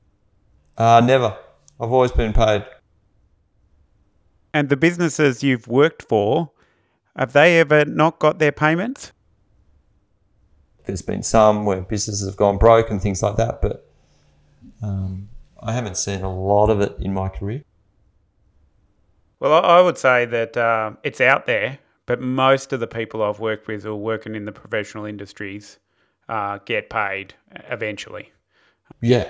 Uh, 0.76 1.00
never. 1.00 1.36
I've 1.80 1.92
always 1.92 2.12
been 2.12 2.32
paid. 2.32 2.64
And 4.52 4.68
the 4.68 4.76
businesses 4.76 5.42
you've 5.42 5.68
worked 5.68 6.02
for, 6.02 6.50
have 7.16 7.32
they 7.32 7.58
ever 7.60 7.84
not 7.84 8.18
got 8.18 8.38
their 8.38 8.52
payments? 8.52 9.12
There's 10.84 11.02
been 11.02 11.22
some 11.22 11.64
where 11.64 11.82
businesses 11.82 12.26
have 12.26 12.36
gone 12.36 12.58
broke 12.58 12.90
and 12.90 13.00
things 13.00 13.22
like 13.22 13.36
that, 13.36 13.60
but 13.60 13.88
um, 14.82 15.28
I 15.60 15.72
haven't 15.72 15.96
seen 15.96 16.22
a 16.22 16.34
lot 16.34 16.70
of 16.70 16.80
it 16.80 16.96
in 16.98 17.12
my 17.12 17.28
career. 17.28 17.62
Well, 19.40 19.52
I 19.64 19.80
would 19.80 19.98
say 19.98 20.24
that 20.24 20.56
uh, 20.56 20.92
it's 21.02 21.20
out 21.20 21.46
there, 21.46 21.78
but 22.06 22.20
most 22.20 22.72
of 22.72 22.80
the 22.80 22.86
people 22.86 23.22
I've 23.22 23.38
worked 23.38 23.68
with 23.68 23.84
are 23.84 23.94
working 23.94 24.34
in 24.34 24.44
the 24.44 24.52
professional 24.52 25.04
industries 25.04 25.78
uh, 26.28 26.58
get 26.64 26.90
paid 26.90 27.34
eventually. 27.70 28.32
Yeah, 29.00 29.28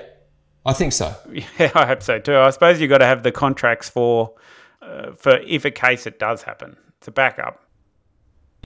I 0.64 0.72
think 0.72 0.92
so. 0.92 1.14
Yeah, 1.58 1.70
I 1.74 1.86
hope 1.86 2.02
so 2.02 2.18
too. 2.18 2.36
I 2.36 2.50
suppose 2.50 2.80
you've 2.80 2.90
got 2.90 2.98
to 2.98 3.06
have 3.06 3.22
the 3.22 3.32
contracts 3.32 3.88
for 3.88 4.34
uh, 4.82 5.12
for 5.12 5.38
if 5.38 5.64
a 5.64 5.70
case 5.70 6.06
it 6.06 6.18
does 6.18 6.42
happen. 6.42 6.76
It's 6.98 7.08
a 7.08 7.12
backup. 7.12 7.64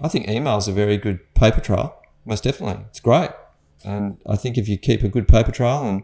I 0.00 0.08
think 0.08 0.28
email's 0.28 0.68
a 0.68 0.72
very 0.72 0.96
good 0.96 1.20
paper 1.34 1.60
trail. 1.60 1.96
Most 2.24 2.44
definitely, 2.44 2.84
it's 2.88 3.00
great. 3.00 3.30
And 3.84 4.18
I 4.26 4.36
think 4.36 4.56
if 4.56 4.68
you 4.68 4.78
keep 4.78 5.02
a 5.02 5.08
good 5.08 5.28
paper 5.28 5.52
trail 5.52 5.82
and 5.82 6.02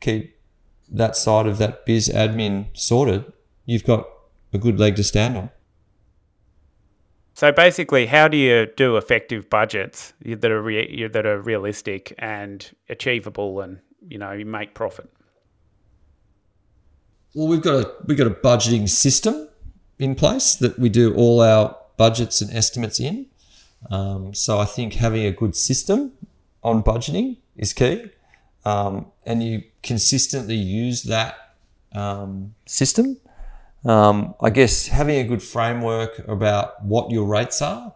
keep 0.00 0.36
that 0.90 1.16
side 1.16 1.46
of 1.46 1.58
that 1.58 1.84
biz 1.86 2.08
admin 2.08 2.68
sorted, 2.74 3.32
you've 3.64 3.84
got 3.84 4.06
a 4.52 4.58
good 4.58 4.78
leg 4.78 4.96
to 4.96 5.04
stand 5.04 5.36
on. 5.36 5.50
So 7.38 7.52
basically, 7.52 8.06
how 8.06 8.26
do 8.26 8.36
you 8.36 8.66
do 8.76 8.96
effective 8.96 9.48
budgets 9.48 10.12
that 10.24 10.50
are 10.50 10.60
re- 10.60 11.06
that 11.06 11.24
are 11.24 11.40
realistic 11.40 12.12
and 12.18 12.68
achievable, 12.88 13.60
and 13.60 13.78
you 14.08 14.18
know 14.18 14.32
you 14.32 14.44
make 14.44 14.74
profit? 14.74 15.08
Well, 17.34 17.46
we've 17.46 17.62
got 17.62 17.74
a 17.74 17.92
we've 18.06 18.18
got 18.18 18.26
a 18.26 18.30
budgeting 18.32 18.88
system 18.88 19.48
in 20.00 20.16
place 20.16 20.56
that 20.56 20.80
we 20.80 20.88
do 20.88 21.14
all 21.14 21.40
our 21.40 21.76
budgets 21.96 22.40
and 22.40 22.52
estimates 22.52 22.98
in. 22.98 23.26
Um, 23.88 24.34
so 24.34 24.58
I 24.58 24.64
think 24.64 24.94
having 24.94 25.24
a 25.24 25.30
good 25.30 25.54
system 25.54 26.14
on 26.64 26.82
budgeting 26.82 27.36
is 27.56 27.72
key, 27.72 28.06
um, 28.64 29.12
and 29.24 29.44
you 29.44 29.62
consistently 29.84 30.56
use 30.56 31.04
that 31.04 31.36
um, 31.92 32.56
system. 32.66 33.18
Um, 33.84 34.34
I 34.40 34.50
guess 34.50 34.88
having 34.88 35.18
a 35.18 35.24
good 35.24 35.42
framework 35.42 36.26
about 36.26 36.82
what 36.84 37.10
your 37.10 37.24
rates 37.24 37.62
are 37.62 37.94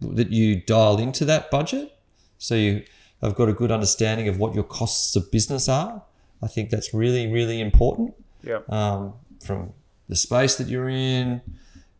that 0.00 0.30
you 0.30 0.60
dial 0.60 0.98
into 0.98 1.24
that 1.24 1.50
budget, 1.50 1.96
so 2.38 2.54
you 2.54 2.84
have 3.22 3.34
got 3.34 3.48
a 3.48 3.52
good 3.52 3.70
understanding 3.70 4.28
of 4.28 4.38
what 4.38 4.54
your 4.54 4.64
costs 4.64 5.16
of 5.16 5.30
business 5.30 5.68
are. 5.68 6.02
I 6.42 6.46
think 6.46 6.70
that's 6.70 6.92
really 6.94 7.26
really 7.26 7.60
important. 7.60 8.14
Yeah. 8.42 8.60
Um, 8.68 9.14
from 9.44 9.72
the 10.08 10.16
space 10.16 10.56
that 10.56 10.68
you're 10.68 10.88
in, 10.88 11.42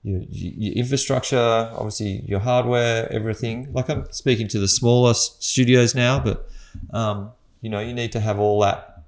your, 0.03 0.23
your 0.31 0.75
infrastructure, 0.75 1.71
obviously 1.75 2.23
your 2.27 2.41
hardware, 2.41 3.11
everything. 3.13 3.73
Like 3.73 3.89
I'm 3.89 4.11
speaking 4.11 4.49
to 4.49 4.59
the 4.59 4.69
smaller 4.69 5.15
studios 5.15 5.95
now, 5.95 6.21
but 6.21 6.49
um, 6.93 7.31
you 7.61 7.71
know 7.71 7.81
you 7.81 7.93
need 7.93 8.13
to 8.13 8.21
have 8.21 8.39
all 8.39 8.61
that 8.61 9.03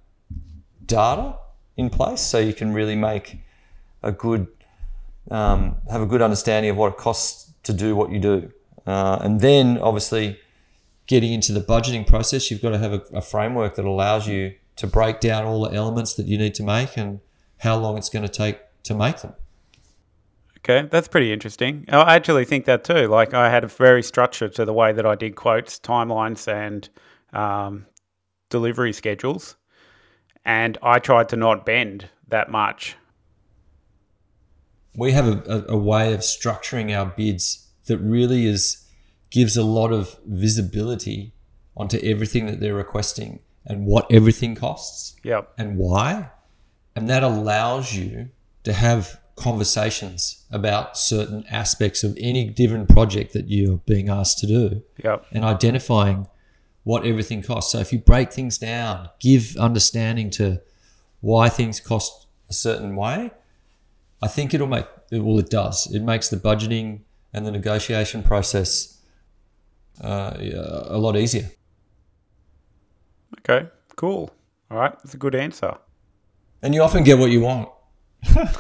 data 0.85 1.37
in 1.77 1.91
place 1.91 2.21
so 2.21 2.39
you 2.39 2.53
can 2.53 2.73
really 2.73 2.97
make 2.97 3.41
a 4.03 4.13
good 4.13 4.47
um, 5.31 5.77
have 5.91 6.01
a 6.01 6.07
good 6.07 6.23
understanding 6.23 6.71
of 6.71 6.77
what 6.77 6.93
it 6.93 6.99
costs 6.99 7.53
to 7.63 7.73
do 7.73 7.95
what 7.95 8.11
you 8.11 8.19
do, 8.19 8.51
uh, 8.87 9.19
and 9.21 9.41
then 9.41 9.79
obviously 9.79 10.39
getting 11.07 11.33
into 11.33 11.53
the 11.53 11.61
budgeting 11.61 12.07
process, 12.07 12.51
you've 12.51 12.63
got 12.63 12.71
to 12.71 12.79
have 12.79 12.93
a, 12.93 13.03
a 13.13 13.21
framework 13.21 13.75
that 13.75 13.85
allows 13.85 14.29
you 14.29 14.55
to 14.77 14.87
break 14.87 15.19
down 15.19 15.45
all 15.45 15.69
the 15.69 15.75
elements 15.75 16.15
that 16.15 16.27
you 16.27 16.39
need 16.39 16.55
to 16.55 16.63
make 16.63 16.97
and 16.97 17.21
how 17.59 17.77
long 17.77 17.99
it's 17.99 18.09
going 18.09 18.23
to 18.23 18.29
take 18.29 18.61
to 18.85 18.95
make 18.95 19.21
them. 19.21 19.35
Okay, 20.59 20.87
that's 20.89 21.09
pretty 21.09 21.33
interesting. 21.33 21.85
I 21.89 22.15
actually 22.15 22.45
think 22.45 22.67
that 22.67 22.85
too. 22.85 23.09
Like 23.09 23.35
I 23.35 23.51
had 23.51 23.65
a 23.65 23.67
very 23.67 24.03
structure 24.03 24.49
to 24.49 24.65
the 24.65 24.73
way 24.73 24.93
that 24.93 25.05
I 25.05 25.15
did 25.15 25.35
quotes, 25.35 25.81
timelines, 25.81 26.47
and 26.47 26.89
um, 27.33 27.87
delivery 28.51 28.93
schedules, 28.93 29.57
and 30.45 30.79
I 30.83 30.99
tried 30.99 31.29
to 31.31 31.37
not 31.37 31.67
bend 31.67 32.09
that 32.29 32.51
much. 32.51 32.97
We 34.95 35.13
have 35.13 35.27
a, 35.49 35.65
a, 35.69 35.77
way 35.77 36.13
of 36.13 36.21
structuring 36.21 36.97
our 36.97 37.07
bids 37.07 37.69
that 37.87 37.99
really 37.99 38.47
is 38.47 38.87
gives 39.31 39.57
a 39.57 39.63
lot 39.63 39.93
of 39.93 40.19
visibility 40.27 41.33
onto 41.77 41.99
everything 41.99 42.47
that 42.47 42.61
they're 42.61 42.75
requesting 42.75 43.39
and 43.65 43.87
what 43.87 44.07
everything 44.11 44.55
costs. 44.57 45.15
Yep. 45.23 45.53
And 45.57 45.77
why. 45.77 46.31
And 46.97 47.09
that 47.09 47.23
allows 47.23 47.95
you 47.95 48.31
to 48.65 48.73
have 48.73 49.21
conversations 49.37 50.45
about 50.51 50.99
certain 50.99 51.45
aspects 51.49 52.05
of 52.05 52.17
any 52.21 52.45
given 52.47 52.87
project 52.87 53.33
that 53.33 53.49
you're 53.49 53.79
being 53.87 54.09
asked 54.09 54.39
to 54.41 54.47
do 54.47 54.83
Yep. 55.03 55.27
and 55.33 55.45
identifying 55.45 56.27
what 56.85 57.07
everything 57.07 57.43
costs. 57.43 57.73
So 57.73 57.79
if 57.79 57.93
you 57.93 57.99
break 57.99 58.33
things 58.33 58.59
down, 58.59 59.09
give 59.21 59.57
understanding 59.57 60.31
to 60.31 60.61
why 61.21 61.49
things 61.49 61.81
cost 61.81 62.27
a 62.49 62.53
certain 62.53 62.97
way, 62.97 63.31
I 64.23 64.29
think 64.29 64.55
it'll 64.55 64.67
make 64.67 64.87
well 65.13 65.39
it 65.39 65.51
does. 65.51 65.93
It 65.93 66.03
makes 66.03 66.29
the 66.29 66.37
budgeting 66.37 67.01
and 67.33 67.47
the 67.47 67.51
negotiation 67.51 68.23
process 68.23 68.99
uh, 70.03 70.37
a 70.89 70.99
lot 70.99 71.17
easier. 71.17 71.51
Okay. 73.41 73.69
Cool. 73.97 74.31
All 74.71 74.79
right. 74.79 74.93
That's 75.03 75.15
a 75.15 75.19
good 75.19 75.35
answer. 75.35 75.77
And 76.63 76.75
you 76.75 76.83
often 76.83 77.05
get 77.05 77.19
what 77.19 77.31
you 77.31 77.41
want. 77.41 77.69
it's 78.23 78.55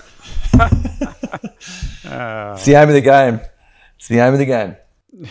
the 2.65 2.75
aim 2.75 2.89
of 2.89 2.95
the 2.95 3.01
game. 3.01 3.41
It's 3.97 4.09
the 4.09 4.19
aim 4.19 4.33
of 4.33 4.39
the 4.39 4.47
game. 4.47 4.77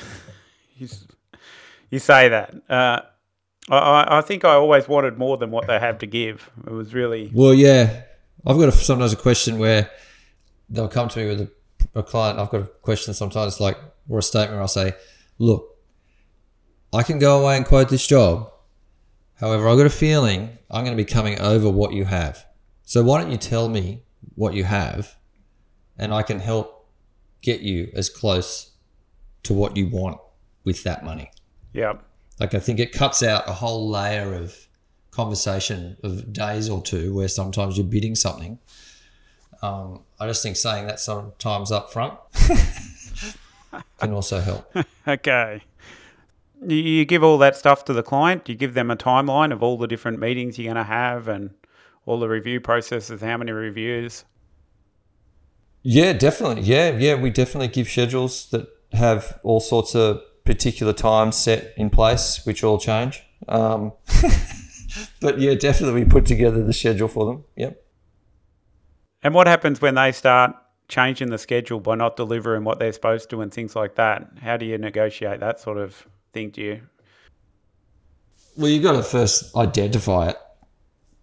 You, 1.91 1.97
say 1.97 2.30
that. 2.30 2.53
Uh, 2.69 3.01
I- 3.67 3.75
I, 3.75 4.19
I 4.19 4.21
think 4.21 4.45
I 4.45 4.53
always 4.53 4.88
wanted 4.88 5.17
more 5.17 5.38
than 5.38 5.49
what 5.49 5.65
they 5.65 5.80
have 5.80 5.97
to 5.99 6.05
give. 6.05 6.47
It 6.67 6.71
was 6.71 6.93
really 6.93 7.32
Well, 7.34 7.51
yeah, 7.55 8.03
I've 8.45 8.59
got 8.59 8.69
a, 8.69 8.71
sometimes 8.71 9.11
a 9.11 9.15
question 9.15 9.57
where 9.57 9.89
they'll 10.70 10.88
come 10.88 11.09
to 11.09 11.20
me 11.20 11.28
with 11.28 11.41
a, 11.41 11.51
a 11.99 12.03
client. 12.03 12.39
I've 12.39 12.49
got 12.49 12.61
a 12.61 12.67
question 12.67 13.13
sometimes 13.13 13.59
like 13.59 13.78
or 14.07 14.20
a 14.20 14.24
statement 14.24 14.53
where 14.53 14.61
I'll 14.61 14.67
say, 14.67 14.93
"Look, 15.38 15.78
I 16.93 17.03
can 17.03 17.20
go 17.20 17.41
away 17.41 17.57
and 17.57 17.65
quote 17.65 17.89
this 17.89 18.05
job. 18.07 18.51
However, 19.36 19.67
I've 19.70 19.78
got 19.78 19.86
a 19.86 19.91
feeling 19.91 20.57
I'm 20.70 20.84
going 20.84 20.97
to 20.97 21.03
be 21.03 21.09
coming 21.09 21.39
over 21.39 21.70
what 21.70 21.93
you 21.93 22.05
have. 22.05 22.45
So 22.84 23.03
why 23.03 23.22
don't 23.22 23.32
you 23.32 23.38
tell 23.38 23.70
me 23.70 24.03
what 24.36 24.53
you 24.53 24.63
have, 24.63 25.15
and 25.97 26.13
I 26.13 26.24
can 26.24 26.39
help 26.39 26.88
get 27.41 27.61
you 27.61 27.89
as 27.93 28.09
close 28.09 28.72
to 29.43 29.53
what 29.53 29.78
you 29.78 29.88
want 29.88 30.20
with 30.63 30.84
that 30.84 31.03
money." 31.03 31.32
yeah. 31.74 31.93
Like 32.39 32.53
I 32.53 32.59
think 32.59 32.80
it 32.80 32.93
cuts 32.93 33.22
out 33.22 33.49
a 33.49 33.53
whole 33.53 33.89
layer 33.89 34.34
of 34.34 34.70
conversation 35.11 35.97
of 36.03 36.32
days 36.32 36.70
or 36.70 36.82
two 36.82 37.13
where 37.13 37.28
sometimes 37.28 37.78
you're 37.78 37.86
bidding 37.86 38.15
something. 38.15 38.59
Um, 39.62 40.01
I 40.20 40.28
just 40.28 40.41
think 40.41 40.55
saying 40.55 40.88
that 40.88 40.99
sometimes 40.99 41.72
up 41.72 41.91
front 41.91 42.18
can 43.99 44.14
also 44.14 44.39
help. 44.39 44.74
Okay. 45.07 45.62
You, 46.66 46.78
you 46.78 47.05
give 47.05 47.24
all 47.24 47.38
that 47.39 47.55
stuff 47.55 47.86
to 47.86 47.93
the 47.93 48.03
client. 48.03 48.47
You 48.47 48.55
give 48.55 48.74
them 48.74 48.91
a 48.91 48.95
timeline 48.95 49.51
of 49.51 49.64
all 49.64 49.78
the 49.78 49.88
different 49.88 50.20
meetings 50.20 50.57
you're 50.57 50.74
going 50.74 50.84
to 50.84 50.89
have 50.89 51.28
and 51.28 51.51
all 52.05 52.20
the 52.20 52.30
review 52.30 52.60
processes, 52.60 53.22
how 53.22 53.38
many 53.38 53.51
reviews. 53.51 54.26
Yeah, 55.84 56.14
definitely. 56.14 56.64
Yeah, 56.64 56.91
yeah, 56.91 57.16
we 57.16 57.30
definitely 57.30 57.70
give 57.70 57.88
schedules 57.88 58.49
that 58.51 58.68
have 58.91 59.39
all 59.43 59.60
sorts 59.60 59.95
of 59.95 60.22
particular 60.43 60.93
times 60.93 61.36
set 61.38 61.74
in 61.78 61.89
place, 61.89 62.45
which 62.45 62.64
all 62.64 62.80
change. 62.80 63.24
Um, 63.47 63.93
but 65.22 65.39
yeah, 65.39 65.53
definitely 65.53 66.03
we 66.03 66.10
put 66.10 66.26
together 66.26 66.64
the 66.64 66.74
schedule 66.74 67.07
for 67.07 67.26
them. 67.26 67.43
Yep. 67.55 67.82
And 69.22 69.34
what 69.34 69.47
happens 69.47 69.82
when 69.82 69.95
they 69.95 70.11
start 70.11 70.55
changing 70.88 71.30
the 71.30 71.38
schedule 71.38 71.80
by 71.80 71.95
not 71.95 72.15
delivering 72.15 72.63
what 72.63 72.80
they're 72.80 72.93
supposed 72.93 73.30
to 73.30 73.41
and 73.41 73.53
things 73.53 73.76
like 73.76 73.95
that? 73.95 74.28
How 74.41 74.57
do 74.57 74.65
you 74.65 74.78
negotiate 74.78 75.39
that 75.39 75.59
sort 75.59 75.78
of 75.78 76.07
thing? 76.34 76.49
Do 76.51 76.61
you? 76.61 76.82
Well, 78.57 78.70
you've 78.70 78.84
got 78.84 78.93
to 78.93 79.03
first 79.03 79.55
identify 79.55 80.30
it. 80.30 80.38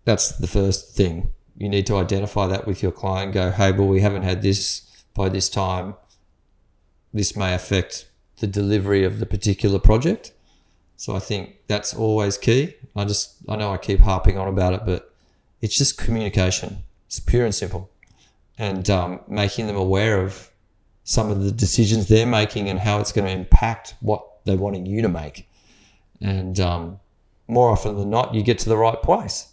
That's 0.05 0.30
the 0.30 0.47
first 0.47 0.97
thing. 0.97 1.32
You 1.57 1.68
need 1.68 1.86
to 1.86 1.97
identify 1.97 2.47
that 2.47 2.66
with 2.66 2.82
your 2.82 2.92
client. 2.92 3.32
Go, 3.32 3.51
hey, 3.51 3.72
well, 3.72 3.88
we 3.88 4.01
haven't 4.01 4.22
had 4.22 4.42
this 4.42 4.82
by 5.14 5.28
this 5.28 5.49
time. 5.49 5.94
This 7.12 7.34
may 7.34 7.55
affect 7.55 8.09
the 8.38 8.47
delivery 8.47 9.05
of 9.05 9.20
the 9.20 9.26
particular 9.26 9.78
project. 9.78 10.32
So 10.97 11.16
I 11.16 11.18
think 11.18 11.57
that's 11.66 11.94
always 11.94 12.38
key. 12.38 12.74
I 12.94 13.05
just, 13.05 13.36
I 13.49 13.57
know 13.57 13.72
I 13.72 13.78
keep 13.78 14.01
harping 14.01 14.38
on 14.38 14.49
about 14.49 14.74
it, 14.74 14.82
but 14.84 15.14
it's 15.61 15.76
just 15.76 15.99
communication. 15.99 16.84
It's 17.07 17.20
pure 17.20 17.44
and 17.44 17.54
simple. 17.54 17.90
And 18.59 18.88
um, 18.90 19.20
making 19.28 19.66
them 19.66 19.76
aware 19.76 20.20
of 20.20 20.50
some 21.04 21.30
of 21.30 21.42
the 21.42 21.52
decisions 21.52 22.09
they're 22.09 22.26
making 22.26 22.68
and 22.68 22.80
how 22.80 23.00
it's 23.00 23.12
going 23.12 23.26
to 23.26 23.32
impact 23.32 23.94
what 24.00 24.24
they're 24.44 24.57
wanting 24.57 24.86
you 24.86 25.02
to 25.02 25.09
make. 25.09 25.48
And 26.20 26.59
um, 26.59 27.00
more 27.46 27.70
often 27.70 27.96
than 27.96 28.11
not, 28.11 28.34
you 28.34 28.42
get 28.42 28.59
to 28.61 28.68
the 28.68 28.76
right 28.76 29.00
place. 29.00 29.52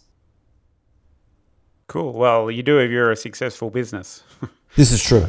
Cool. 1.87 2.13
Well, 2.13 2.49
you 2.49 2.63
do 2.63 2.79
if 2.79 2.89
you're 2.89 3.11
a 3.11 3.15
successful 3.15 3.69
business. 3.69 4.23
This 4.75 4.91
is 4.91 5.03
true. 5.03 5.23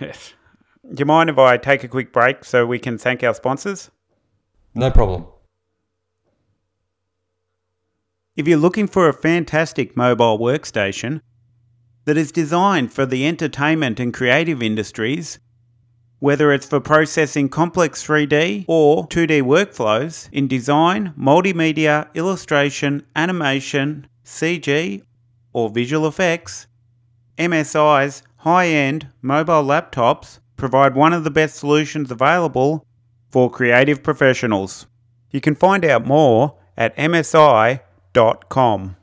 yes. 0.00 0.32
Do 0.88 0.94
you 1.00 1.04
mind 1.04 1.28
if 1.28 1.38
I 1.38 1.56
take 1.56 1.82
a 1.82 1.88
quick 1.88 2.12
break 2.12 2.44
so 2.44 2.64
we 2.64 2.78
can 2.78 2.98
thank 2.98 3.24
our 3.24 3.34
sponsors? 3.34 3.90
No 4.76 4.92
problem. 4.92 5.26
If 8.36 8.46
you're 8.46 8.58
looking 8.58 8.86
for 8.86 9.08
a 9.08 9.12
fantastic 9.12 9.96
mobile 9.96 10.38
workstation 10.38 11.20
that 12.10 12.18
is 12.18 12.32
designed 12.32 12.92
for 12.92 13.06
the 13.06 13.24
entertainment 13.24 14.00
and 14.00 14.12
creative 14.12 14.60
industries, 14.60 15.38
whether 16.18 16.52
it's 16.52 16.66
for 16.66 16.80
processing 16.80 17.48
complex 17.48 18.04
3D 18.04 18.64
or 18.66 19.06
2D 19.06 19.42
workflows 19.42 20.28
in 20.32 20.48
design, 20.48 21.14
multimedia, 21.16 22.12
illustration, 22.14 23.06
animation, 23.14 24.08
CG, 24.24 25.04
or 25.52 25.70
visual 25.70 26.08
effects, 26.08 26.66
MSI's 27.38 28.24
high 28.38 28.66
end 28.66 29.06
mobile 29.22 29.62
laptops 29.62 30.40
provide 30.56 30.96
one 30.96 31.12
of 31.12 31.22
the 31.22 31.30
best 31.30 31.54
solutions 31.54 32.10
available 32.10 32.84
for 33.30 33.48
creative 33.48 34.02
professionals. 34.02 34.88
You 35.30 35.40
can 35.40 35.54
find 35.54 35.84
out 35.84 36.04
more 36.04 36.58
at 36.76 36.96
msi.com. 36.96 38.96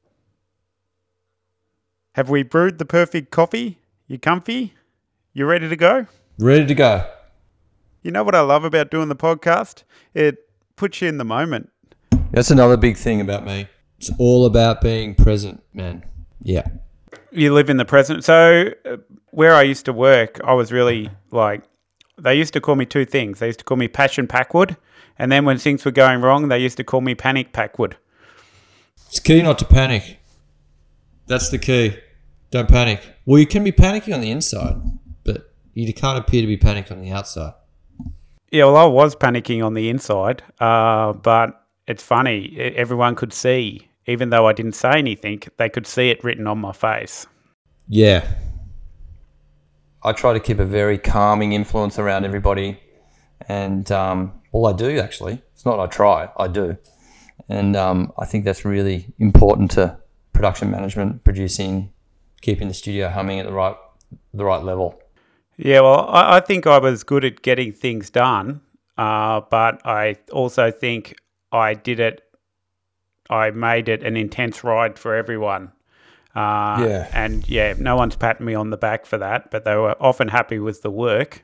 Have 2.18 2.32
we 2.32 2.42
brewed 2.42 2.80
the 2.80 2.86
perfect 2.86 3.30
coffee? 3.30 3.78
You 4.08 4.18
comfy? 4.18 4.74
You 5.34 5.46
ready 5.46 5.70
to 5.70 5.76
go? 5.76 6.08
Ready 6.40 6.66
to 6.66 6.74
go. 6.74 7.06
You 8.02 8.10
know 8.10 8.24
what 8.24 8.34
I 8.34 8.40
love 8.40 8.64
about 8.64 8.90
doing 8.90 9.08
the 9.08 9.16
podcast? 9.16 9.84
It 10.16 10.50
puts 10.78 11.00
you 11.00 11.10
in 11.10 11.20
the 11.20 11.24
moment. 11.24 11.70
That's 12.32 12.50
another 12.50 12.76
big 12.76 12.98
thing 12.98 13.22
about 13.22 13.46
me. 13.46 13.68
It's 14.00 14.10
all 14.18 14.48
about 14.48 14.82
being 14.82 15.14
present, 15.14 15.62
man. 15.76 16.04
Yeah. 16.42 16.68
You 17.30 17.54
live 17.54 17.70
in 17.70 17.78
the 17.78 17.86
present. 17.86 18.24
So, 18.24 18.72
uh, 18.84 18.98
where 19.30 19.54
I 19.54 19.62
used 19.62 19.86
to 19.86 19.94
work, 19.94 20.42
I 20.44 20.54
was 20.54 20.72
really 20.72 21.12
like, 21.30 21.62
they 22.18 22.34
used 22.34 22.54
to 22.54 22.60
call 22.60 22.74
me 22.74 22.88
two 22.88 23.06
things. 23.06 23.38
They 23.38 23.46
used 23.46 23.60
to 23.60 23.66
call 23.66 23.78
me 23.78 23.88
Passion 23.88 24.26
Packwood. 24.26 24.76
And 25.20 25.32
then 25.32 25.46
when 25.46 25.60
things 25.60 25.86
were 25.86 25.92
going 25.92 26.22
wrong, 26.22 26.48
they 26.48 26.58
used 26.58 26.78
to 26.78 26.84
call 26.84 27.02
me 27.02 27.14
Panic 27.14 27.54
Packwood. 27.54 27.96
It's 29.06 29.20
key 29.20 29.44
not 29.44 29.60
to 29.60 29.66
panic. 29.66 30.18
That's 31.28 31.50
the 31.52 31.60
key. 31.60 31.98
Don't 32.50 32.70
panic. 32.70 33.02
Well, 33.26 33.40
you 33.40 33.48
can 33.48 33.64
be 33.64 33.72
panicking 33.72 34.14
on 34.14 34.22
the 34.22 34.32
inside, 34.32 34.76
but 35.24 35.54
you 35.74 35.94
can't 35.94 36.18
appear 36.18 36.42
to 36.42 36.48
be 36.48 36.58
panicking 36.58 36.92
on 36.92 37.02
the 37.02 37.12
outside. 37.12 37.54
Yeah, 38.52 38.66
well, 38.66 38.78
I 38.78 38.86
was 38.86 39.16
panicking 39.16 39.66
on 39.66 39.74
the 39.74 39.90
inside, 39.90 40.42
uh, 40.60 41.14
but 41.14 41.62
it's 41.88 42.02
funny. 42.04 42.58
Everyone 42.58 43.16
could 43.16 43.34
see, 43.34 43.90
even 44.06 44.30
though 44.30 44.48
I 44.48 44.54
didn't 44.54 44.74
say 44.74 44.92
anything, 44.92 45.42
they 45.58 45.70
could 45.70 45.86
see 45.86 46.10
it 46.10 46.24
written 46.24 46.48
on 46.48 46.58
my 46.60 46.72
face. 46.72 47.28
Yeah. 47.90 48.26
I 50.04 50.14
try 50.14 50.32
to 50.32 50.40
keep 50.40 50.60
a 50.60 50.66
very 50.66 50.98
calming 50.98 51.52
influence 51.52 52.00
around 52.00 52.24
everybody. 52.24 52.80
And, 53.50 53.92
um, 53.92 54.34
well, 54.54 54.74
I 54.74 54.78
do 54.78 55.00
actually. 55.00 55.42
It's 55.54 55.66
not 55.66 55.80
I 55.80 55.88
try, 55.88 56.30
I 56.38 56.48
do. 56.48 56.78
And 57.50 57.76
um, 57.76 58.14
I 58.18 58.26
think 58.26 58.46
that's 58.46 58.64
really 58.64 59.14
important 59.20 59.72
to 59.72 59.98
production 60.34 60.72
management, 60.72 61.24
producing, 61.24 61.92
keeping 62.42 62.68
the 62.68 62.74
studio 62.74 63.10
humming 63.10 63.40
at 63.40 63.46
the 63.46 63.54
right, 63.54 63.76
the 64.34 64.46
right 64.46 64.64
level. 64.64 65.02
Yeah, 65.58 65.82
well, 65.82 66.08
I, 66.10 66.38
I 66.38 66.40
think 66.40 66.68
I 66.68 66.78
was 66.78 67.04
good 67.04 67.26
at 67.26 67.42
getting 67.42 67.72
things 67.72 68.10
done, 68.10 68.62
uh, 68.98 69.42
but 69.50 69.86
I 69.86 70.18
also 70.32 70.70
think 70.72 71.16
I 71.52 71.74
did 71.74 72.00
it. 72.00 72.22
I 73.30 73.52
made 73.52 73.90
it 73.90 74.04
an 74.04 74.16
intense 74.16 74.64
ride 74.64 74.98
for 75.00 75.16
everyone. 75.16 75.72
Uh, 76.36 76.86
Yeah. 76.88 77.10
And 77.14 77.48
yeah, 77.50 77.74
no 77.78 77.96
one's 77.96 78.16
patting 78.16 78.46
me 78.46 78.54
on 78.54 78.70
the 78.70 78.78
back 78.78 79.06
for 79.06 79.18
that, 79.18 79.50
but 79.50 79.66
they 79.66 79.76
were 79.76 79.96
often 80.00 80.28
happy 80.28 80.60
with 80.60 80.82
the 80.84 80.92
work. 80.92 81.44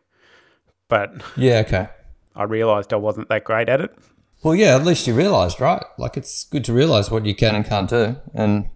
But 0.87 1.23
Yeah, 1.35 1.63
okay. 1.65 1.87
I 2.35 2.43
realised 2.43 2.93
I 2.93 2.97
wasn't 2.97 3.29
that 3.29 3.43
great 3.43 3.69
at 3.69 3.81
it. 3.81 3.95
Well, 4.43 4.53
yeah, 4.55 4.75
at 4.75 4.83
least 4.83 5.07
you 5.07 5.13
realised, 5.15 5.59
right? 5.59 5.83
Like 5.97 6.17
it's 6.17 6.43
good 6.43 6.63
to 6.65 6.73
realise 6.73 7.09
what 7.09 7.25
you 7.25 7.33
can 7.33 7.55
and 7.55 7.65
can't 7.65 7.89
do. 7.89 8.17
And 8.33 8.69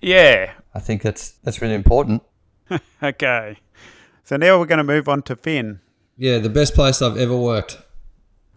Yeah. 0.00 0.52
I 0.78 0.80
think 0.80 1.02
that's 1.02 1.32
that's 1.42 1.60
really 1.60 1.74
important. 1.74 2.22
Okay. 3.02 3.56
So 4.22 4.36
now 4.36 4.58
we're 4.58 4.66
going 4.66 4.78
to 4.78 4.84
move 4.84 5.08
on 5.08 5.22
to 5.22 5.34
Fin. 5.36 5.80
Yeah, 6.18 6.38
the 6.38 6.50
best 6.50 6.74
place 6.74 7.00
I've 7.00 7.16
ever 7.16 7.36
worked. 7.36 7.78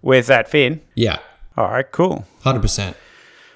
Where's 0.01 0.28
that, 0.28 0.49
Fin? 0.49 0.82
Yeah, 0.95 1.19
All 1.55 1.69
right, 1.69 1.89
cool. 1.91 2.26
100%. 2.43 2.93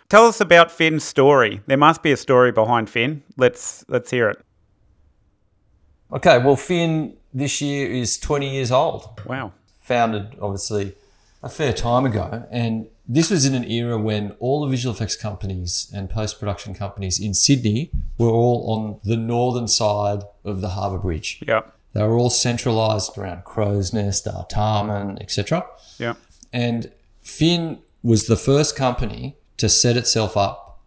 Tell 0.07 0.25
us 0.27 0.39
about 0.39 0.71
Fin's 0.71 1.03
story. 1.03 1.61
There 1.67 1.77
must 1.77 2.01
be 2.01 2.11
a 2.13 2.17
story 2.17 2.51
behind 2.53 2.89
Fin. 2.89 3.21
Let's 3.35 3.83
let's 3.89 4.09
hear 4.11 4.29
it. 4.29 4.39
Okay, 6.11 6.37
well, 6.37 6.55
Fin 6.55 7.17
this 7.33 7.59
year 7.61 7.91
is 7.91 8.17
20 8.17 8.49
years 8.49 8.71
old. 8.71 9.21
Wow. 9.25 9.51
Founded, 9.81 10.37
obviously, 10.41 10.95
a 11.43 11.49
fair 11.49 11.73
time 11.73 12.05
ago. 12.05 12.47
And 12.49 12.87
this 13.07 13.29
was 13.29 13.45
in 13.45 13.53
an 13.53 13.69
era 13.69 13.97
when 13.97 14.31
all 14.39 14.61
the 14.65 14.69
visual 14.69 14.93
effects 14.93 15.15
companies 15.15 15.91
and 15.93 16.09
post 16.09 16.39
production 16.39 16.73
companies 16.73 17.19
in 17.19 17.33
Sydney 17.33 17.91
were 18.17 18.29
all 18.29 18.71
on 18.71 18.99
the 19.03 19.17
northern 19.17 19.67
side 19.67 20.23
of 20.43 20.61
the 20.61 20.69
Harbour 20.69 20.97
Bridge. 20.97 21.43
Yep. 21.47 21.71
They 21.93 22.03
were 22.03 22.17
all 22.17 22.29
centralised 22.29 23.17
around 23.17 23.45
Crow's 23.45 23.93
Nest, 23.93 24.25
Artarmon, 24.25 25.21
etc. 25.21 25.65
Yep. 25.97 26.17
And 26.51 26.91
Fin 27.21 27.79
was 28.03 28.27
the 28.27 28.35
first 28.35 28.75
company 28.75 29.37
to 29.57 29.69
set 29.69 29.95
itself 29.95 30.35
up 30.35 30.81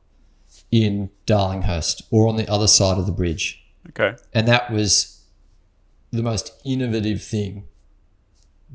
in 0.70 1.10
Darlinghurst 1.26 2.02
or 2.10 2.28
on 2.28 2.36
the 2.36 2.48
other 2.50 2.68
side 2.68 2.98
of 2.98 3.06
the 3.06 3.12
bridge. 3.12 3.64
Okay. 3.88 4.16
And 4.34 4.46
that 4.48 4.70
was 4.70 5.22
the 6.10 6.22
most 6.22 6.52
innovative 6.64 7.22
thing 7.22 7.64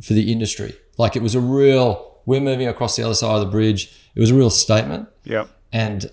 for 0.01 0.13
the 0.13 0.31
industry. 0.31 0.75
Like 0.97 1.15
it 1.15 1.21
was 1.21 1.35
a 1.35 1.39
real, 1.39 2.12
we're 2.25 2.41
moving 2.41 2.67
across 2.67 2.95
the 2.95 3.03
other 3.03 3.13
side 3.13 3.35
of 3.35 3.41
the 3.41 3.51
bridge. 3.51 3.91
It 4.15 4.19
was 4.19 4.31
a 4.31 4.35
real 4.35 4.49
statement. 4.49 5.09
Yep. 5.25 5.49
And 5.71 6.11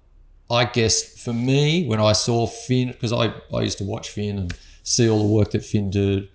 I 0.50 0.64
guess 0.64 1.22
for 1.22 1.32
me, 1.32 1.86
when 1.86 2.00
I 2.00 2.12
saw 2.12 2.46
Fin, 2.46 2.88
because 2.88 3.12
I, 3.12 3.34
I 3.54 3.60
used 3.60 3.78
to 3.78 3.84
watch 3.84 4.08
Fin 4.10 4.38
and 4.38 4.58
see 4.82 5.08
all 5.08 5.20
the 5.20 5.32
work 5.32 5.52
that 5.52 5.64
Fin 5.64 5.90
did, 5.90 6.28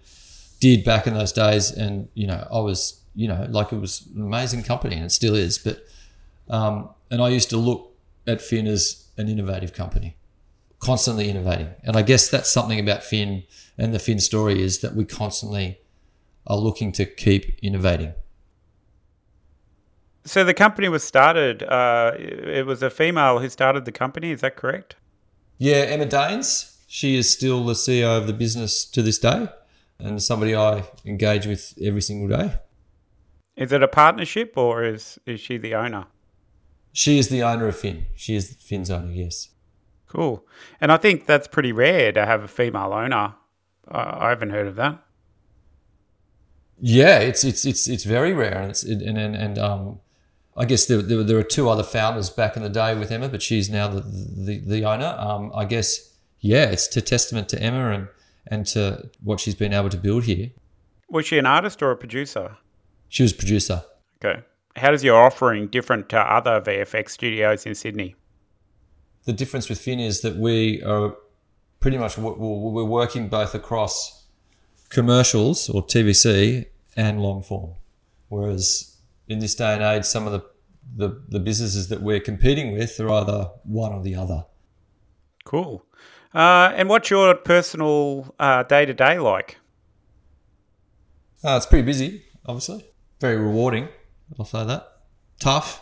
did 0.60 0.86
back 0.86 1.06
in 1.08 1.14
those 1.14 1.32
days. 1.32 1.72
And, 1.72 2.08
you 2.14 2.28
know, 2.28 2.48
I 2.52 2.60
was, 2.60 3.02
you 3.16 3.28
know, 3.28 3.46
like 3.50 3.74
it 3.74 3.80
was 3.80 4.08
an 4.16 4.22
amazing 4.22 4.64
company 4.64 4.96
and 4.96 5.06
it 5.06 5.12
still 5.12 5.36
is. 5.36 5.58
But, 5.58 5.86
um, 6.50 6.90
and 7.12 7.22
I 7.22 7.30
used 7.30 7.50
to 7.50 7.58
look 7.58 7.94
at 8.26 8.42
Fin 8.42 8.68
as 8.68 9.08
an 9.18 9.28
innovative 9.28 9.74
company, 9.74 10.16
constantly 10.80 11.30
innovating. 11.30 11.74
And 11.84 11.98
I 11.98 12.02
guess 12.02 12.30
that's 12.30 12.50
something 12.50 12.80
about 12.80 13.04
Fin 13.04 13.44
and 13.78 13.94
the 13.94 14.00
Fin 14.00 14.20
story 14.20 14.62
is 14.62 14.80
that 14.80 14.96
we 14.96 15.04
constantly 15.04 15.80
are 16.48 16.58
looking 16.58 16.92
to 16.94 17.06
keep 17.06 17.60
innovating. 17.62 18.14
So 20.26 20.44
the 20.44 20.54
company 20.54 20.90
was 20.90 21.04
started. 21.04 21.64
Uh, 21.64 22.14
it 22.18 22.66
was 22.66 22.82
a 22.82 22.90
female 22.90 23.40
who 23.40 23.50
started 23.50 23.86
the 23.86 23.92
company. 23.92 24.32
Is 24.32 24.42
that 24.42 24.56
correct? 24.56 24.96
Yeah, 25.58 25.76
Emma 25.76 26.06
Daines. 26.06 26.76
She 26.88 27.16
is 27.16 27.32
still 27.32 27.64
the 27.64 27.74
CEO 27.74 28.18
of 28.18 28.28
the 28.28 28.34
business 28.34 28.86
to 28.86 29.02
this 29.02 29.20
day, 29.20 29.48
and 30.00 30.22
somebody 30.22 30.56
I 30.56 30.84
engage 31.06 31.46
with 31.46 31.74
every 31.82 32.02
single 32.02 32.38
day. 32.38 32.56
Is 33.56 33.72
it 33.72 33.84
a 33.84 33.88
partnership 33.88 34.54
or 34.58 34.84
is 34.84 35.20
is 35.26 35.40
she 35.40 35.58
the 35.58 35.76
owner? 35.76 36.08
She 36.92 37.20
is 37.20 37.30
the 37.30 37.44
owner 37.44 37.68
of 37.68 37.76
Fin. 37.76 38.06
She 38.16 38.36
is 38.36 38.56
Fin's 38.60 38.90
owner. 38.90 39.12
Yes. 39.12 39.50
Cool. 40.08 40.46
And 40.80 40.92
I 40.92 40.98
think 40.98 41.26
that's 41.26 41.48
pretty 41.48 41.72
rare 41.72 42.12
to 42.14 42.26
have 42.26 42.44
a 42.44 42.48
female 42.48 42.94
owner. 42.94 43.36
Uh, 43.88 44.18
I 44.20 44.30
haven't 44.30 44.52
heard 44.52 44.68
of 44.68 44.76
that. 44.78 45.04
Yeah, 46.80 47.20
it's 47.20 47.44
it's 47.44 47.66
it's 47.66 47.88
it's 47.88 48.04
very 48.04 48.34
rare, 48.34 48.58
and 48.58 48.72
it's 48.72 48.84
it, 48.84 49.02
and 49.02 49.18
and, 49.18 49.36
and 49.36 49.58
um, 49.58 50.00
I 50.58 50.66
guess 50.66 50.86
there, 50.86 51.02
there 51.02 51.24
there 51.24 51.38
are 51.38 51.44
two 51.44 51.70
other 51.70 51.84
founders 51.84 52.30
back 52.30 52.56
in 52.56 52.64
the 52.64 52.70
day 52.70 52.96
with 52.96 53.12
Emma, 53.12 53.30
but 53.30 53.42
she's 53.42 53.70
now 53.70 53.88
the 53.88 54.02
the, 54.02 54.60
the 54.60 54.86
owner. 54.86 55.16
Um, 55.18 55.52
I 55.54 55.66
guess 55.66 56.14
yeah, 56.40 56.66
it's 56.66 56.88
to 56.90 57.02
testament 57.02 57.50
to 57.50 57.62
Emma 57.62 57.92
and 57.92 58.08
and 58.48 58.66
to 58.68 59.10
what 59.24 59.40
she's 59.40 59.56
been 59.56 59.74
able 59.74 59.90
to 59.90 59.98
build 59.98 60.26
here. 60.26 60.52
Was 61.10 61.26
she 61.26 61.38
an 61.38 61.46
artist 61.46 61.82
or 61.82 61.92
a 61.92 61.98
producer? 61.98 62.58
She 63.10 63.24
was 63.24 63.34
producer. 63.34 63.84
Okay. 64.24 64.42
How 64.76 64.92
does 64.92 65.04
your 65.04 65.24
offering 65.24 65.68
different 65.68 66.10
to 66.10 66.20
other 66.20 66.60
VFX 66.62 67.10
studios 67.10 67.66
in 67.66 67.76
Sydney? 67.76 68.16
the 69.26 69.34
difference 69.34 69.70
with 69.70 69.80
Fin 69.80 70.00
is 70.00 70.22
that 70.22 70.38
we 70.38 70.82
are 70.84 71.16
pretty 71.80 71.98
much 71.98 72.18
we're 72.18 72.84
working 72.84 73.28
both 73.28 73.54
across 73.54 74.26
commercials 74.90 75.70
or 75.70 75.86
TVC 75.86 76.68
and 76.96 77.22
long 77.22 77.44
form, 77.44 77.74
whereas 78.30 78.95
in 79.28 79.40
this 79.40 79.56
day 79.56 79.74
and 79.74 79.84
age, 79.84 80.06
some 80.06 80.26
of 80.26 80.34
the 80.34 80.44
the, 80.96 81.22
the 81.30 81.40
businesses 81.40 81.90
that 81.90 82.02
we're 82.02 82.20
competing 82.20 82.72
with 82.74 83.00
are 83.00 83.10
either 83.10 83.50
one 83.64 83.92
or 83.92 84.04
the 84.04 84.16
other. 84.16 84.46
Cool. 85.44 85.84
Uh, 86.34 86.72
and 86.76 86.90
what's 86.90 87.10
your 87.10 87.34
personal 87.34 88.36
day 88.70 88.86
to 88.86 88.94
day 88.94 89.18
like? 89.18 89.58
Uh, 91.44 91.56
it's 91.58 91.66
pretty 91.66 91.86
busy, 91.86 92.24
obviously. 92.46 92.86
Very 93.20 93.38
rewarding. 93.38 93.88
I'll 94.38 94.46
say 94.46 94.66
that. 94.66 94.88
Tough, 95.40 95.82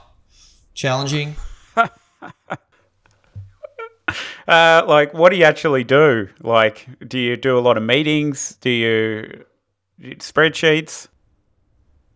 challenging. 0.74 1.36
Uh, 4.48 4.84
like, 4.88 5.14
what 5.14 5.32
do 5.32 5.38
you 5.38 5.46
actually 5.46 5.86
do? 5.86 6.28
Like, 6.42 6.86
do 7.08 7.18
you 7.18 7.38
do 7.38 7.58
a 7.58 7.62
lot 7.62 7.78
of 7.78 7.84
meetings? 7.84 8.58
Do 8.60 8.70
you 8.70 9.46
spreadsheets? 10.02 11.08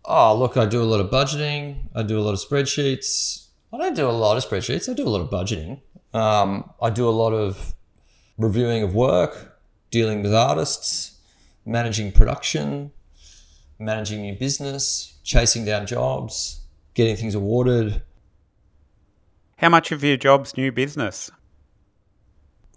Oh, 0.09 0.33
look, 0.37 0.55
I 0.55 0.65
do 0.65 0.81
a 0.81 0.85
lot 0.85 1.01
of 1.01 1.09
budgeting. 1.09 1.89
I 1.93 2.01
do 2.01 2.17
a 2.17 2.21
lot 2.21 2.31
of 2.31 2.39
spreadsheets. 2.39 3.47
I 3.73 3.77
don't 3.77 3.93
do 3.93 4.07
a 4.07 4.11
lot 4.11 4.37
of 4.37 4.45
spreadsheets. 4.45 4.87
I 4.89 4.93
do 4.93 5.05
a 5.05 5.09
lot 5.09 5.19
of 5.19 5.29
budgeting. 5.29 5.81
Um, 6.13 6.71
I 6.81 6.89
do 6.89 7.09
a 7.09 7.11
lot 7.11 7.33
of 7.33 7.75
reviewing 8.37 8.83
of 8.83 8.95
work, 8.95 9.59
dealing 9.91 10.23
with 10.23 10.33
artists, 10.33 11.17
managing 11.65 12.13
production, 12.13 12.91
managing 13.79 14.21
new 14.21 14.33
business, 14.33 15.19
chasing 15.23 15.65
down 15.65 15.85
jobs, 15.85 16.61
getting 16.93 17.17
things 17.17 17.35
awarded. 17.35 18.01
How 19.57 19.67
much 19.67 19.91
of 19.91 20.05
your 20.05 20.15
job's 20.15 20.55
new 20.55 20.71
business? 20.71 21.29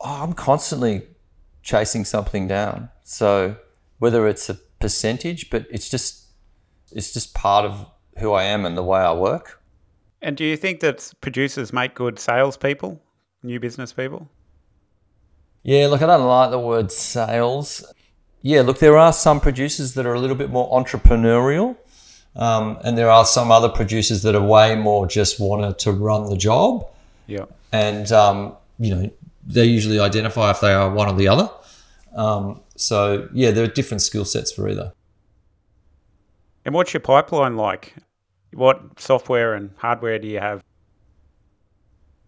Oh, 0.00 0.24
I'm 0.24 0.32
constantly 0.32 1.02
chasing 1.62 2.04
something 2.04 2.48
down. 2.48 2.88
So 3.04 3.54
whether 4.00 4.26
it's 4.26 4.48
a 4.48 4.54
percentage, 4.80 5.48
but 5.48 5.66
it's 5.70 5.88
just 5.88 6.19
it's 6.93 7.12
just 7.12 7.34
part 7.34 7.64
of 7.64 7.86
who 8.18 8.32
I 8.32 8.45
am 8.45 8.64
and 8.64 8.76
the 8.76 8.82
way 8.82 9.01
I 9.01 9.12
work. 9.12 9.62
And 10.22 10.36
do 10.36 10.45
you 10.45 10.57
think 10.57 10.80
that 10.80 11.12
producers 11.20 11.72
make 11.72 11.95
good 11.95 12.18
salespeople, 12.18 13.01
new 13.43 13.59
business 13.59 13.93
people? 13.93 14.28
Yeah, 15.62 15.88
look, 15.88 16.03
I 16.03 16.07
don't 16.07 16.26
like 16.26 16.51
the 16.51 16.59
word 16.59 16.93
sales. 16.93 17.84
Yeah, 18.43 18.62
look, 18.62 18.78
there 18.78 18.97
are 18.97 19.12
some 19.12 19.41
producers 19.41 19.95
that 19.95 20.07
are 20.07 20.14
a 20.14 20.20
little 20.20 20.36
bit 20.36 20.51
more 20.51 20.70
entrepreneurial, 20.70 21.76
um, 22.36 22.78
and 22.84 22.97
there 22.97 23.11
are 23.11 23.24
some 23.24 23.51
other 23.51 23.68
producers 23.68 24.22
that 24.22 24.34
are 24.34 24.43
way 24.43 24.74
more 24.74 25.07
just 25.07 25.38
wanted 25.41 25.78
to 25.80 25.93
run 25.93 26.30
the 26.30 26.36
job. 26.36 26.86
Yeah. 27.26 27.45
And, 27.72 28.11
um, 28.12 28.57
you 28.78 28.95
know, 28.95 29.11
they 29.47 29.64
usually 29.64 30.01
identify 30.01 30.51
if 30.51 30.61
they 30.61 30.72
are 30.72 30.91
one 30.91 31.09
or 31.09 31.14
the 31.14 31.28
other. 31.28 31.51
Um, 32.14 32.62
so, 32.76 33.28
yeah, 33.32 33.51
there 33.51 33.64
are 33.64 33.68
different 33.68 34.03
skill 34.03 34.24
sets 34.24 34.53
for 34.53 34.68
either. 34.68 34.93
And 36.64 36.74
what's 36.74 36.92
your 36.92 37.00
pipeline 37.00 37.56
like? 37.56 37.94
What 38.52 39.00
software 39.00 39.54
and 39.54 39.70
hardware 39.76 40.18
do 40.18 40.28
you 40.28 40.40
have? 40.40 40.62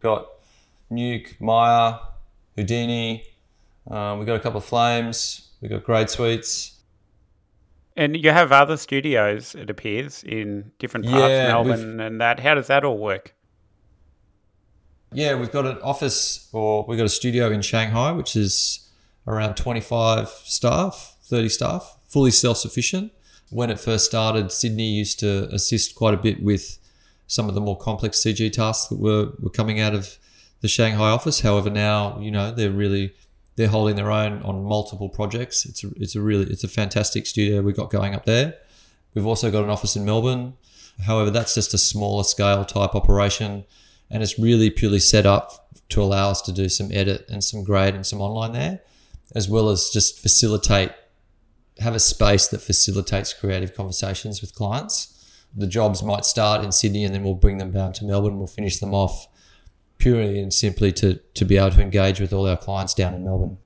Got 0.00 0.26
Nuke, 0.90 1.40
Maya, 1.40 1.98
Houdini. 2.56 3.24
Um, 3.90 4.18
we've 4.18 4.26
got 4.26 4.36
a 4.36 4.40
couple 4.40 4.58
of 4.58 4.64
Flames. 4.64 5.50
We've 5.60 5.70
got 5.70 5.84
Grade 5.84 6.10
Suites. 6.10 6.78
And 7.96 8.16
you 8.16 8.30
have 8.30 8.52
other 8.52 8.76
studios, 8.76 9.54
it 9.54 9.68
appears, 9.68 10.24
in 10.24 10.72
different 10.78 11.06
parts 11.06 11.20
Yeah, 11.20 11.58
of 11.58 11.66
Melbourne 11.66 12.00
and 12.00 12.20
that. 12.20 12.40
How 12.40 12.54
does 12.54 12.68
that 12.68 12.84
all 12.84 12.96
work? 12.96 13.34
Yeah, 15.12 15.34
we've 15.34 15.52
got 15.52 15.66
an 15.66 15.78
office 15.82 16.48
or 16.52 16.86
we've 16.88 16.96
got 16.96 17.04
a 17.04 17.10
studio 17.10 17.50
in 17.50 17.60
Shanghai, 17.60 18.12
which 18.12 18.34
is 18.34 18.88
around 19.26 19.56
25 19.56 20.28
staff, 20.28 21.16
30 21.24 21.50
staff, 21.50 21.98
fully 22.06 22.30
self 22.30 22.56
sufficient. 22.56 23.12
When 23.52 23.70
it 23.70 23.78
first 23.78 24.06
started, 24.06 24.50
Sydney 24.50 24.90
used 24.90 25.20
to 25.20 25.48
assist 25.52 25.94
quite 25.94 26.14
a 26.14 26.16
bit 26.16 26.42
with 26.42 26.78
some 27.26 27.48
of 27.48 27.54
the 27.54 27.60
more 27.60 27.76
complex 27.76 28.20
CG 28.20 28.52
tasks 28.52 28.88
that 28.88 28.98
were, 28.98 29.32
were 29.38 29.50
coming 29.50 29.80
out 29.80 29.94
of 29.94 30.18
the 30.60 30.68
Shanghai 30.68 31.10
office. 31.10 31.40
However, 31.40 31.70
now, 31.70 32.18
you 32.20 32.30
know, 32.30 32.50
they're 32.50 32.70
really 32.70 33.14
they're 33.56 33.68
holding 33.68 33.96
their 33.96 34.10
own 34.10 34.42
on 34.42 34.64
multiple 34.64 35.10
projects. 35.10 35.66
It's 35.66 35.84
a, 35.84 35.90
it's 35.96 36.14
a 36.14 36.20
really 36.20 36.50
it's 36.50 36.64
a 36.64 36.68
fantastic 36.68 37.26
studio 37.26 37.62
we've 37.62 37.76
got 37.76 37.90
going 37.90 38.14
up 38.14 38.24
there. 38.24 38.54
We've 39.14 39.26
also 39.26 39.50
got 39.50 39.64
an 39.64 39.70
office 39.70 39.94
in 39.94 40.04
Melbourne. 40.04 40.54
However, 41.04 41.30
that's 41.30 41.54
just 41.54 41.74
a 41.74 41.78
smaller 41.78 42.24
scale 42.24 42.64
type 42.64 42.94
operation 42.94 43.64
and 44.12 44.22
it's 44.22 44.38
really 44.38 44.68
purely 44.68 45.00
set 45.00 45.24
up 45.24 45.70
to 45.88 46.02
allow 46.02 46.30
us 46.30 46.42
to 46.42 46.52
do 46.52 46.68
some 46.68 46.90
edit 46.92 47.26
and 47.30 47.42
some 47.42 47.64
grade 47.64 47.94
and 47.94 48.06
some 48.06 48.20
online 48.20 48.52
there, 48.52 48.80
as 49.34 49.48
well 49.48 49.70
as 49.70 49.88
just 49.88 50.20
facilitate, 50.20 50.92
have 51.78 51.94
a 51.94 52.00
space 52.00 52.48
that 52.48 52.60
facilitates 52.60 53.32
creative 53.32 53.74
conversations 53.74 54.40
with 54.40 54.54
clients. 54.54 55.08
The 55.54 55.66
jobs 55.66 56.02
might 56.02 56.24
start 56.24 56.64
in 56.64 56.72
Sydney 56.72 57.04
and 57.04 57.14
then 57.14 57.22
we'll 57.22 57.34
bring 57.34 57.58
them 57.58 57.70
down 57.70 57.92
to 57.94 58.04
Melbourne. 58.04 58.38
We'll 58.38 58.46
finish 58.46 58.78
them 58.78 58.94
off 58.94 59.28
purely 59.98 60.40
and 60.40 60.52
simply 60.52 60.92
to, 60.92 61.20
to 61.34 61.44
be 61.44 61.56
able 61.56 61.70
to 61.70 61.82
engage 61.82 62.20
with 62.20 62.32
all 62.32 62.46
our 62.46 62.56
clients 62.56 62.94
down 62.94 63.14
in 63.14 63.24
Melbourne. 63.24 63.58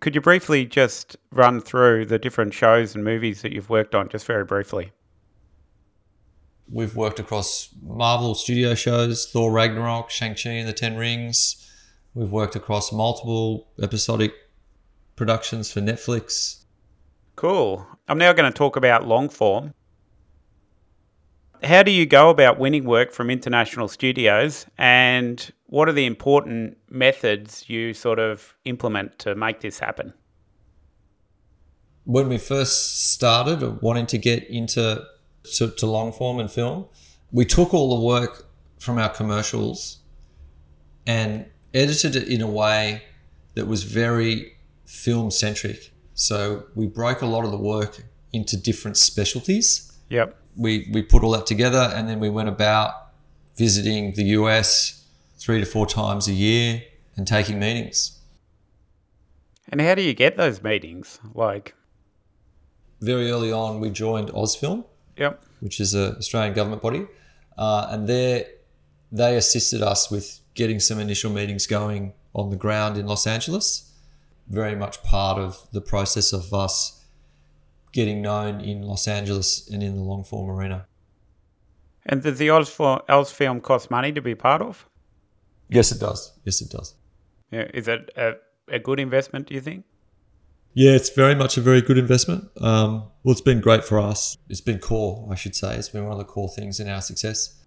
Could 0.00 0.14
you 0.14 0.20
briefly 0.20 0.66
just 0.66 1.16
run 1.32 1.60
through 1.60 2.06
the 2.06 2.18
different 2.18 2.52
shows 2.52 2.94
and 2.94 3.02
movies 3.02 3.42
that 3.42 3.52
you've 3.52 3.70
worked 3.70 3.94
on, 3.94 4.08
just 4.08 4.26
very 4.26 4.44
briefly? 4.44 4.92
We've 6.70 6.94
worked 6.94 7.18
across 7.18 7.70
Marvel 7.82 8.34
studio 8.34 8.74
shows, 8.74 9.26
Thor 9.30 9.52
Ragnarok, 9.52 10.10
Shang-Chi 10.10 10.50
and 10.50 10.68
the 10.68 10.72
Ten 10.72 10.96
Rings. 10.96 11.70
We've 12.14 12.30
worked 12.30 12.56
across 12.56 12.92
multiple 12.92 13.68
episodic 13.80 14.34
productions 15.16 15.72
for 15.72 15.80
Netflix. 15.80 16.64
Cool. 17.34 17.86
I'm 18.08 18.18
now 18.18 18.32
going 18.32 18.50
to 18.50 18.56
talk 18.56 18.76
about 18.76 19.06
long 19.06 19.28
form. 19.28 19.74
How 21.62 21.82
do 21.82 21.90
you 21.90 22.06
go 22.06 22.30
about 22.30 22.58
winning 22.58 22.84
work 22.84 23.12
from 23.12 23.30
international 23.30 23.88
studios, 23.88 24.66
and 24.78 25.50
what 25.66 25.88
are 25.88 25.92
the 25.92 26.06
important 26.06 26.76
methods 26.90 27.68
you 27.68 27.94
sort 27.94 28.18
of 28.18 28.54
implement 28.64 29.18
to 29.20 29.34
make 29.34 29.60
this 29.60 29.78
happen? 29.78 30.12
when 32.06 32.28
we 32.28 32.38
first 32.38 33.10
started 33.12 33.82
wanting 33.82 34.06
to 34.06 34.16
get 34.16 34.48
into 34.48 35.04
to, 35.42 35.70
to 35.72 35.86
long 35.86 36.12
form 36.12 36.38
and 36.38 36.50
film, 36.50 36.86
we 37.32 37.44
took 37.44 37.74
all 37.74 37.98
the 37.98 38.04
work 38.04 38.46
from 38.78 38.96
our 38.96 39.08
commercials 39.08 39.98
and 41.04 41.46
edited 41.74 42.14
it 42.14 42.28
in 42.28 42.40
a 42.40 42.46
way 42.46 43.02
that 43.54 43.66
was 43.66 43.82
very 43.82 44.55
film 44.86 45.30
centric. 45.30 45.92
So 46.14 46.64
we 46.74 46.86
broke 46.86 47.20
a 47.20 47.26
lot 47.26 47.44
of 47.44 47.50
the 47.50 47.58
work 47.58 48.04
into 48.32 48.56
different 48.56 48.96
specialties. 48.96 49.92
Yep. 50.08 50.36
We 50.56 50.88
we 50.92 51.02
put 51.02 51.22
all 51.22 51.32
that 51.32 51.46
together 51.46 51.92
and 51.94 52.08
then 52.08 52.20
we 52.20 52.30
went 52.30 52.48
about 52.48 52.92
visiting 53.56 54.12
the 54.12 54.24
US 54.40 55.04
three 55.38 55.60
to 55.60 55.66
four 55.66 55.86
times 55.86 56.28
a 56.28 56.32
year 56.32 56.82
and 57.16 57.26
taking 57.26 57.58
meetings. 57.58 58.18
And 59.68 59.80
how 59.80 59.94
do 59.94 60.02
you 60.02 60.14
get 60.14 60.36
those 60.36 60.62
meetings? 60.62 61.18
Like, 61.34 61.74
Very 63.00 63.30
early 63.30 63.52
on, 63.52 63.80
we 63.80 63.90
joined 63.90 64.28
Ausfilm, 64.28 64.84
yep. 65.16 65.42
which 65.60 65.80
is 65.80 65.92
an 65.92 66.16
Australian 66.16 66.54
government 66.54 66.82
body, 66.82 67.06
uh, 67.58 67.88
and 67.90 68.08
they 68.08 68.46
they 69.10 69.36
assisted 69.36 69.82
us 69.82 70.10
with 70.10 70.40
getting 70.54 70.80
some 70.80 70.98
initial 70.98 71.30
meetings 71.30 71.66
going 71.66 72.12
on 72.34 72.50
the 72.50 72.56
ground 72.56 72.96
in 72.96 73.06
Los 73.06 73.26
Angeles. 73.26 73.85
Very 74.48 74.76
much 74.76 75.02
part 75.02 75.38
of 75.38 75.68
the 75.72 75.80
process 75.80 76.32
of 76.32 76.54
us 76.54 77.04
getting 77.92 78.22
known 78.22 78.60
in 78.60 78.82
Los 78.82 79.08
Angeles 79.08 79.68
and 79.68 79.82
in 79.82 79.96
the 79.96 80.02
long 80.02 80.22
form 80.22 80.50
arena. 80.50 80.86
And 82.04 82.22
does 82.22 82.38
the 82.38 82.50
Oz, 82.50 82.70
Ausfilm 82.76 83.62
cost 83.62 83.90
money 83.90 84.12
to 84.12 84.20
be 84.20 84.34
part 84.34 84.62
of? 84.62 84.88
Yes, 85.68 85.90
it 85.90 85.98
does. 85.98 86.32
Yes, 86.44 86.60
it 86.60 86.70
does. 86.70 86.94
Yeah, 87.50 87.68
is 87.74 87.88
it 87.88 88.10
a, 88.16 88.34
a 88.68 88.78
good 88.78 89.00
investment, 89.00 89.48
do 89.48 89.54
you 89.54 89.60
think? 89.60 89.84
Yeah, 90.74 90.92
it's 90.92 91.08
very 91.08 91.34
much 91.34 91.56
a 91.56 91.62
very 91.62 91.80
good 91.80 91.96
investment. 91.96 92.48
Um, 92.60 93.04
well, 93.24 93.32
it's 93.32 93.40
been 93.40 93.60
great 93.60 93.82
for 93.82 93.98
us. 93.98 94.36
It's 94.48 94.60
been 94.60 94.78
core, 94.78 95.26
I 95.30 95.34
should 95.34 95.56
say. 95.56 95.74
It's 95.74 95.88
been 95.88 96.04
one 96.04 96.12
of 96.12 96.18
the 96.18 96.24
core 96.24 96.50
things 96.50 96.78
in 96.78 96.88
our 96.88 97.00
success. 97.00 97.64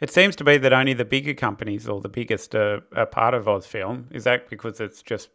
It 0.00 0.10
seems 0.10 0.36
to 0.36 0.44
be 0.44 0.56
that 0.56 0.72
only 0.72 0.94
the 0.94 1.04
bigger 1.04 1.34
companies 1.34 1.88
or 1.88 2.00
the 2.00 2.08
biggest 2.08 2.54
are, 2.54 2.82
are 2.94 3.06
part 3.06 3.34
of 3.34 3.46
Ausfilm. 3.46 4.04
Is 4.14 4.24
that 4.24 4.48
because 4.48 4.80
it's 4.80 5.02
just 5.02 5.28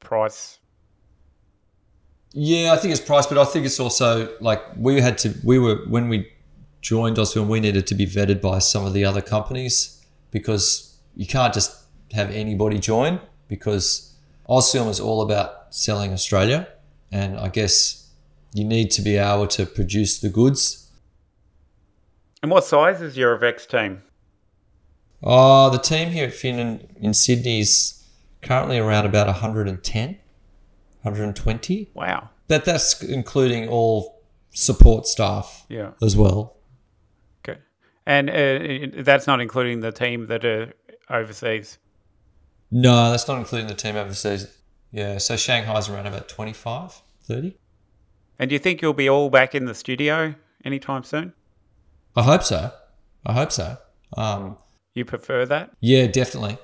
price? 0.00 0.58
Yeah, 2.32 2.72
I 2.72 2.76
think 2.76 2.92
it's 2.92 3.00
price, 3.00 3.26
but 3.26 3.38
I 3.38 3.44
think 3.44 3.66
it's 3.66 3.80
also 3.80 4.36
like 4.40 4.62
we 4.76 5.00
had 5.00 5.18
to. 5.18 5.34
We 5.42 5.58
were 5.58 5.76
when 5.88 6.08
we 6.08 6.30
joined 6.80 7.16
Ausfilm, 7.16 7.48
we 7.48 7.60
needed 7.60 7.86
to 7.86 7.94
be 7.94 8.06
vetted 8.06 8.40
by 8.40 8.58
some 8.58 8.84
of 8.84 8.92
the 8.92 9.04
other 9.04 9.22
companies 9.22 10.04
because 10.30 10.98
you 11.16 11.26
can't 11.26 11.52
just 11.52 11.84
have 12.12 12.30
anybody 12.30 12.78
join 12.78 13.20
because 13.48 14.14
Ausfilm 14.48 14.88
is 14.88 15.00
all 15.00 15.22
about 15.22 15.74
selling 15.74 16.12
Australia, 16.12 16.68
and 17.10 17.38
I 17.38 17.48
guess 17.48 18.10
you 18.54 18.64
need 18.64 18.90
to 18.92 19.02
be 19.02 19.16
able 19.16 19.46
to 19.48 19.66
produce 19.66 20.20
the 20.20 20.28
goods. 20.28 20.90
And 22.42 22.50
what 22.50 22.64
size 22.64 23.00
is 23.00 23.16
your 23.16 23.36
Vex 23.36 23.66
team? 23.66 24.02
Oh, 25.22 25.70
the 25.70 25.78
team 25.78 26.10
here 26.10 26.26
at 26.28 26.34
Fin 26.34 26.58
in, 26.58 26.96
in 27.00 27.14
Sydney 27.14 27.60
is 27.60 27.97
currently 28.48 28.78
around 28.78 29.04
about 29.06 29.26
110, 29.26 30.08
120. 31.02 31.90
Wow. 31.94 32.30
That 32.48 32.64
that's 32.64 33.02
including 33.02 33.68
all 33.68 34.22
support 34.50 35.06
staff 35.06 35.66
Yeah. 35.68 35.90
as 36.02 36.16
well. 36.16 36.56
Okay. 37.46 37.60
And 38.06 38.30
uh, 38.30 39.02
that's 39.02 39.26
not 39.26 39.40
including 39.40 39.80
the 39.80 39.92
team 39.92 40.26
that 40.28 40.44
are 40.44 40.72
overseas. 41.10 41.78
No, 42.70 43.10
that's 43.10 43.28
not 43.28 43.38
including 43.38 43.68
the 43.68 43.74
team 43.74 43.96
overseas. 43.96 44.54
Yeah, 44.90 45.18
so 45.18 45.36
Shanghai's 45.36 45.88
around 45.90 46.06
about 46.06 46.28
25, 46.28 47.02
30. 47.24 47.58
And 48.38 48.48
do 48.48 48.54
you 48.54 48.58
think 48.58 48.80
you'll 48.80 48.94
be 48.94 49.08
all 49.08 49.28
back 49.28 49.54
in 49.54 49.66
the 49.66 49.74
studio 49.74 50.34
anytime 50.64 51.04
soon? 51.04 51.34
I 52.16 52.22
hope 52.22 52.42
so. 52.42 52.72
I 53.26 53.32
hope 53.34 53.52
so. 53.52 53.76
Um, 54.16 54.56
You 54.94 55.04
prefer 55.04 55.44
that? 55.46 55.70
yeah, 55.80 56.06
definitely. 56.06 56.56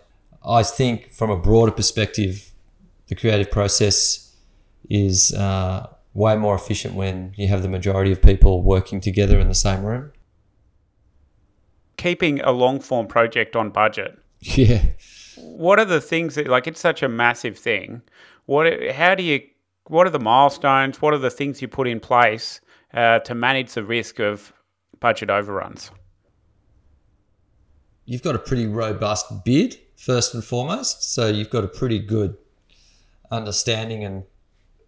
I 0.47 0.62
think 0.62 1.11
from 1.12 1.30
a 1.30 1.36
broader 1.36 1.72
perspective, 1.72 2.53
the 3.09 3.14
creative 3.14 3.51
process 3.51 4.36
is 4.88 5.32
uh, 5.32 5.86
way 6.12 6.36
more 6.36 6.55
efficient 6.55 6.95
when 6.95 7.32
you 7.36 7.49
have 7.49 7.62
the 7.62 7.68
majority 7.68 8.12
of 8.12 8.22
people 8.22 8.62
working 8.62 9.01
together 9.01 9.38
in 9.38 9.49
the 9.49 9.55
same 9.55 9.84
room. 9.84 10.12
Keeping 11.97 12.40
a 12.40 12.51
long 12.53 12.80
form 12.80 13.07
project 13.07 13.57
on 13.57 13.70
budget. 13.70 14.18
Yeah. 14.40 14.82
What 15.36 15.80
are 15.80 15.84
the 15.84 16.03
things 16.03 16.36
that 16.36 16.47
like 16.47 16.66
it's 16.66 16.78
such 16.78 17.03
a 17.03 17.09
massive 17.09 17.59
thing? 17.59 18.03
What 18.47 18.92
how 18.92 19.14
do 19.14 19.22
you 19.22 19.40
what 19.88 20.07
are 20.07 20.11
the 20.11 20.20
milestones? 20.20 21.01
What 21.01 21.14
are 21.14 21.18
the 21.18 21.30
things 21.30 21.61
you 21.61 21.66
put 21.66 21.88
in 21.88 21.99
place 21.99 22.61
uh, 22.92 23.18
to 23.20 23.34
manage 23.34 23.72
the 23.72 23.82
risk 23.82 24.20
of 24.20 24.53
budget 25.01 25.30
overruns? 25.30 25.90
You've 28.05 28.22
got 28.22 28.34
a 28.34 28.38
pretty 28.38 28.66
robust 28.66 29.45
bid, 29.45 29.78
first 30.05 30.34
and 30.34 30.44
foremost. 30.44 31.14
So 31.14 31.28
you've 31.28 31.50
got 31.50 31.64
a 31.64 31.68
pretty 31.68 31.98
good 31.98 32.36
understanding 33.30 34.05
and 34.05 34.24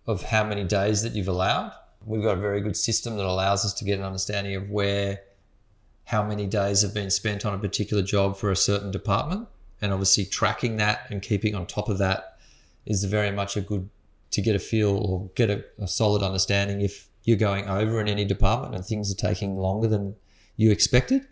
of 0.07 0.25
how 0.25 0.45
many 0.45 0.63
days 0.63 1.03
that 1.03 1.15
you've 1.15 1.29
allowed. 1.29 1.73
We've 2.05 2.23
got 2.23 2.37
a 2.37 2.41
very 2.41 2.61
good 2.61 2.77
system 2.77 3.17
that 3.17 3.27
allows 3.27 3.65
us 3.65 3.73
to 3.75 3.85
get 3.85 3.99
an 3.99 4.05
understanding 4.05 4.55
of 4.55 4.71
where 4.71 5.21
how 6.05 6.23
many 6.23 6.47
days 6.47 6.83
have 6.83 6.95
been 6.95 7.11
spent 7.11 7.45
on 7.45 7.55
a 7.55 7.59
particular 7.59 8.03
job 8.03 8.37
for 8.37 8.51
a 8.51 8.57
certain 8.57 8.91
department. 8.91 9.49
And 9.81 9.93
obviously, 9.93 10.25
tracking 10.27 10.77
that 10.77 11.11
and 11.11 11.21
keeping 11.21 11.55
on 11.55 11.67
top 11.67 11.89
of 11.89 11.99
that 11.99 12.39
is 12.85 13.03
very 13.05 13.33
much 13.33 13.57
a 13.57 13.61
good 13.61 13.89
to 14.31 14.43
get 14.43 14.55
a 14.55 14.59
feel 14.59 14.97
or 14.97 15.31
get 15.35 15.51
a, 15.51 15.65
a 15.79 15.89
solid 15.89 16.23
understanding 16.23 16.83
if 16.83 17.09
you're 17.25 17.37
going 17.37 17.67
over 17.69 18.01
in 18.01 18.07
any 18.07 18.25
department 18.25 18.75
and 18.75 18.85
things 18.85 19.11
are 19.11 19.17
taking 19.17 19.57
longer 19.57 19.89
than 19.89 20.15
you 20.57 20.71
expected. 20.71 21.27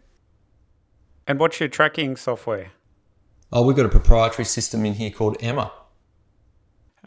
And 1.26 1.38
what's 1.38 1.60
your 1.60 1.68
tracking 1.68 2.16
software? 2.16 2.72
Oh, 3.54 3.62
we've 3.62 3.76
got 3.76 3.86
a 3.86 3.90
proprietary 3.90 4.44
system 4.44 4.84
in 4.84 4.94
here 4.94 5.10
called 5.10 5.36
Emma. 5.40 5.70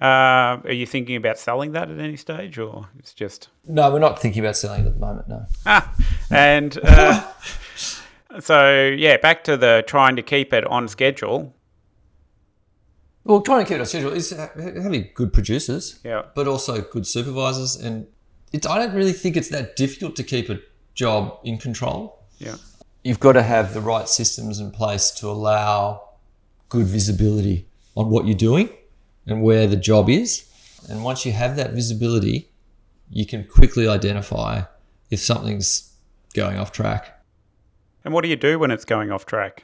Uh, 0.02 0.62
are 0.64 0.72
you 0.72 0.86
thinking 0.86 1.18
about 1.18 1.38
selling 1.38 1.74
that 1.74 1.92
at 1.92 2.00
any 2.00 2.16
stage, 2.16 2.58
or 2.58 2.88
it's 2.98 3.14
just? 3.14 3.50
No, 3.68 3.92
we're 3.92 4.00
not 4.00 4.22
thinking 4.22 4.42
about 4.44 4.56
selling 4.56 4.84
it 4.86 4.88
at 4.88 4.94
the 4.94 5.00
moment. 5.00 5.28
No. 5.28 5.46
Ah, 5.66 5.94
and 6.32 6.80
uh, 6.84 7.24
so 8.40 8.88
yeah, 8.98 9.18
back 9.18 9.44
to 9.44 9.58
the 9.58 9.84
trying 9.88 10.16
to 10.16 10.22
keep 10.22 10.54
it 10.54 10.66
on 10.68 10.88
schedule. 10.88 11.54
Well, 13.26 13.42
trying 13.42 13.66
to 13.66 13.68
keep 13.68 13.76
it 13.76 13.82
on 13.82 13.86
schedule 13.88 14.14
is 14.14 14.30
having 14.30 15.10
good 15.16 15.34
producers, 15.34 16.00
Yeah. 16.06 16.22
but 16.34 16.48
also 16.48 16.82
good 16.82 17.06
supervisors, 17.06 17.76
and 17.76 18.08
it's. 18.54 18.66
I 18.66 18.78
don't 18.78 18.94
really 18.96 19.14
think 19.14 19.36
it's 19.36 19.50
that 19.50 19.76
difficult 19.76 20.16
to 20.16 20.24
keep 20.24 20.50
a 20.50 20.60
job 20.94 21.40
in 21.44 21.58
control. 21.58 22.24
Yeah. 22.38 22.56
You've 23.04 23.20
got 23.20 23.34
to 23.34 23.44
have 23.44 23.74
the 23.74 23.82
right 23.82 24.08
systems 24.08 24.60
in 24.60 24.72
place 24.72 25.12
to 25.12 25.28
allow 25.28 26.07
good 26.70 26.86
visibility 26.86 27.68
on 27.96 28.10
what 28.10 28.26
you're 28.26 28.36
doing 28.36 28.70
and 29.26 29.42
where 29.42 29.68
the 29.68 29.76
job 29.78 30.10
is. 30.10 30.44
And 30.90 31.04
once 31.04 31.26
you 31.26 31.32
have 31.32 31.56
that 31.58 31.72
visibility, 31.74 32.50
you 33.10 33.26
can 33.26 33.44
quickly 33.46 33.88
identify 33.88 34.64
if 35.10 35.20
something's 35.20 35.94
going 36.34 36.58
off 36.58 36.72
track. 36.72 37.24
And 38.04 38.14
what 38.14 38.22
do 38.24 38.30
you 38.30 38.36
do 38.36 38.60
when 38.60 38.72
it's 38.72 38.86
going 38.86 39.12
off 39.12 39.26
track? 39.26 39.64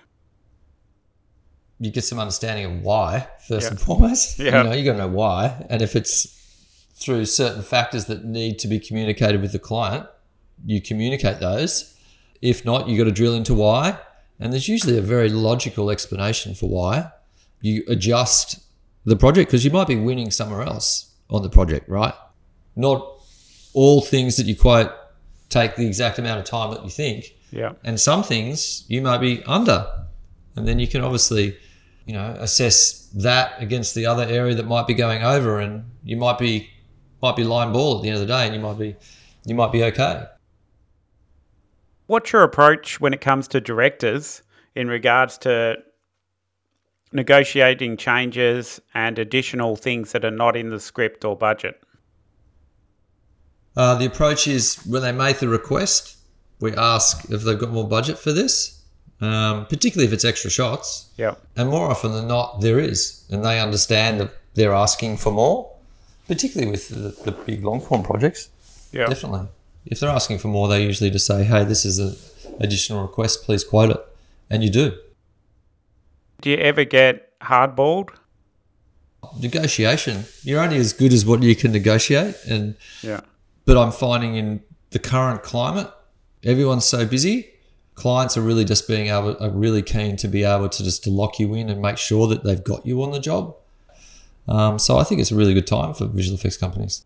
You 1.80 1.91
get 1.91 2.04
some 2.04 2.20
understanding 2.20 2.66
of 2.66 2.82
why, 2.82 3.28
first 3.47 3.66
Yeah. 3.66 3.70
and 3.72 3.80
foremost. 3.82 4.39
Yeah. 4.39 4.58
You 4.64 4.70
know, 4.70 4.74
you 4.76 4.86
got 4.86 4.93
to 4.93 4.97
know 4.99 5.08
why. 5.08 5.66
And 5.70 5.82
if 5.82 5.95
it's 5.95 6.28
through 6.95 7.26
certain 7.26 7.62
factors 7.62 8.06
that 8.06 8.24
need 8.24 8.60
to 8.60 8.68
be 8.68 8.80
communicated 8.80 9.41
with 9.41 9.51
the 9.51 9.60
client, 9.60 10.08
you 10.66 10.82
communicate 10.82 11.39
those. 11.39 11.93
If 12.41 12.64
not, 12.66 12.88
you 12.88 12.97
got 12.97 13.06
to 13.06 13.12
drill 13.12 13.34
into 13.34 13.54
why. 13.54 13.97
And 14.44 14.52
there's 14.52 14.68
usually 14.68 14.98
a 14.98 15.02
very 15.02 15.30
logical 15.30 15.89
explanation 15.89 16.54
for 16.54 16.70
why. 16.70 17.10
You 17.62 17.82
adjust 17.88 18.62
the 19.06 19.16
project 19.16 19.50
because 19.50 19.64
you 19.64 19.72
might 19.72 19.88
be 19.88 19.96
winning 19.96 20.32
somewhere 20.32 20.64
else 20.64 21.16
on 21.30 21.44
the 21.44 21.50
project, 21.50 21.88
right? 21.88 22.14
Not 22.76 23.08
all 23.74 24.02
things 24.02 24.36
that 24.36 24.46
you 24.46 24.58
quote 24.58 24.91
take 25.48 25.78
the 25.78 25.88
exact 25.88 26.20
amount 26.20 26.41
of 26.41 26.46
time 26.46 26.72
that 26.74 26.84
you 26.84 26.89
think. 26.89 27.34
Yeah. 27.52 27.72
And 27.86 27.98
some 27.98 28.22
things 28.22 28.84
you 28.89 29.02
might 29.02 29.20
be 29.20 29.41
under. 29.46 29.88
And 30.58 30.68
then 30.68 30.78
you 30.78 30.89
can 30.89 31.00
obviously, 31.02 31.56
you 32.06 32.14
know, 32.14 32.36
assess 32.38 33.08
that 33.14 33.54
against 33.62 33.96
the 33.96 34.06
other 34.08 34.24
area 34.24 34.56
that 34.56 34.68
might 34.68 34.88
be 34.88 34.94
going 34.94 35.24
over 35.24 35.60
and 35.60 35.86
you 36.04 36.18
might 36.18 36.38
be 36.38 36.70
might 37.22 37.38
be 37.38 37.46
line 37.46 37.72
ball 37.72 37.96
at 37.96 38.04
the 38.04 38.10
end 38.10 38.16
of 38.16 38.28
the 38.28 38.34
day 38.34 38.46
and 38.46 38.54
you 38.54 38.60
might 38.60 38.78
be 38.78 38.98
you 39.46 39.56
might 39.56 39.72
be 39.72 39.86
okay. 39.86 40.26
What's 42.08 42.34
your 42.34 42.43
approach 42.43 42.99
when 42.99 43.14
it 43.14 43.22
comes 43.22 43.47
to 43.49 43.62
directors 43.62 44.41
in 44.76 44.88
regards 44.88 45.38
to 45.39 45.78
negotiating 47.12 47.97
changes 47.97 48.82
and 48.93 49.18
additional 49.18 49.76
things 49.76 50.12
that 50.12 50.26
are 50.26 50.32
not 50.32 50.56
in 50.58 50.70
the 50.70 50.80
script 50.80 51.24
or 51.24 51.36
budget? 51.36 51.80
Uh, 53.76 53.95
the 53.95 54.06
approach 54.06 54.47
is 54.47 54.76
when 54.86 55.01
they 55.01 55.12
make 55.12 55.39
the 55.39 55.47
request, 55.47 56.18
we 56.60 56.74
ask 56.76 57.30
if 57.30 57.43
they've 57.43 57.58
got 57.58 57.72
more 57.72 57.88
budget 57.88 58.18
for 58.18 58.32
this, 58.32 58.82
um, 59.22 59.66
particularly 59.66 60.08
if 60.08 60.14
it's 60.14 60.26
extra 60.26 60.49
shots. 60.49 61.10
Yeah. 61.18 61.36
And 61.56 61.70
more 61.70 61.89
often 61.89 62.12
than 62.12 62.28
not, 62.28 62.62
there 62.62 62.80
is, 62.80 63.26
and 63.32 63.43
they 63.43 63.60
understand 63.60 64.20
that 64.20 64.32
they're 64.54 64.74
asking 64.74 65.18
for 65.18 65.32
more, 65.32 65.72
particularly 66.28 66.72
with 66.72 66.89
the, 66.89 67.24
the 67.24 67.32
big 67.32 67.64
long 67.64 67.82
form 67.82 68.04
projects. 68.04 68.49
Yeah. 68.91 69.08
Definitely. 69.08 69.47
If 69.86 69.99
they're 69.99 70.09
asking 70.09 70.39
for 70.39 70.47
more, 70.47 70.67
they 70.67 70.84
usually 70.84 71.09
just 71.09 71.25
say, 71.25 71.43
"Hey, 71.43 71.63
this 71.63 71.86
is 71.86 71.99
an 71.99 72.15
additional 72.59 73.01
request. 73.01 73.43
Please 73.43 73.63
quote 73.63 73.89
it," 73.91 74.05
and 74.49 74.63
you 74.63 74.69
do. 74.69 74.93
Do 76.41 76.49
you 76.49 76.57
ever 76.57 76.84
get 76.84 77.38
hardballed? 77.41 78.09
Negotiation. 79.39 80.25
You're 80.43 80.61
only 80.61 80.77
as 80.77 80.93
good 80.93 81.13
as 81.13 81.25
what 81.25 81.41
you 81.43 81.55
can 81.55 81.71
negotiate, 81.71 82.36
and 82.47 82.75
Yeah. 83.01 83.21
but 83.65 83.77
I'm 83.77 83.91
finding 83.91 84.36
in 84.36 84.61
the 84.91 84.99
current 84.99 85.43
climate, 85.43 85.89
everyone's 86.43 86.86
so 86.86 87.05
busy. 87.05 87.49
Clients 87.95 88.36
are 88.38 88.41
really 88.41 88.65
just 88.65 88.88
being 88.88 89.07
able, 89.07 89.38
are 89.41 89.49
really 89.49 89.81
keen 89.81 90.17
to 90.17 90.27
be 90.27 90.43
able 90.43 90.67
to 90.69 90.84
just 90.84 91.03
to 91.05 91.09
lock 91.09 91.39
you 91.39 91.53
in 91.53 91.69
and 91.69 91.81
make 91.81 91.97
sure 91.97 92.27
that 92.27 92.43
they've 92.43 92.63
got 92.63 92.86
you 92.86 93.01
on 93.03 93.11
the 93.11 93.19
job. 93.19 93.55
Um, 94.47 94.77
so 94.77 94.97
I 94.97 95.03
think 95.03 95.21
it's 95.21 95.31
a 95.31 95.36
really 95.36 95.53
good 95.53 95.67
time 95.67 95.93
for 95.93 96.05
visual 96.05 96.38
effects 96.38 96.57
companies. 96.57 97.05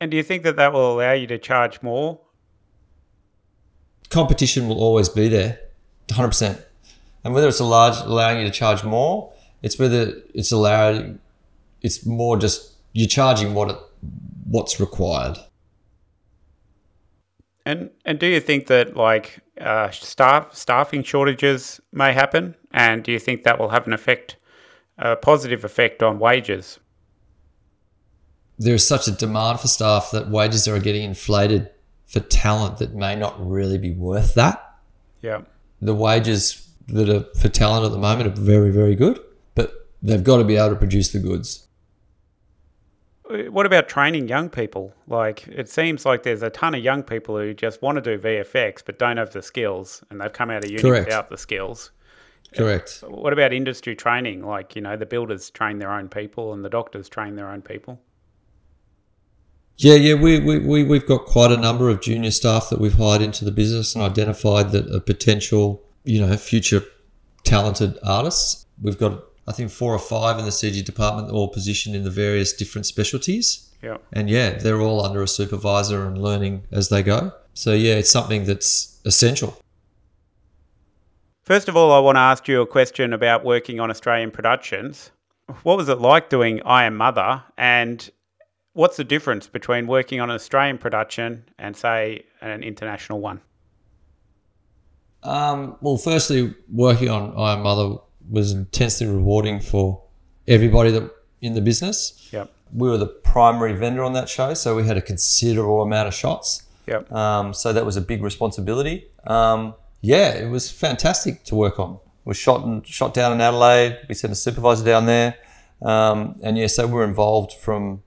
And 0.00 0.10
do 0.10 0.16
you 0.16 0.22
think 0.22 0.42
that 0.44 0.56
that 0.56 0.72
will 0.72 0.92
allow 0.92 1.12
you 1.12 1.26
to 1.26 1.38
charge 1.38 1.82
more? 1.82 2.20
competition 4.10 4.68
will 4.68 4.80
always 4.80 5.08
be 5.08 5.28
there, 5.28 5.60
100%. 6.08 6.62
And 7.24 7.34
whether 7.34 7.48
it's 7.48 7.60
a 7.60 7.64
large 7.64 7.96
allowing 7.98 8.40
you 8.40 8.44
to 8.44 8.50
charge 8.50 8.84
more, 8.84 9.32
it's 9.62 9.78
whether 9.78 10.14
it's 10.34 10.52
allowed, 10.52 11.18
it's 11.82 12.06
more 12.06 12.36
just 12.36 12.74
you're 12.92 13.08
charging 13.08 13.54
what 13.54 13.70
it, 13.70 13.78
what's 14.44 14.80
required. 14.80 15.36
And 17.66 17.90
and 18.06 18.18
do 18.18 18.26
you 18.26 18.40
think 18.40 18.66
that 18.68 18.96
like 18.96 19.40
uh, 19.60 19.90
staff 19.90 20.54
staffing 20.54 21.02
shortages 21.02 21.80
may 21.92 22.14
happen? 22.14 22.54
And 22.70 23.02
do 23.02 23.12
you 23.12 23.18
think 23.18 23.42
that 23.42 23.58
will 23.58 23.68
have 23.68 23.86
an 23.86 23.92
effect, 23.92 24.36
a 24.96 25.16
positive 25.16 25.64
effect 25.64 26.02
on 26.02 26.18
wages? 26.18 26.78
There's 28.58 28.86
such 28.86 29.06
a 29.06 29.12
demand 29.12 29.60
for 29.60 29.68
staff 29.68 30.10
that 30.12 30.28
wages 30.28 30.66
are 30.66 30.78
getting 30.80 31.02
inflated 31.02 31.70
for 32.06 32.20
talent 32.20 32.78
that 32.78 32.94
may 32.94 33.14
not 33.14 33.34
really 33.38 33.78
be 33.78 33.92
worth 33.92 34.34
that. 34.34 34.76
Yeah. 35.22 35.42
The 35.80 35.94
wages 35.94 36.68
that 36.88 37.08
are 37.08 37.24
for 37.38 37.48
talent 37.48 37.84
at 37.84 37.92
the 37.92 37.98
moment 37.98 38.26
are 38.26 38.40
very, 38.40 38.70
very 38.70 38.94
good, 38.94 39.20
but 39.54 39.88
they've 40.02 40.24
got 40.24 40.38
to 40.38 40.44
be 40.44 40.56
able 40.56 40.70
to 40.70 40.76
produce 40.76 41.12
the 41.12 41.18
goods. 41.18 41.68
Uh, 43.30 43.42
what 43.50 43.66
about 43.66 43.88
training 43.88 44.26
young 44.26 44.48
people? 44.48 44.94
Like 45.06 45.46
it 45.48 45.68
seems 45.68 46.06
like 46.06 46.22
there's 46.22 46.42
a 46.42 46.50
ton 46.50 46.74
of 46.74 46.82
young 46.82 47.02
people 47.02 47.36
who 47.36 47.52
just 47.52 47.82
want 47.82 47.96
to 47.96 48.02
do 48.02 48.18
VFX 48.18 48.82
but 48.84 48.98
don't 48.98 49.18
have 49.18 49.30
the 49.30 49.42
skills, 49.42 50.02
and 50.10 50.20
they've 50.20 50.32
come 50.32 50.50
out 50.50 50.64
of 50.64 50.70
uni 50.70 50.82
Correct. 50.82 51.06
without 51.06 51.28
the 51.30 51.38
skills. 51.38 51.90
Correct. 52.56 53.04
What 53.06 53.34
about 53.34 53.52
industry 53.52 53.94
training? 53.94 54.42
Like 54.46 54.74
you 54.74 54.82
know, 54.82 54.96
the 54.96 55.06
builders 55.06 55.50
train 55.50 55.78
their 55.78 55.92
own 55.92 56.08
people, 56.08 56.54
and 56.54 56.64
the 56.64 56.70
doctors 56.70 57.08
train 57.08 57.36
their 57.36 57.50
own 57.50 57.60
people. 57.60 58.00
Yeah, 59.78 59.94
yeah, 59.94 60.14
we, 60.14 60.40
we, 60.40 60.58
we, 60.58 60.82
we've 60.82 61.06
got 61.06 61.26
quite 61.26 61.52
a 61.52 61.56
number 61.56 61.88
of 61.88 62.00
junior 62.00 62.32
staff 62.32 62.68
that 62.70 62.80
we've 62.80 62.94
hired 62.94 63.22
into 63.22 63.44
the 63.44 63.52
business 63.52 63.94
and 63.94 64.02
identified 64.02 64.72
that 64.72 64.92
are 64.92 64.98
potential, 64.98 65.84
you 66.02 66.20
know, 66.20 66.36
future 66.36 66.82
talented 67.44 67.96
artists. 68.02 68.66
We've 68.82 68.98
got, 68.98 69.22
I 69.46 69.52
think, 69.52 69.70
four 69.70 69.94
or 69.94 70.00
five 70.00 70.36
in 70.36 70.44
the 70.44 70.50
CG 70.50 70.84
department, 70.84 71.30
all 71.30 71.46
positioned 71.46 71.94
in 71.94 72.02
the 72.02 72.10
various 72.10 72.52
different 72.52 72.86
specialties. 72.86 73.68
Yeah. 73.80 73.98
And 74.12 74.28
yeah, 74.28 74.50
they're 74.50 74.80
all 74.80 75.04
under 75.04 75.22
a 75.22 75.28
supervisor 75.28 76.04
and 76.06 76.20
learning 76.20 76.64
as 76.72 76.88
they 76.88 77.04
go. 77.04 77.32
So 77.54 77.72
yeah, 77.72 77.94
it's 77.94 78.10
something 78.10 78.44
that's 78.44 79.00
essential. 79.04 79.60
First 81.44 81.68
of 81.68 81.76
all, 81.76 81.92
I 81.92 82.00
want 82.00 82.16
to 82.16 82.20
ask 82.20 82.48
you 82.48 82.60
a 82.60 82.66
question 82.66 83.12
about 83.12 83.44
working 83.44 83.78
on 83.78 83.90
Australian 83.90 84.32
productions. 84.32 85.12
What 85.62 85.76
was 85.76 85.88
it 85.88 85.98
like 85.98 86.28
doing 86.28 86.60
I 86.64 86.84
Am 86.84 86.96
Mother, 86.96 87.42
and 87.56 88.10
what's 88.78 88.96
the 88.96 89.02
difference 89.02 89.48
between 89.48 89.88
working 89.88 90.20
on 90.20 90.30
an 90.30 90.36
Australian 90.36 90.78
production 90.78 91.44
and, 91.58 91.76
say, 91.76 92.24
an 92.40 92.62
international 92.62 93.18
one? 93.18 93.40
Um, 95.24 95.76
well, 95.80 95.96
firstly, 95.96 96.54
working 96.72 97.08
on 97.08 97.36
I 97.36 97.60
Mother 97.60 97.96
was 98.30 98.52
intensely 98.52 99.08
rewarding 99.08 99.58
for 99.58 100.04
everybody 100.46 100.92
that 100.92 101.10
in 101.40 101.54
the 101.54 101.60
business. 101.60 102.28
Yep. 102.30 102.52
We 102.72 102.88
were 102.88 102.98
the 102.98 103.08
primary 103.08 103.72
vendor 103.72 104.04
on 104.04 104.12
that 104.12 104.28
show, 104.28 104.54
so 104.54 104.76
we 104.76 104.86
had 104.86 104.96
a 104.96 105.02
considerable 105.02 105.82
amount 105.82 106.06
of 106.06 106.14
shots. 106.14 106.62
Yep. 106.86 107.10
Um, 107.10 107.52
so 107.54 107.72
that 107.72 107.84
was 107.84 107.96
a 107.96 108.00
big 108.00 108.22
responsibility. 108.22 109.08
Um, 109.26 109.74
yeah, 110.02 110.34
it 110.34 110.50
was 110.50 110.70
fantastic 110.70 111.42
to 111.46 111.56
work 111.56 111.80
on. 111.80 111.98
We 112.24 112.34
shot 112.34 112.64
and 112.64 112.86
shot 112.86 113.12
down 113.12 113.32
in 113.32 113.40
Adelaide. 113.40 113.98
We 114.08 114.14
sent 114.14 114.32
a 114.32 114.36
supervisor 114.36 114.84
down 114.84 115.06
there, 115.06 115.34
um, 115.82 116.38
and 116.44 116.56
yeah, 116.56 116.68
so 116.68 116.86
we're 116.86 117.02
involved 117.02 117.54
from, 117.54 118.04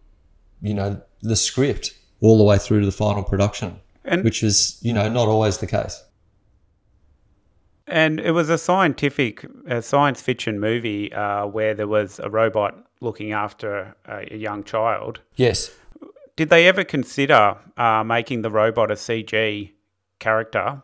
you 0.61 0.73
know, 0.73 1.01
the 1.21 1.35
script 1.35 1.93
all 2.21 2.37
the 2.37 2.43
way 2.43 2.57
through 2.57 2.79
to 2.81 2.85
the 2.85 2.91
final 2.91 3.23
production, 3.23 3.79
And 4.05 4.23
which 4.23 4.43
is 4.43 4.77
you 4.81 4.93
know 4.93 5.09
not 5.09 5.27
always 5.27 5.57
the 5.57 5.67
case. 5.67 6.03
and 7.87 8.19
it 8.19 8.31
was 8.31 8.49
a 8.49 8.57
scientific, 8.57 9.45
a 9.67 9.81
science 9.81 10.21
fiction 10.21 10.59
movie 10.59 11.11
uh, 11.13 11.45
where 11.47 11.73
there 11.73 11.87
was 11.87 12.19
a 12.19 12.29
robot 12.29 12.75
looking 13.01 13.31
after 13.33 13.95
a, 14.05 14.33
a 14.33 14.37
young 14.37 14.63
child. 14.63 15.19
Yes. 15.35 15.71
Did 16.37 16.49
they 16.49 16.67
ever 16.67 16.83
consider 16.83 17.57
uh, 17.77 18.03
making 18.03 18.43
the 18.43 18.49
robot 18.51 18.91
a 18.91 18.95
CG 18.95 19.71
character? 20.19 20.83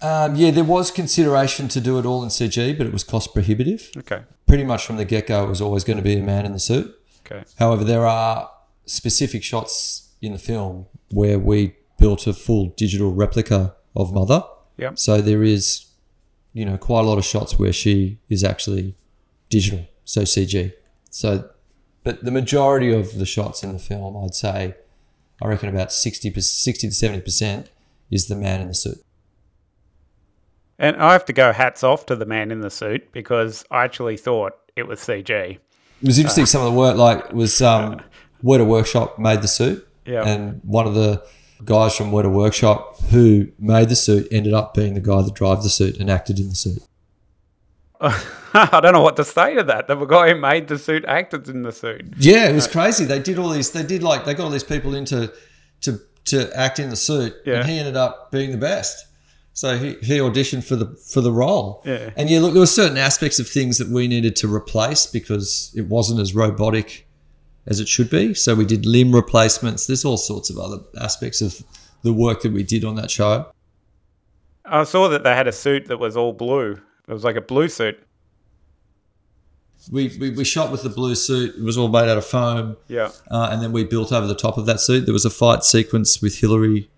Um, 0.00 0.36
yeah, 0.36 0.50
there 0.50 0.64
was 0.64 0.90
consideration 0.90 1.68
to 1.68 1.80
do 1.80 1.98
it 1.98 2.04
all 2.06 2.22
in 2.22 2.28
CG, 2.28 2.76
but 2.76 2.86
it 2.86 2.92
was 2.92 3.04
cost 3.04 3.32
prohibitive. 3.32 3.90
Okay. 3.96 4.22
Pretty 4.46 4.64
much 4.64 4.84
from 4.86 4.96
the 4.96 5.04
get 5.04 5.26
go, 5.28 5.44
it 5.44 5.48
was 5.48 5.60
always 5.62 5.82
going 5.84 5.96
to 5.96 6.02
be 6.02 6.16
a 6.18 6.22
man 6.22 6.44
in 6.44 6.52
the 6.52 6.58
suit. 6.60 6.94
Okay. 7.26 7.44
However, 7.58 7.84
there 7.84 8.06
are 8.06 8.50
specific 8.86 9.42
shots 9.42 10.10
in 10.20 10.32
the 10.32 10.38
film 10.38 10.86
where 11.10 11.38
we 11.38 11.74
built 11.98 12.26
a 12.26 12.32
full 12.32 12.66
digital 12.76 13.12
replica 13.12 13.74
of 13.96 14.12
Mother. 14.12 14.42
Yep. 14.76 14.98
So 14.98 15.20
there 15.20 15.42
is, 15.42 15.86
you 16.52 16.64
know, 16.64 16.76
quite 16.76 17.00
a 17.00 17.08
lot 17.08 17.18
of 17.18 17.24
shots 17.24 17.58
where 17.58 17.72
she 17.72 18.18
is 18.28 18.42
actually 18.44 18.96
digital, 19.48 19.86
so 20.04 20.22
CG. 20.22 20.72
So, 21.10 21.48
but 22.02 22.24
the 22.24 22.30
majority 22.30 22.92
of 22.92 23.18
the 23.18 23.26
shots 23.26 23.62
in 23.62 23.72
the 23.72 23.78
film, 23.78 24.16
I'd 24.22 24.34
say, 24.34 24.74
I 25.40 25.48
reckon 25.48 25.68
about 25.68 25.92
60, 25.92 26.40
60 26.40 26.88
to 26.88 26.94
70% 26.94 27.68
is 28.10 28.26
the 28.26 28.36
man 28.36 28.60
in 28.60 28.68
the 28.68 28.74
suit. 28.74 29.04
And 30.78 30.96
I 30.96 31.12
have 31.12 31.24
to 31.26 31.32
go 31.32 31.52
hats 31.52 31.84
off 31.84 32.06
to 32.06 32.16
the 32.16 32.26
man 32.26 32.50
in 32.50 32.60
the 32.60 32.70
suit 32.70 33.12
because 33.12 33.64
I 33.70 33.84
actually 33.84 34.16
thought 34.16 34.54
it 34.74 34.88
was 34.88 35.00
CG. 35.00 35.58
It 36.02 36.06
was 36.06 36.18
interesting. 36.18 36.46
Some 36.46 36.62
of 36.66 36.72
the 36.72 36.78
work, 36.78 36.96
like, 36.96 37.32
was 37.32 37.60
um, 37.62 38.00
Weta 38.42 38.66
Workshop 38.66 39.18
made 39.18 39.40
the 39.42 39.48
suit, 39.48 39.86
Yeah. 40.06 40.22
and 40.26 40.60
one 40.64 40.86
of 40.86 40.94
the 40.94 41.22
guys 41.64 41.96
from 41.96 42.10
Weta 42.10 42.30
Workshop 42.30 43.00
who 43.10 43.48
made 43.58 43.88
the 43.88 43.96
suit 43.96 44.28
ended 44.30 44.52
up 44.52 44.74
being 44.74 44.94
the 44.94 45.00
guy 45.00 45.22
that 45.22 45.34
drove 45.34 45.62
the 45.62 45.70
suit 45.70 45.98
and 45.98 46.10
acted 46.10 46.38
in 46.38 46.50
the 46.50 46.54
suit. 46.54 46.82
I 48.00 48.80
don't 48.82 48.92
know 48.92 49.00
what 49.02 49.16
to 49.16 49.24
say 49.24 49.54
to 49.54 49.62
that. 49.64 49.88
The 49.88 49.96
guy 50.04 50.30
who 50.34 50.40
made 50.40 50.68
the 50.68 50.78
suit 50.78 51.04
acted 51.06 51.48
in 51.48 51.62
the 51.62 51.72
suit. 51.72 52.02
Yeah, 52.18 52.48
it 52.48 52.54
was 52.54 52.66
crazy. 52.68 53.04
They 53.04 53.18
did 53.18 53.38
all 53.38 53.48
these. 53.48 53.70
They 53.70 53.82
did 53.82 54.02
like 54.02 54.24
they 54.26 54.34
got 54.34 54.44
all 54.44 54.50
these 54.50 54.62
people 54.64 54.94
into 54.94 55.32
to 55.82 56.00
to 56.26 56.50
act 56.58 56.78
in 56.78 56.90
the 56.90 56.96
suit, 56.96 57.34
Yeah. 57.44 57.60
and 57.60 57.68
he 57.68 57.78
ended 57.78 57.96
up 57.96 58.30
being 58.30 58.50
the 58.50 58.56
best. 58.58 59.06
So 59.54 59.78
he, 59.78 59.94
he 60.02 60.18
auditioned 60.18 60.64
for 60.64 60.74
the 60.74 60.86
for 60.96 61.20
the 61.20 61.30
role. 61.32 61.80
Yeah. 61.84 62.10
And 62.16 62.28
yeah, 62.28 62.40
look, 62.40 62.52
there 62.52 62.60
were 62.60 62.66
certain 62.66 62.98
aspects 62.98 63.38
of 63.38 63.48
things 63.48 63.78
that 63.78 63.88
we 63.88 64.08
needed 64.08 64.34
to 64.36 64.52
replace 64.52 65.06
because 65.06 65.72
it 65.76 65.86
wasn't 65.86 66.20
as 66.20 66.34
robotic 66.34 67.06
as 67.64 67.78
it 67.78 67.88
should 67.88 68.10
be. 68.10 68.34
So 68.34 68.56
we 68.56 68.64
did 68.64 68.84
limb 68.84 69.14
replacements. 69.14 69.86
There's 69.86 70.04
all 70.04 70.16
sorts 70.16 70.50
of 70.50 70.58
other 70.58 70.78
aspects 71.00 71.40
of 71.40 71.62
the 72.02 72.12
work 72.12 72.42
that 72.42 72.52
we 72.52 72.64
did 72.64 72.84
on 72.84 72.96
that 72.96 73.12
show. 73.12 73.50
I 74.64 74.82
saw 74.84 75.08
that 75.08 75.22
they 75.22 75.34
had 75.34 75.46
a 75.46 75.52
suit 75.52 75.86
that 75.86 75.98
was 75.98 76.16
all 76.16 76.32
blue. 76.32 76.80
It 77.06 77.12
was 77.12 77.22
like 77.22 77.36
a 77.36 77.40
blue 77.40 77.68
suit. 77.68 78.02
We, 79.92 80.16
we, 80.18 80.30
we 80.30 80.44
shot 80.44 80.72
with 80.72 80.82
the 80.82 80.88
blue 80.88 81.14
suit. 81.14 81.56
It 81.56 81.62
was 81.62 81.78
all 81.78 81.88
made 81.88 82.08
out 82.08 82.16
of 82.18 82.24
foam. 82.24 82.76
Yeah. 82.88 83.10
uh, 83.30 83.50
and 83.52 83.62
then 83.62 83.70
we 83.70 83.84
built 83.84 84.12
over 84.12 84.26
the 84.26 84.34
top 84.34 84.56
of 84.56 84.66
that 84.66 84.80
suit. 84.80 85.04
There 85.04 85.12
was 85.12 85.26
a 85.26 85.30
fight 85.30 85.62
sequence 85.62 86.20
with 86.22 86.38
Hilary, 86.38 86.90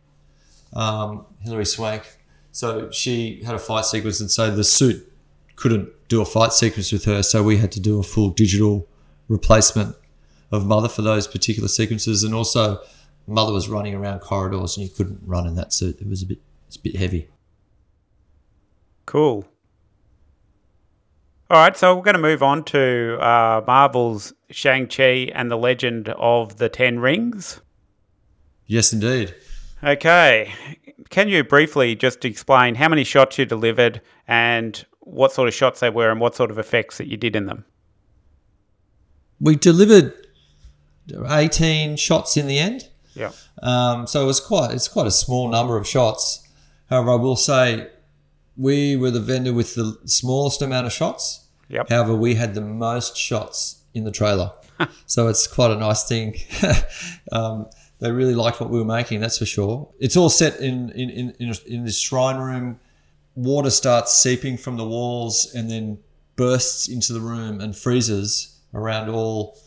um, 0.72 1.26
Hilary 1.42 1.66
Swank. 1.66 2.15
So 2.56 2.90
she 2.90 3.42
had 3.44 3.54
a 3.54 3.58
fight 3.58 3.84
sequence, 3.84 4.18
and 4.18 4.30
so 4.30 4.50
the 4.50 4.64
suit 4.64 5.12
couldn't 5.56 5.90
do 6.08 6.22
a 6.22 6.24
fight 6.24 6.54
sequence 6.54 6.90
with 6.90 7.04
her. 7.04 7.22
So 7.22 7.42
we 7.42 7.58
had 7.58 7.70
to 7.72 7.80
do 7.80 7.98
a 7.98 8.02
full 8.02 8.30
digital 8.30 8.88
replacement 9.28 9.94
of 10.50 10.64
Mother 10.64 10.88
for 10.88 11.02
those 11.02 11.26
particular 11.26 11.68
sequences, 11.68 12.22
and 12.24 12.34
also 12.34 12.80
Mother 13.26 13.52
was 13.52 13.68
running 13.68 13.94
around 13.94 14.20
corridors, 14.20 14.74
and 14.74 14.88
you 14.88 14.90
couldn't 14.90 15.20
run 15.26 15.46
in 15.46 15.54
that 15.56 15.74
suit. 15.74 16.00
It 16.00 16.08
was 16.08 16.22
a 16.22 16.26
bit, 16.26 16.38
it's 16.66 16.76
a 16.76 16.80
bit 16.80 16.96
heavy. 16.96 17.28
Cool. 19.04 19.44
All 21.50 21.58
right, 21.58 21.76
so 21.76 21.94
we're 21.94 22.04
going 22.04 22.14
to 22.14 22.22
move 22.22 22.42
on 22.42 22.64
to 22.64 23.18
uh, 23.20 23.60
Marvel's 23.66 24.32
Shang-Chi 24.48 25.30
and 25.34 25.50
the 25.50 25.58
Legend 25.58 26.08
of 26.08 26.56
the 26.56 26.70
Ten 26.70 27.00
Rings. 27.00 27.60
Yes, 28.66 28.94
indeed. 28.94 29.34
Okay. 29.84 30.54
Can 31.10 31.28
you 31.28 31.44
briefly 31.44 31.94
just 31.94 32.24
explain 32.24 32.74
how 32.74 32.88
many 32.88 33.04
shots 33.04 33.38
you 33.38 33.44
delivered 33.44 34.00
and 34.26 34.84
what 35.00 35.32
sort 35.32 35.48
of 35.48 35.54
shots 35.54 35.80
they 35.80 35.90
were 35.90 36.10
and 36.10 36.20
what 36.20 36.34
sort 36.34 36.50
of 36.50 36.58
effects 36.58 36.98
that 36.98 37.06
you 37.06 37.16
did 37.16 37.36
in 37.36 37.46
them? 37.46 37.64
We 39.40 39.56
delivered 39.56 40.14
18 41.28 41.96
shots 41.96 42.36
in 42.36 42.46
the 42.46 42.58
end. 42.58 42.88
Yeah. 43.14 43.32
Um, 43.62 44.06
so 44.06 44.22
it 44.22 44.26
was 44.26 44.40
quite 44.40 44.72
it's 44.72 44.88
quite 44.88 45.06
a 45.06 45.12
small 45.12 45.48
number 45.48 45.76
of 45.76 45.86
shots. 45.86 46.46
However, 46.90 47.12
I 47.12 47.16
will 47.16 47.36
say 47.36 47.88
we 48.56 48.96
were 48.96 49.10
the 49.10 49.20
vendor 49.20 49.52
with 49.52 49.74
the 49.74 49.98
smallest 50.04 50.62
amount 50.62 50.86
of 50.86 50.92
shots. 50.92 51.46
Yep. 51.68 51.88
However, 51.88 52.14
we 52.14 52.34
had 52.34 52.54
the 52.54 52.60
most 52.60 53.16
shots 53.16 53.82
in 53.94 54.04
the 54.04 54.12
trailer. 54.12 54.52
so 55.06 55.28
it's 55.28 55.46
quite 55.46 55.70
a 55.70 55.76
nice 55.76 56.06
thing. 56.06 56.36
um, 57.32 57.66
they 57.98 58.10
really 58.10 58.34
liked 58.34 58.60
what 58.60 58.70
we 58.70 58.78
were 58.78 58.84
making, 58.84 59.20
that's 59.20 59.38
for 59.38 59.46
sure. 59.46 59.88
It's 59.98 60.16
all 60.16 60.28
set 60.28 60.60
in 60.60 60.90
in, 60.90 61.10
in, 61.10 61.54
in, 61.66 61.84
this 61.84 61.98
shrine 61.98 62.36
room. 62.36 62.80
Water 63.34 63.70
starts 63.70 64.14
seeping 64.14 64.56
from 64.56 64.76
the 64.76 64.86
walls 64.86 65.52
and 65.54 65.70
then 65.70 65.98
bursts 66.36 66.88
into 66.88 67.12
the 67.12 67.20
room 67.20 67.60
and 67.60 67.76
freezes 67.76 68.60
around 68.74 69.08
all 69.08 69.58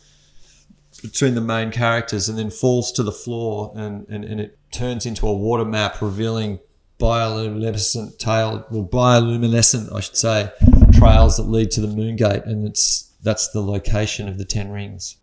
between 1.02 1.34
the 1.34 1.40
main 1.40 1.70
characters 1.70 2.28
and 2.28 2.38
then 2.38 2.50
falls 2.50 2.92
to 2.92 3.02
the 3.02 3.12
floor 3.12 3.72
and, 3.74 4.06
and, 4.08 4.24
and 4.24 4.40
it 4.40 4.58
turns 4.70 5.06
into 5.06 5.26
a 5.26 5.32
water 5.32 5.64
map 5.64 6.00
revealing 6.02 6.58
bioluminescent 6.98 8.18
tail 8.18 8.66
well 8.70 8.84
bioluminescent 8.84 9.92
I 9.94 10.00
should 10.00 10.16
say 10.16 10.52
trails 10.92 11.38
that 11.38 11.44
lead 11.44 11.70
to 11.72 11.80
the 11.80 11.88
moon 11.88 12.16
gate 12.16 12.44
and 12.44 12.66
it's 12.66 13.10
that's 13.22 13.48
the 13.48 13.60
location 13.60 14.28
of 14.28 14.38
the 14.38 14.44
ten 14.44 14.70
rings. 14.70 15.16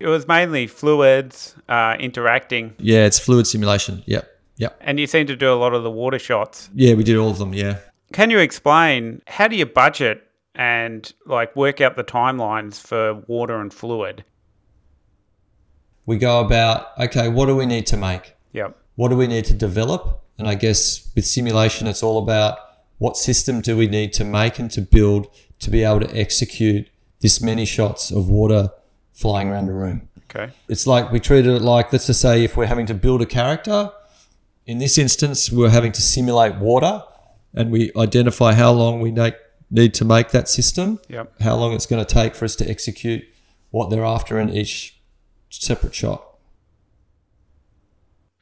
It 0.00 0.06
was 0.06 0.28
mainly 0.28 0.66
fluids 0.66 1.54
uh, 1.68 1.96
interacting, 1.98 2.74
Yeah, 2.78 3.04
it's 3.04 3.18
fluid 3.18 3.46
simulation. 3.46 4.02
Yep. 4.06 4.28
Yep. 4.56 4.76
and 4.80 4.98
you 4.98 5.06
seem 5.06 5.26
to 5.28 5.36
do 5.36 5.52
a 5.52 5.54
lot 5.54 5.72
of 5.72 5.84
the 5.84 5.90
water 5.90 6.18
shots. 6.18 6.68
Yeah, 6.74 6.94
we 6.94 7.04
did 7.04 7.16
all 7.16 7.30
of 7.30 7.38
them, 7.38 7.54
yeah. 7.54 7.78
Can 8.12 8.30
you 8.30 8.38
explain 8.38 9.22
how 9.28 9.46
do 9.46 9.54
you 9.56 9.66
budget 9.66 10.24
and 10.56 11.12
like 11.26 11.54
work 11.54 11.80
out 11.80 11.94
the 11.96 12.02
timelines 12.02 12.80
for 12.80 13.14
water 13.28 13.60
and 13.60 13.72
fluid? 13.72 14.24
We 16.06 16.16
go 16.18 16.40
about 16.40 16.98
okay, 16.98 17.28
what 17.28 17.46
do 17.46 17.54
we 17.56 17.66
need 17.66 17.86
to 17.88 17.96
make? 17.96 18.34
Yep. 18.52 18.76
what 18.96 19.08
do 19.10 19.16
we 19.16 19.26
need 19.26 19.44
to 19.44 19.54
develop? 19.54 20.22
And 20.38 20.48
I 20.48 20.54
guess 20.54 21.10
with 21.14 21.26
simulation, 21.26 21.86
it's 21.86 22.02
all 22.02 22.18
about 22.18 22.58
what 22.98 23.16
system 23.16 23.60
do 23.60 23.76
we 23.76 23.86
need 23.86 24.12
to 24.14 24.24
make 24.24 24.58
and 24.58 24.70
to 24.72 24.80
build 24.80 25.28
to 25.60 25.70
be 25.70 25.84
able 25.84 26.00
to 26.00 26.16
execute 26.16 26.88
this 27.20 27.40
many 27.42 27.64
shots 27.64 28.10
of 28.10 28.28
water 28.28 28.70
flying 29.18 29.48
around 29.48 29.68
a 29.68 29.72
room. 29.72 30.08
Okay. 30.30 30.52
It's 30.68 30.86
like 30.86 31.10
we 31.10 31.18
treated 31.18 31.52
it 31.56 31.62
like, 31.62 31.92
let's 31.92 32.06
just 32.06 32.20
say, 32.20 32.44
if 32.44 32.56
we're 32.56 32.66
having 32.66 32.86
to 32.86 32.94
build 32.94 33.20
a 33.20 33.26
character, 33.26 33.90
in 34.64 34.78
this 34.78 34.96
instance, 34.96 35.50
we're 35.50 35.70
having 35.70 35.90
to 35.92 36.02
simulate 36.02 36.54
water 36.56 37.02
and 37.52 37.72
we 37.72 37.90
identify 37.96 38.52
how 38.54 38.70
long 38.70 39.00
we 39.00 39.10
na- 39.10 39.30
need 39.70 39.92
to 39.94 40.04
make 40.04 40.28
that 40.30 40.48
system, 40.48 41.00
Yep. 41.08 41.40
how 41.40 41.56
long 41.56 41.72
it's 41.72 41.86
going 41.86 42.04
to 42.04 42.14
take 42.14 42.36
for 42.36 42.44
us 42.44 42.54
to 42.56 42.70
execute 42.70 43.24
what 43.70 43.90
they're 43.90 44.04
after 44.04 44.38
in 44.38 44.50
each 44.50 45.00
separate 45.50 45.94
shot. 45.96 46.24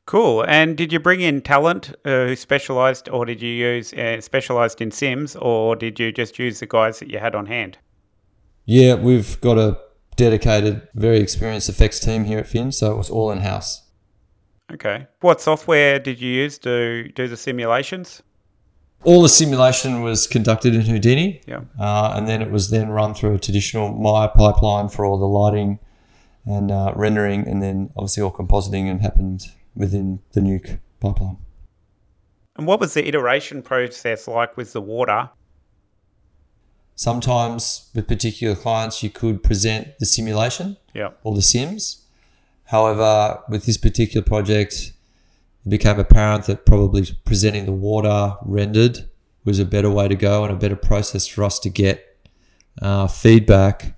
Cool. 0.04 0.44
And 0.46 0.76
did 0.76 0.92
you 0.92 1.00
bring 1.00 1.20
in 1.20 1.40
talent 1.40 1.94
uh, 2.04 2.26
who 2.26 2.36
specialized, 2.36 3.08
or 3.08 3.24
did 3.24 3.40
you 3.40 3.48
use 3.50 3.94
uh, 3.94 4.20
specialized 4.20 4.80
in 4.82 4.90
Sims, 4.90 5.36
or 5.36 5.74
did 5.74 5.98
you 5.98 6.12
just 6.12 6.38
use 6.38 6.60
the 6.60 6.66
guys 6.66 6.98
that 6.98 7.10
you 7.10 7.18
had 7.18 7.34
on 7.34 7.46
hand? 7.46 7.78
Yeah, 8.66 8.94
we've 8.94 9.40
got 9.40 9.56
a 9.58 9.78
dedicated, 10.16 10.88
very 10.94 11.18
experienced 11.20 11.68
effects 11.68 12.00
team 12.00 12.24
here 12.24 12.38
at 12.38 12.46
Fin, 12.46 12.72
so 12.72 12.92
it 12.92 12.96
was 12.96 13.10
all 13.10 13.30
in 13.30 13.38
house. 13.38 13.82
Okay. 14.72 15.06
What 15.20 15.40
software 15.40 15.98
did 15.98 16.20
you 16.20 16.30
use 16.30 16.58
to 16.58 17.08
do 17.14 17.28
the 17.28 17.36
simulations? 17.36 18.22
All 19.04 19.22
the 19.22 19.28
simulation 19.28 20.02
was 20.02 20.26
conducted 20.26 20.74
in 20.74 20.80
Houdini, 20.80 21.40
Yeah. 21.46 21.60
uh, 21.78 22.14
and 22.16 22.26
then 22.26 22.42
it 22.42 22.50
was 22.50 22.70
then 22.70 22.88
run 22.88 23.14
through 23.14 23.34
a 23.34 23.38
traditional 23.38 23.92
Maya 23.92 24.28
pipeline 24.28 24.88
for 24.88 25.04
all 25.04 25.18
the 25.18 25.26
lighting 25.26 25.78
and 26.44 26.70
uh, 26.70 26.92
rendering, 26.96 27.46
and 27.46 27.62
then 27.62 27.90
obviously 27.96 28.22
all 28.22 28.32
compositing 28.32 28.90
and 28.90 29.02
happened 29.02 29.42
within 29.76 30.20
the 30.32 30.40
Nuke 30.40 30.80
pipeline. 31.00 31.36
And 32.56 32.66
what 32.66 32.80
was 32.80 32.94
the 32.94 33.06
iteration 33.06 33.62
process 33.62 34.26
like 34.26 34.56
with 34.56 34.72
the 34.72 34.80
water? 34.80 35.28
Sometimes 36.96 37.90
with 37.94 38.08
particular 38.08 38.54
clients, 38.56 39.02
you 39.02 39.10
could 39.10 39.42
present 39.42 39.88
the 40.00 40.06
simulation 40.06 40.78
Yeah. 40.94 41.10
or 41.22 41.34
the 41.34 41.42
sims. 41.42 42.02
However, 42.64 43.40
with 43.50 43.66
this 43.66 43.76
particular 43.76 44.24
project, 44.24 44.92
it 45.64 45.68
became 45.68 45.98
apparent 46.00 46.46
that 46.46 46.64
probably 46.64 47.06
presenting 47.24 47.66
the 47.66 47.72
water 47.72 48.36
rendered 48.42 49.08
was 49.44 49.58
a 49.58 49.64
better 49.64 49.90
way 49.90 50.08
to 50.08 50.16
go 50.16 50.42
and 50.42 50.52
a 50.52 50.56
better 50.56 50.74
process 50.74 51.26
for 51.26 51.44
us 51.44 51.58
to 51.60 51.68
get 51.68 52.16
uh, 52.82 53.06
feedback 53.06 53.94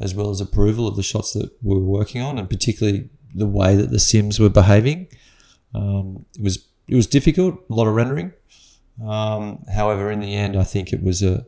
as 0.00 0.14
well 0.14 0.30
as 0.30 0.40
approval 0.40 0.88
of 0.88 0.96
the 0.96 1.02
shots 1.02 1.32
that 1.34 1.50
we 1.62 1.74
were 1.74 1.80
working 1.80 2.22
on, 2.22 2.38
and 2.38 2.48
particularly 2.48 3.08
the 3.34 3.46
way 3.46 3.76
that 3.76 3.90
the 3.90 3.98
sims 3.98 4.40
were 4.40 4.48
behaving. 4.48 5.06
Um, 5.74 6.24
it 6.36 6.42
was 6.42 6.64
it 6.88 6.94
was 6.96 7.06
difficult, 7.06 7.60
a 7.68 7.74
lot 7.74 7.86
of 7.86 7.94
rendering. 7.94 8.32
Um, 9.06 9.64
however, 9.74 10.10
in 10.10 10.20
the 10.20 10.34
end, 10.34 10.56
I 10.56 10.64
think 10.64 10.92
it 10.92 11.02
was 11.02 11.22
a 11.22 11.44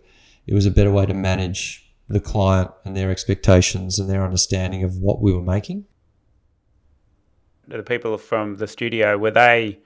it 0.50 0.54
was 0.54 0.66
a 0.66 0.70
better 0.70 0.90
way 0.90 1.06
to 1.06 1.14
manage 1.14 1.94
the 2.08 2.18
client 2.18 2.72
and 2.84 2.96
their 2.96 3.10
expectations 3.10 4.00
and 4.00 4.10
their 4.10 4.24
understanding 4.24 4.82
of 4.82 4.98
what 4.98 5.22
we 5.22 5.32
were 5.32 5.40
making. 5.40 5.84
The 7.68 7.84
people 7.84 8.18
from 8.18 8.56
the 8.56 8.66
studio 8.66 9.16
were 9.16 9.30
they 9.30 9.78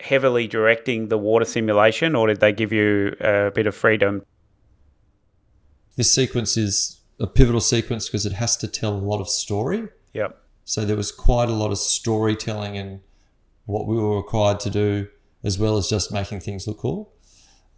heavily 0.00 0.46
directing 0.46 1.08
the 1.08 1.16
water 1.16 1.46
simulation, 1.46 2.14
or 2.14 2.26
did 2.26 2.40
they 2.40 2.52
give 2.52 2.70
you 2.70 3.16
a 3.20 3.50
bit 3.50 3.66
of 3.66 3.74
freedom? 3.74 4.22
This 5.96 6.14
sequence 6.14 6.58
is 6.58 7.00
a 7.18 7.26
pivotal 7.26 7.62
sequence 7.62 8.08
because 8.08 8.26
it 8.26 8.34
has 8.34 8.58
to 8.58 8.68
tell 8.68 8.92
a 8.92 9.00
lot 9.00 9.20
of 9.20 9.28
story. 9.28 9.88
Yep. 10.12 10.38
So 10.66 10.84
there 10.84 10.96
was 10.96 11.10
quite 11.10 11.48
a 11.48 11.54
lot 11.54 11.70
of 11.72 11.78
storytelling 11.78 12.74
in 12.74 13.00
what 13.64 13.86
we 13.86 13.96
were 13.96 14.18
required 14.18 14.60
to 14.60 14.70
do, 14.70 15.08
as 15.42 15.58
well 15.58 15.78
as 15.78 15.88
just 15.88 16.12
making 16.12 16.40
things 16.40 16.66
look 16.66 16.78
cool. 16.78 17.14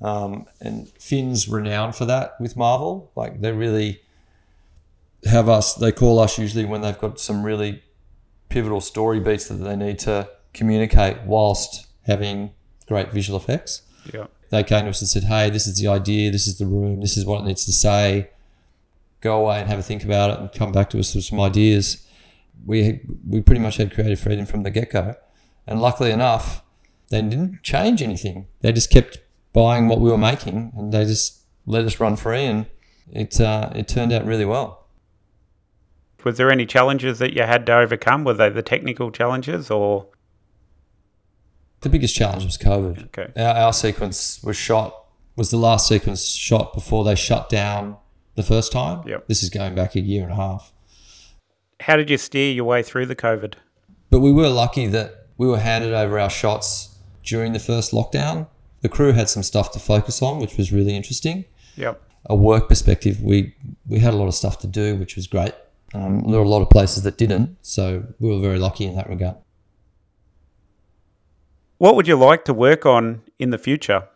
Um, 0.02 0.46
and 0.60 0.88
Fin's 0.98 1.48
renowned 1.48 1.94
for 1.94 2.04
that 2.06 2.34
with 2.40 2.56
Marvel. 2.56 3.10
Like 3.14 3.40
they 3.40 3.52
really 3.52 4.00
have 5.24 5.48
us. 5.48 5.74
They 5.74 5.92
call 5.92 6.18
us 6.18 6.38
usually 6.38 6.64
when 6.64 6.80
they've 6.80 6.98
got 6.98 7.20
some 7.20 7.42
really 7.42 7.82
pivotal 8.48 8.80
story 8.80 9.20
beats 9.20 9.48
that 9.48 9.56
they 9.56 9.76
need 9.76 9.98
to 10.00 10.28
communicate 10.54 11.22
whilst 11.22 11.86
having 12.06 12.52
great 12.86 13.12
visual 13.12 13.38
effects. 13.38 13.82
Yeah. 14.12 14.26
They 14.48 14.64
came 14.64 14.84
to 14.84 14.90
us 14.90 15.00
and 15.00 15.08
said, 15.08 15.24
"Hey, 15.24 15.50
this 15.50 15.66
is 15.66 15.78
the 15.78 15.88
idea. 15.88 16.30
This 16.30 16.48
is 16.48 16.58
the 16.58 16.66
room. 16.66 17.00
This 17.00 17.16
is 17.16 17.24
what 17.24 17.42
it 17.42 17.44
needs 17.44 17.64
to 17.66 17.72
say. 17.72 18.30
Go 19.20 19.42
away 19.42 19.60
and 19.60 19.68
have 19.68 19.78
a 19.78 19.82
think 19.82 20.02
about 20.02 20.30
it, 20.30 20.40
and 20.40 20.52
come 20.52 20.72
back 20.72 20.90
to 20.90 20.98
us 20.98 21.14
with 21.14 21.24
some 21.24 21.40
ideas." 21.40 22.06
We 22.66 23.00
we 23.28 23.40
pretty 23.40 23.60
much 23.60 23.76
had 23.76 23.94
creative 23.94 24.18
freedom 24.18 24.46
from 24.46 24.64
the 24.64 24.70
get 24.70 24.90
go, 24.90 25.14
and 25.66 25.80
luckily 25.80 26.10
enough, 26.10 26.62
they 27.10 27.22
didn't 27.22 27.62
change 27.62 28.02
anything. 28.02 28.46
They 28.60 28.72
just 28.72 28.90
kept 28.90 29.18
buying 29.52 29.88
what 29.88 30.00
we 30.00 30.10
were 30.10 30.18
making, 30.18 30.72
and 30.76 30.92
they 30.92 31.04
just 31.04 31.40
let 31.66 31.84
us 31.84 32.00
run 32.00 32.16
free, 32.16 32.44
and 32.44 32.66
it 33.12 33.40
uh, 33.40 33.70
it 33.74 33.88
turned 33.88 34.12
out 34.12 34.24
really 34.24 34.44
well. 34.44 34.86
Was 36.24 36.36
there 36.36 36.50
any 36.50 36.66
challenges 36.66 37.18
that 37.18 37.32
you 37.32 37.42
had 37.42 37.64
to 37.66 37.76
overcome? 37.76 38.24
Were 38.24 38.34
they 38.34 38.50
the 38.50 38.62
technical 38.62 39.10
challenges 39.10 39.70
or? 39.70 40.08
The 41.80 41.88
biggest 41.88 42.14
challenge 42.14 42.44
was 42.44 42.58
COVID. 42.58 43.06
Okay. 43.06 43.32
Our, 43.40 43.54
our 43.54 43.72
sequence 43.72 44.42
was 44.42 44.56
shot 44.56 45.00
was 45.36 45.50
the 45.50 45.56
last 45.56 45.88
sequence 45.88 46.26
shot 46.26 46.74
before 46.74 47.02
they 47.02 47.14
shut 47.14 47.48
down 47.48 47.96
the 48.34 48.42
first 48.42 48.72
time. 48.72 49.06
Yep. 49.08 49.26
This 49.26 49.42
is 49.42 49.48
going 49.48 49.74
back 49.74 49.94
a 49.94 50.00
year 50.00 50.22
and 50.22 50.32
a 50.32 50.36
half. 50.36 50.72
How 51.80 51.96
did 51.96 52.10
you 52.10 52.18
steer 52.18 52.52
your 52.52 52.66
way 52.66 52.82
through 52.82 53.06
the 53.06 53.16
COVID? 53.16 53.54
But 54.10 54.20
we 54.20 54.32
were 54.32 54.50
lucky 54.50 54.86
that 54.88 55.28
we 55.38 55.46
were 55.46 55.60
handed 55.60 55.94
over 55.94 56.18
our 56.18 56.28
shots 56.28 56.98
during 57.24 57.54
the 57.54 57.58
first 57.58 57.92
lockdown. 57.92 58.48
The 58.82 58.88
crew 58.88 59.12
had 59.12 59.28
some 59.28 59.42
stuff 59.42 59.72
to 59.72 59.78
focus 59.78 60.22
on, 60.22 60.40
which 60.40 60.56
was 60.56 60.72
really 60.72 60.96
interesting. 60.96 61.44
Yep. 61.76 62.02
A 62.26 62.36
work 62.36 62.68
perspective, 62.68 63.22
we 63.22 63.54
we 63.86 63.98
had 63.98 64.14
a 64.14 64.16
lot 64.16 64.28
of 64.28 64.34
stuff 64.34 64.58
to 64.60 64.66
do, 64.66 64.96
which 64.96 65.16
was 65.16 65.26
great. 65.26 65.54
Um, 65.94 66.22
there 66.30 66.38
were 66.38 66.46
a 66.46 66.48
lot 66.48 66.62
of 66.62 66.70
places 66.70 67.02
that 67.02 67.18
didn't, 67.18 67.56
so 67.62 68.04
we 68.18 68.28
were 68.30 68.38
very 68.38 68.58
lucky 68.58 68.84
in 68.84 68.94
that 68.96 69.08
regard. 69.08 69.36
What 71.78 71.96
would 71.96 72.06
you 72.06 72.16
like 72.16 72.44
to 72.44 72.54
work 72.54 72.84
on 72.84 73.22
in 73.38 73.50
the 73.50 73.58
future? 73.58 74.06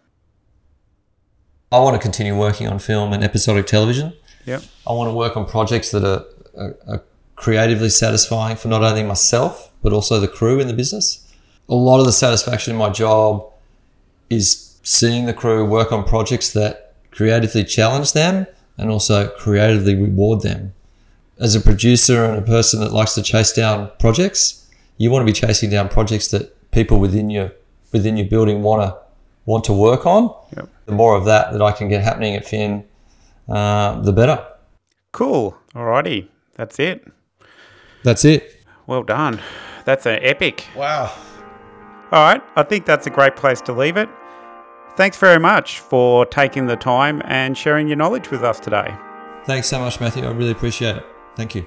I 1.72 1.80
want 1.80 1.96
to 1.96 2.00
continue 2.00 2.38
working 2.38 2.68
on 2.68 2.78
film 2.78 3.12
and 3.12 3.24
episodic 3.24 3.66
television. 3.66 4.12
Yep. 4.44 4.62
I 4.86 4.92
want 4.92 5.08
to 5.08 5.14
work 5.14 5.36
on 5.36 5.46
projects 5.46 5.90
that 5.90 6.04
are, 6.04 6.24
are, 6.56 6.76
are 6.86 7.02
creatively 7.36 7.88
satisfying 7.88 8.56
for 8.56 8.68
not 8.68 8.82
only 8.82 9.02
myself 9.02 9.72
but 9.82 9.92
also 9.92 10.20
the 10.20 10.28
crew 10.28 10.60
in 10.60 10.68
the 10.68 10.74
business. 10.74 11.26
A 11.68 11.74
lot 11.74 11.98
of 11.98 12.06
the 12.06 12.12
satisfaction 12.12 12.72
in 12.72 12.78
my 12.78 12.90
job 12.90 13.50
is 14.34 14.78
seeing 14.82 15.26
the 15.26 15.34
crew 15.34 15.64
work 15.64 15.92
on 15.92 16.04
projects 16.04 16.52
that 16.52 16.94
creatively 17.10 17.64
challenge 17.64 18.12
them 18.12 18.46
and 18.76 18.90
also 18.90 19.28
creatively 19.28 19.94
reward 19.94 20.42
them. 20.42 20.74
As 21.38 21.54
a 21.54 21.60
producer 21.60 22.24
and 22.24 22.36
a 22.36 22.42
person 22.42 22.80
that 22.80 22.92
likes 22.92 23.14
to 23.14 23.22
chase 23.22 23.52
down 23.52 23.90
projects, 23.98 24.68
you 24.98 25.10
want 25.10 25.22
to 25.22 25.26
be 25.26 25.32
chasing 25.32 25.70
down 25.70 25.88
projects 25.88 26.28
that 26.28 26.70
people 26.70 26.98
within 27.00 27.30
your 27.30 27.52
within 27.92 28.16
your 28.16 28.26
building 28.26 28.62
want 28.62 28.82
to 28.82 28.96
want 29.46 29.64
to 29.64 29.72
work 29.72 30.06
on. 30.06 30.34
Yep. 30.56 30.68
The 30.86 30.92
more 30.92 31.16
of 31.16 31.24
that 31.24 31.52
that 31.52 31.62
I 31.62 31.72
can 31.72 31.88
get 31.88 32.02
happening 32.02 32.34
at 32.34 32.44
Fin, 32.44 32.84
uh, 33.48 34.00
the 34.02 34.12
better. 34.12 34.46
Cool. 35.12 35.56
Alrighty. 35.74 36.28
That's 36.54 36.78
it. 36.78 37.04
That's 38.02 38.24
it. 38.24 38.64
Well 38.86 39.02
done. 39.02 39.40
That's 39.84 40.06
an 40.06 40.18
epic. 40.22 40.66
Wow. 40.76 41.12
All 42.12 42.22
right. 42.22 42.42
I 42.56 42.62
think 42.62 42.84
that's 42.84 43.06
a 43.06 43.10
great 43.10 43.36
place 43.36 43.60
to 43.62 43.72
leave 43.72 43.96
it. 43.96 44.08
Thanks 44.96 45.16
very 45.16 45.40
much 45.40 45.80
for 45.80 46.24
taking 46.26 46.66
the 46.66 46.76
time 46.76 47.20
and 47.24 47.58
sharing 47.58 47.88
your 47.88 47.96
knowledge 47.96 48.30
with 48.30 48.44
us 48.44 48.60
today. 48.60 48.96
Thanks 49.44 49.66
so 49.66 49.80
much, 49.80 50.00
Matthew. 50.00 50.24
I 50.24 50.30
really 50.30 50.52
appreciate 50.52 50.96
it. 50.96 51.04
Thank 51.34 51.56
you. 51.56 51.66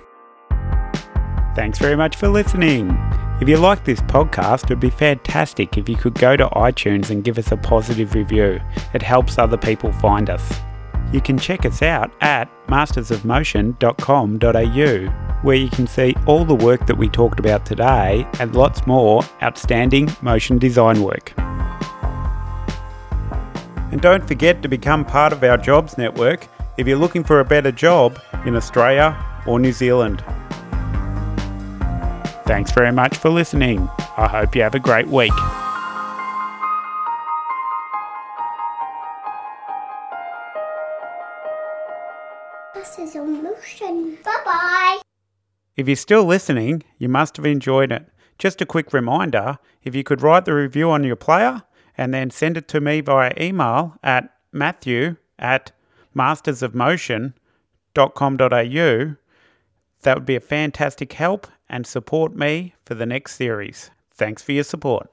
Thanks 1.55 1.77
very 1.77 1.95
much 1.95 2.15
for 2.15 2.29
listening. 2.29 2.97
If 3.41 3.49
you 3.49 3.57
like 3.57 3.83
this 3.83 3.99
podcast, 4.01 4.63
it 4.63 4.69
would 4.69 4.79
be 4.79 4.89
fantastic 4.89 5.77
if 5.77 5.89
you 5.89 5.95
could 5.95 6.15
go 6.15 6.37
to 6.37 6.47
iTunes 6.49 7.09
and 7.09 7.23
give 7.23 7.37
us 7.37 7.51
a 7.51 7.57
positive 7.57 8.15
review. 8.15 8.59
It 8.93 9.01
helps 9.01 9.37
other 9.37 9.57
people 9.57 9.91
find 9.91 10.29
us. 10.29 10.59
You 11.11 11.21
can 11.21 11.37
check 11.37 11.65
us 11.65 11.81
out 11.81 12.11
at 12.21 12.49
mastersofmotion.com.au, 12.67 15.41
where 15.41 15.55
you 15.55 15.69
can 15.69 15.87
see 15.87 16.15
all 16.25 16.45
the 16.45 16.55
work 16.55 16.87
that 16.87 16.97
we 16.97 17.09
talked 17.09 17.39
about 17.39 17.65
today 17.65 18.25
and 18.39 18.55
lots 18.55 18.87
more 18.87 19.21
outstanding 19.43 20.09
motion 20.21 20.57
design 20.57 21.03
work. 21.03 21.33
And 23.91 24.01
don't 24.01 24.27
forget 24.27 24.61
to 24.61 24.67
become 24.67 25.05
part 25.05 25.33
of 25.33 25.43
our 25.43 25.57
jobs 25.57 25.97
network 25.97 26.47
if 26.77 26.87
you're 26.87 26.97
looking 26.97 27.23
for 27.23 27.39
a 27.39 27.45
better 27.45 27.71
job 27.71 28.19
in 28.45 28.55
Australia 28.55 29.17
or 29.45 29.59
New 29.59 29.71
Zealand. 29.71 30.23
Thanks 32.45 32.71
very 32.71 32.91
much 32.91 33.17
for 33.17 33.29
listening. 33.29 33.89
I 34.17 34.27
hope 34.27 34.55
you 34.55 34.61
have 34.61 34.75
a 34.75 34.79
great 34.79 35.07
week. 35.07 35.33
Masters 42.75 43.15
of 43.15 43.27
Motion. 43.27 44.17
Bye 44.23 44.41
bye. 44.45 45.01
If 45.75 45.87
you're 45.87 45.95
still 45.95 46.23
listening, 46.23 46.83
you 46.97 47.09
must 47.09 47.37
have 47.37 47.45
enjoyed 47.45 47.91
it. 47.91 48.07
Just 48.37 48.61
a 48.61 48.65
quick 48.65 48.93
reminder 48.93 49.57
if 49.83 49.93
you 49.95 50.03
could 50.03 50.21
write 50.21 50.45
the 50.45 50.53
review 50.53 50.89
on 50.89 51.03
your 51.03 51.15
player 51.15 51.63
and 51.97 52.13
then 52.13 52.29
send 52.29 52.57
it 52.57 52.67
to 52.69 52.79
me 52.79 53.01
via 53.01 53.33
email 53.39 53.97
at 54.03 54.31
matthew 54.51 55.15
at 55.39 55.71
mastersofmotion.com.au, 56.15 59.15
that 60.01 60.15
would 60.15 60.25
be 60.25 60.35
a 60.35 60.39
fantastic 60.39 61.13
help 61.13 61.47
and 61.69 61.85
support 61.85 62.35
me 62.35 62.73
for 62.85 62.95
the 62.95 63.05
next 63.05 63.35
series. 63.35 63.91
Thanks 64.11 64.41
for 64.41 64.53
your 64.53 64.63
support. 64.63 65.11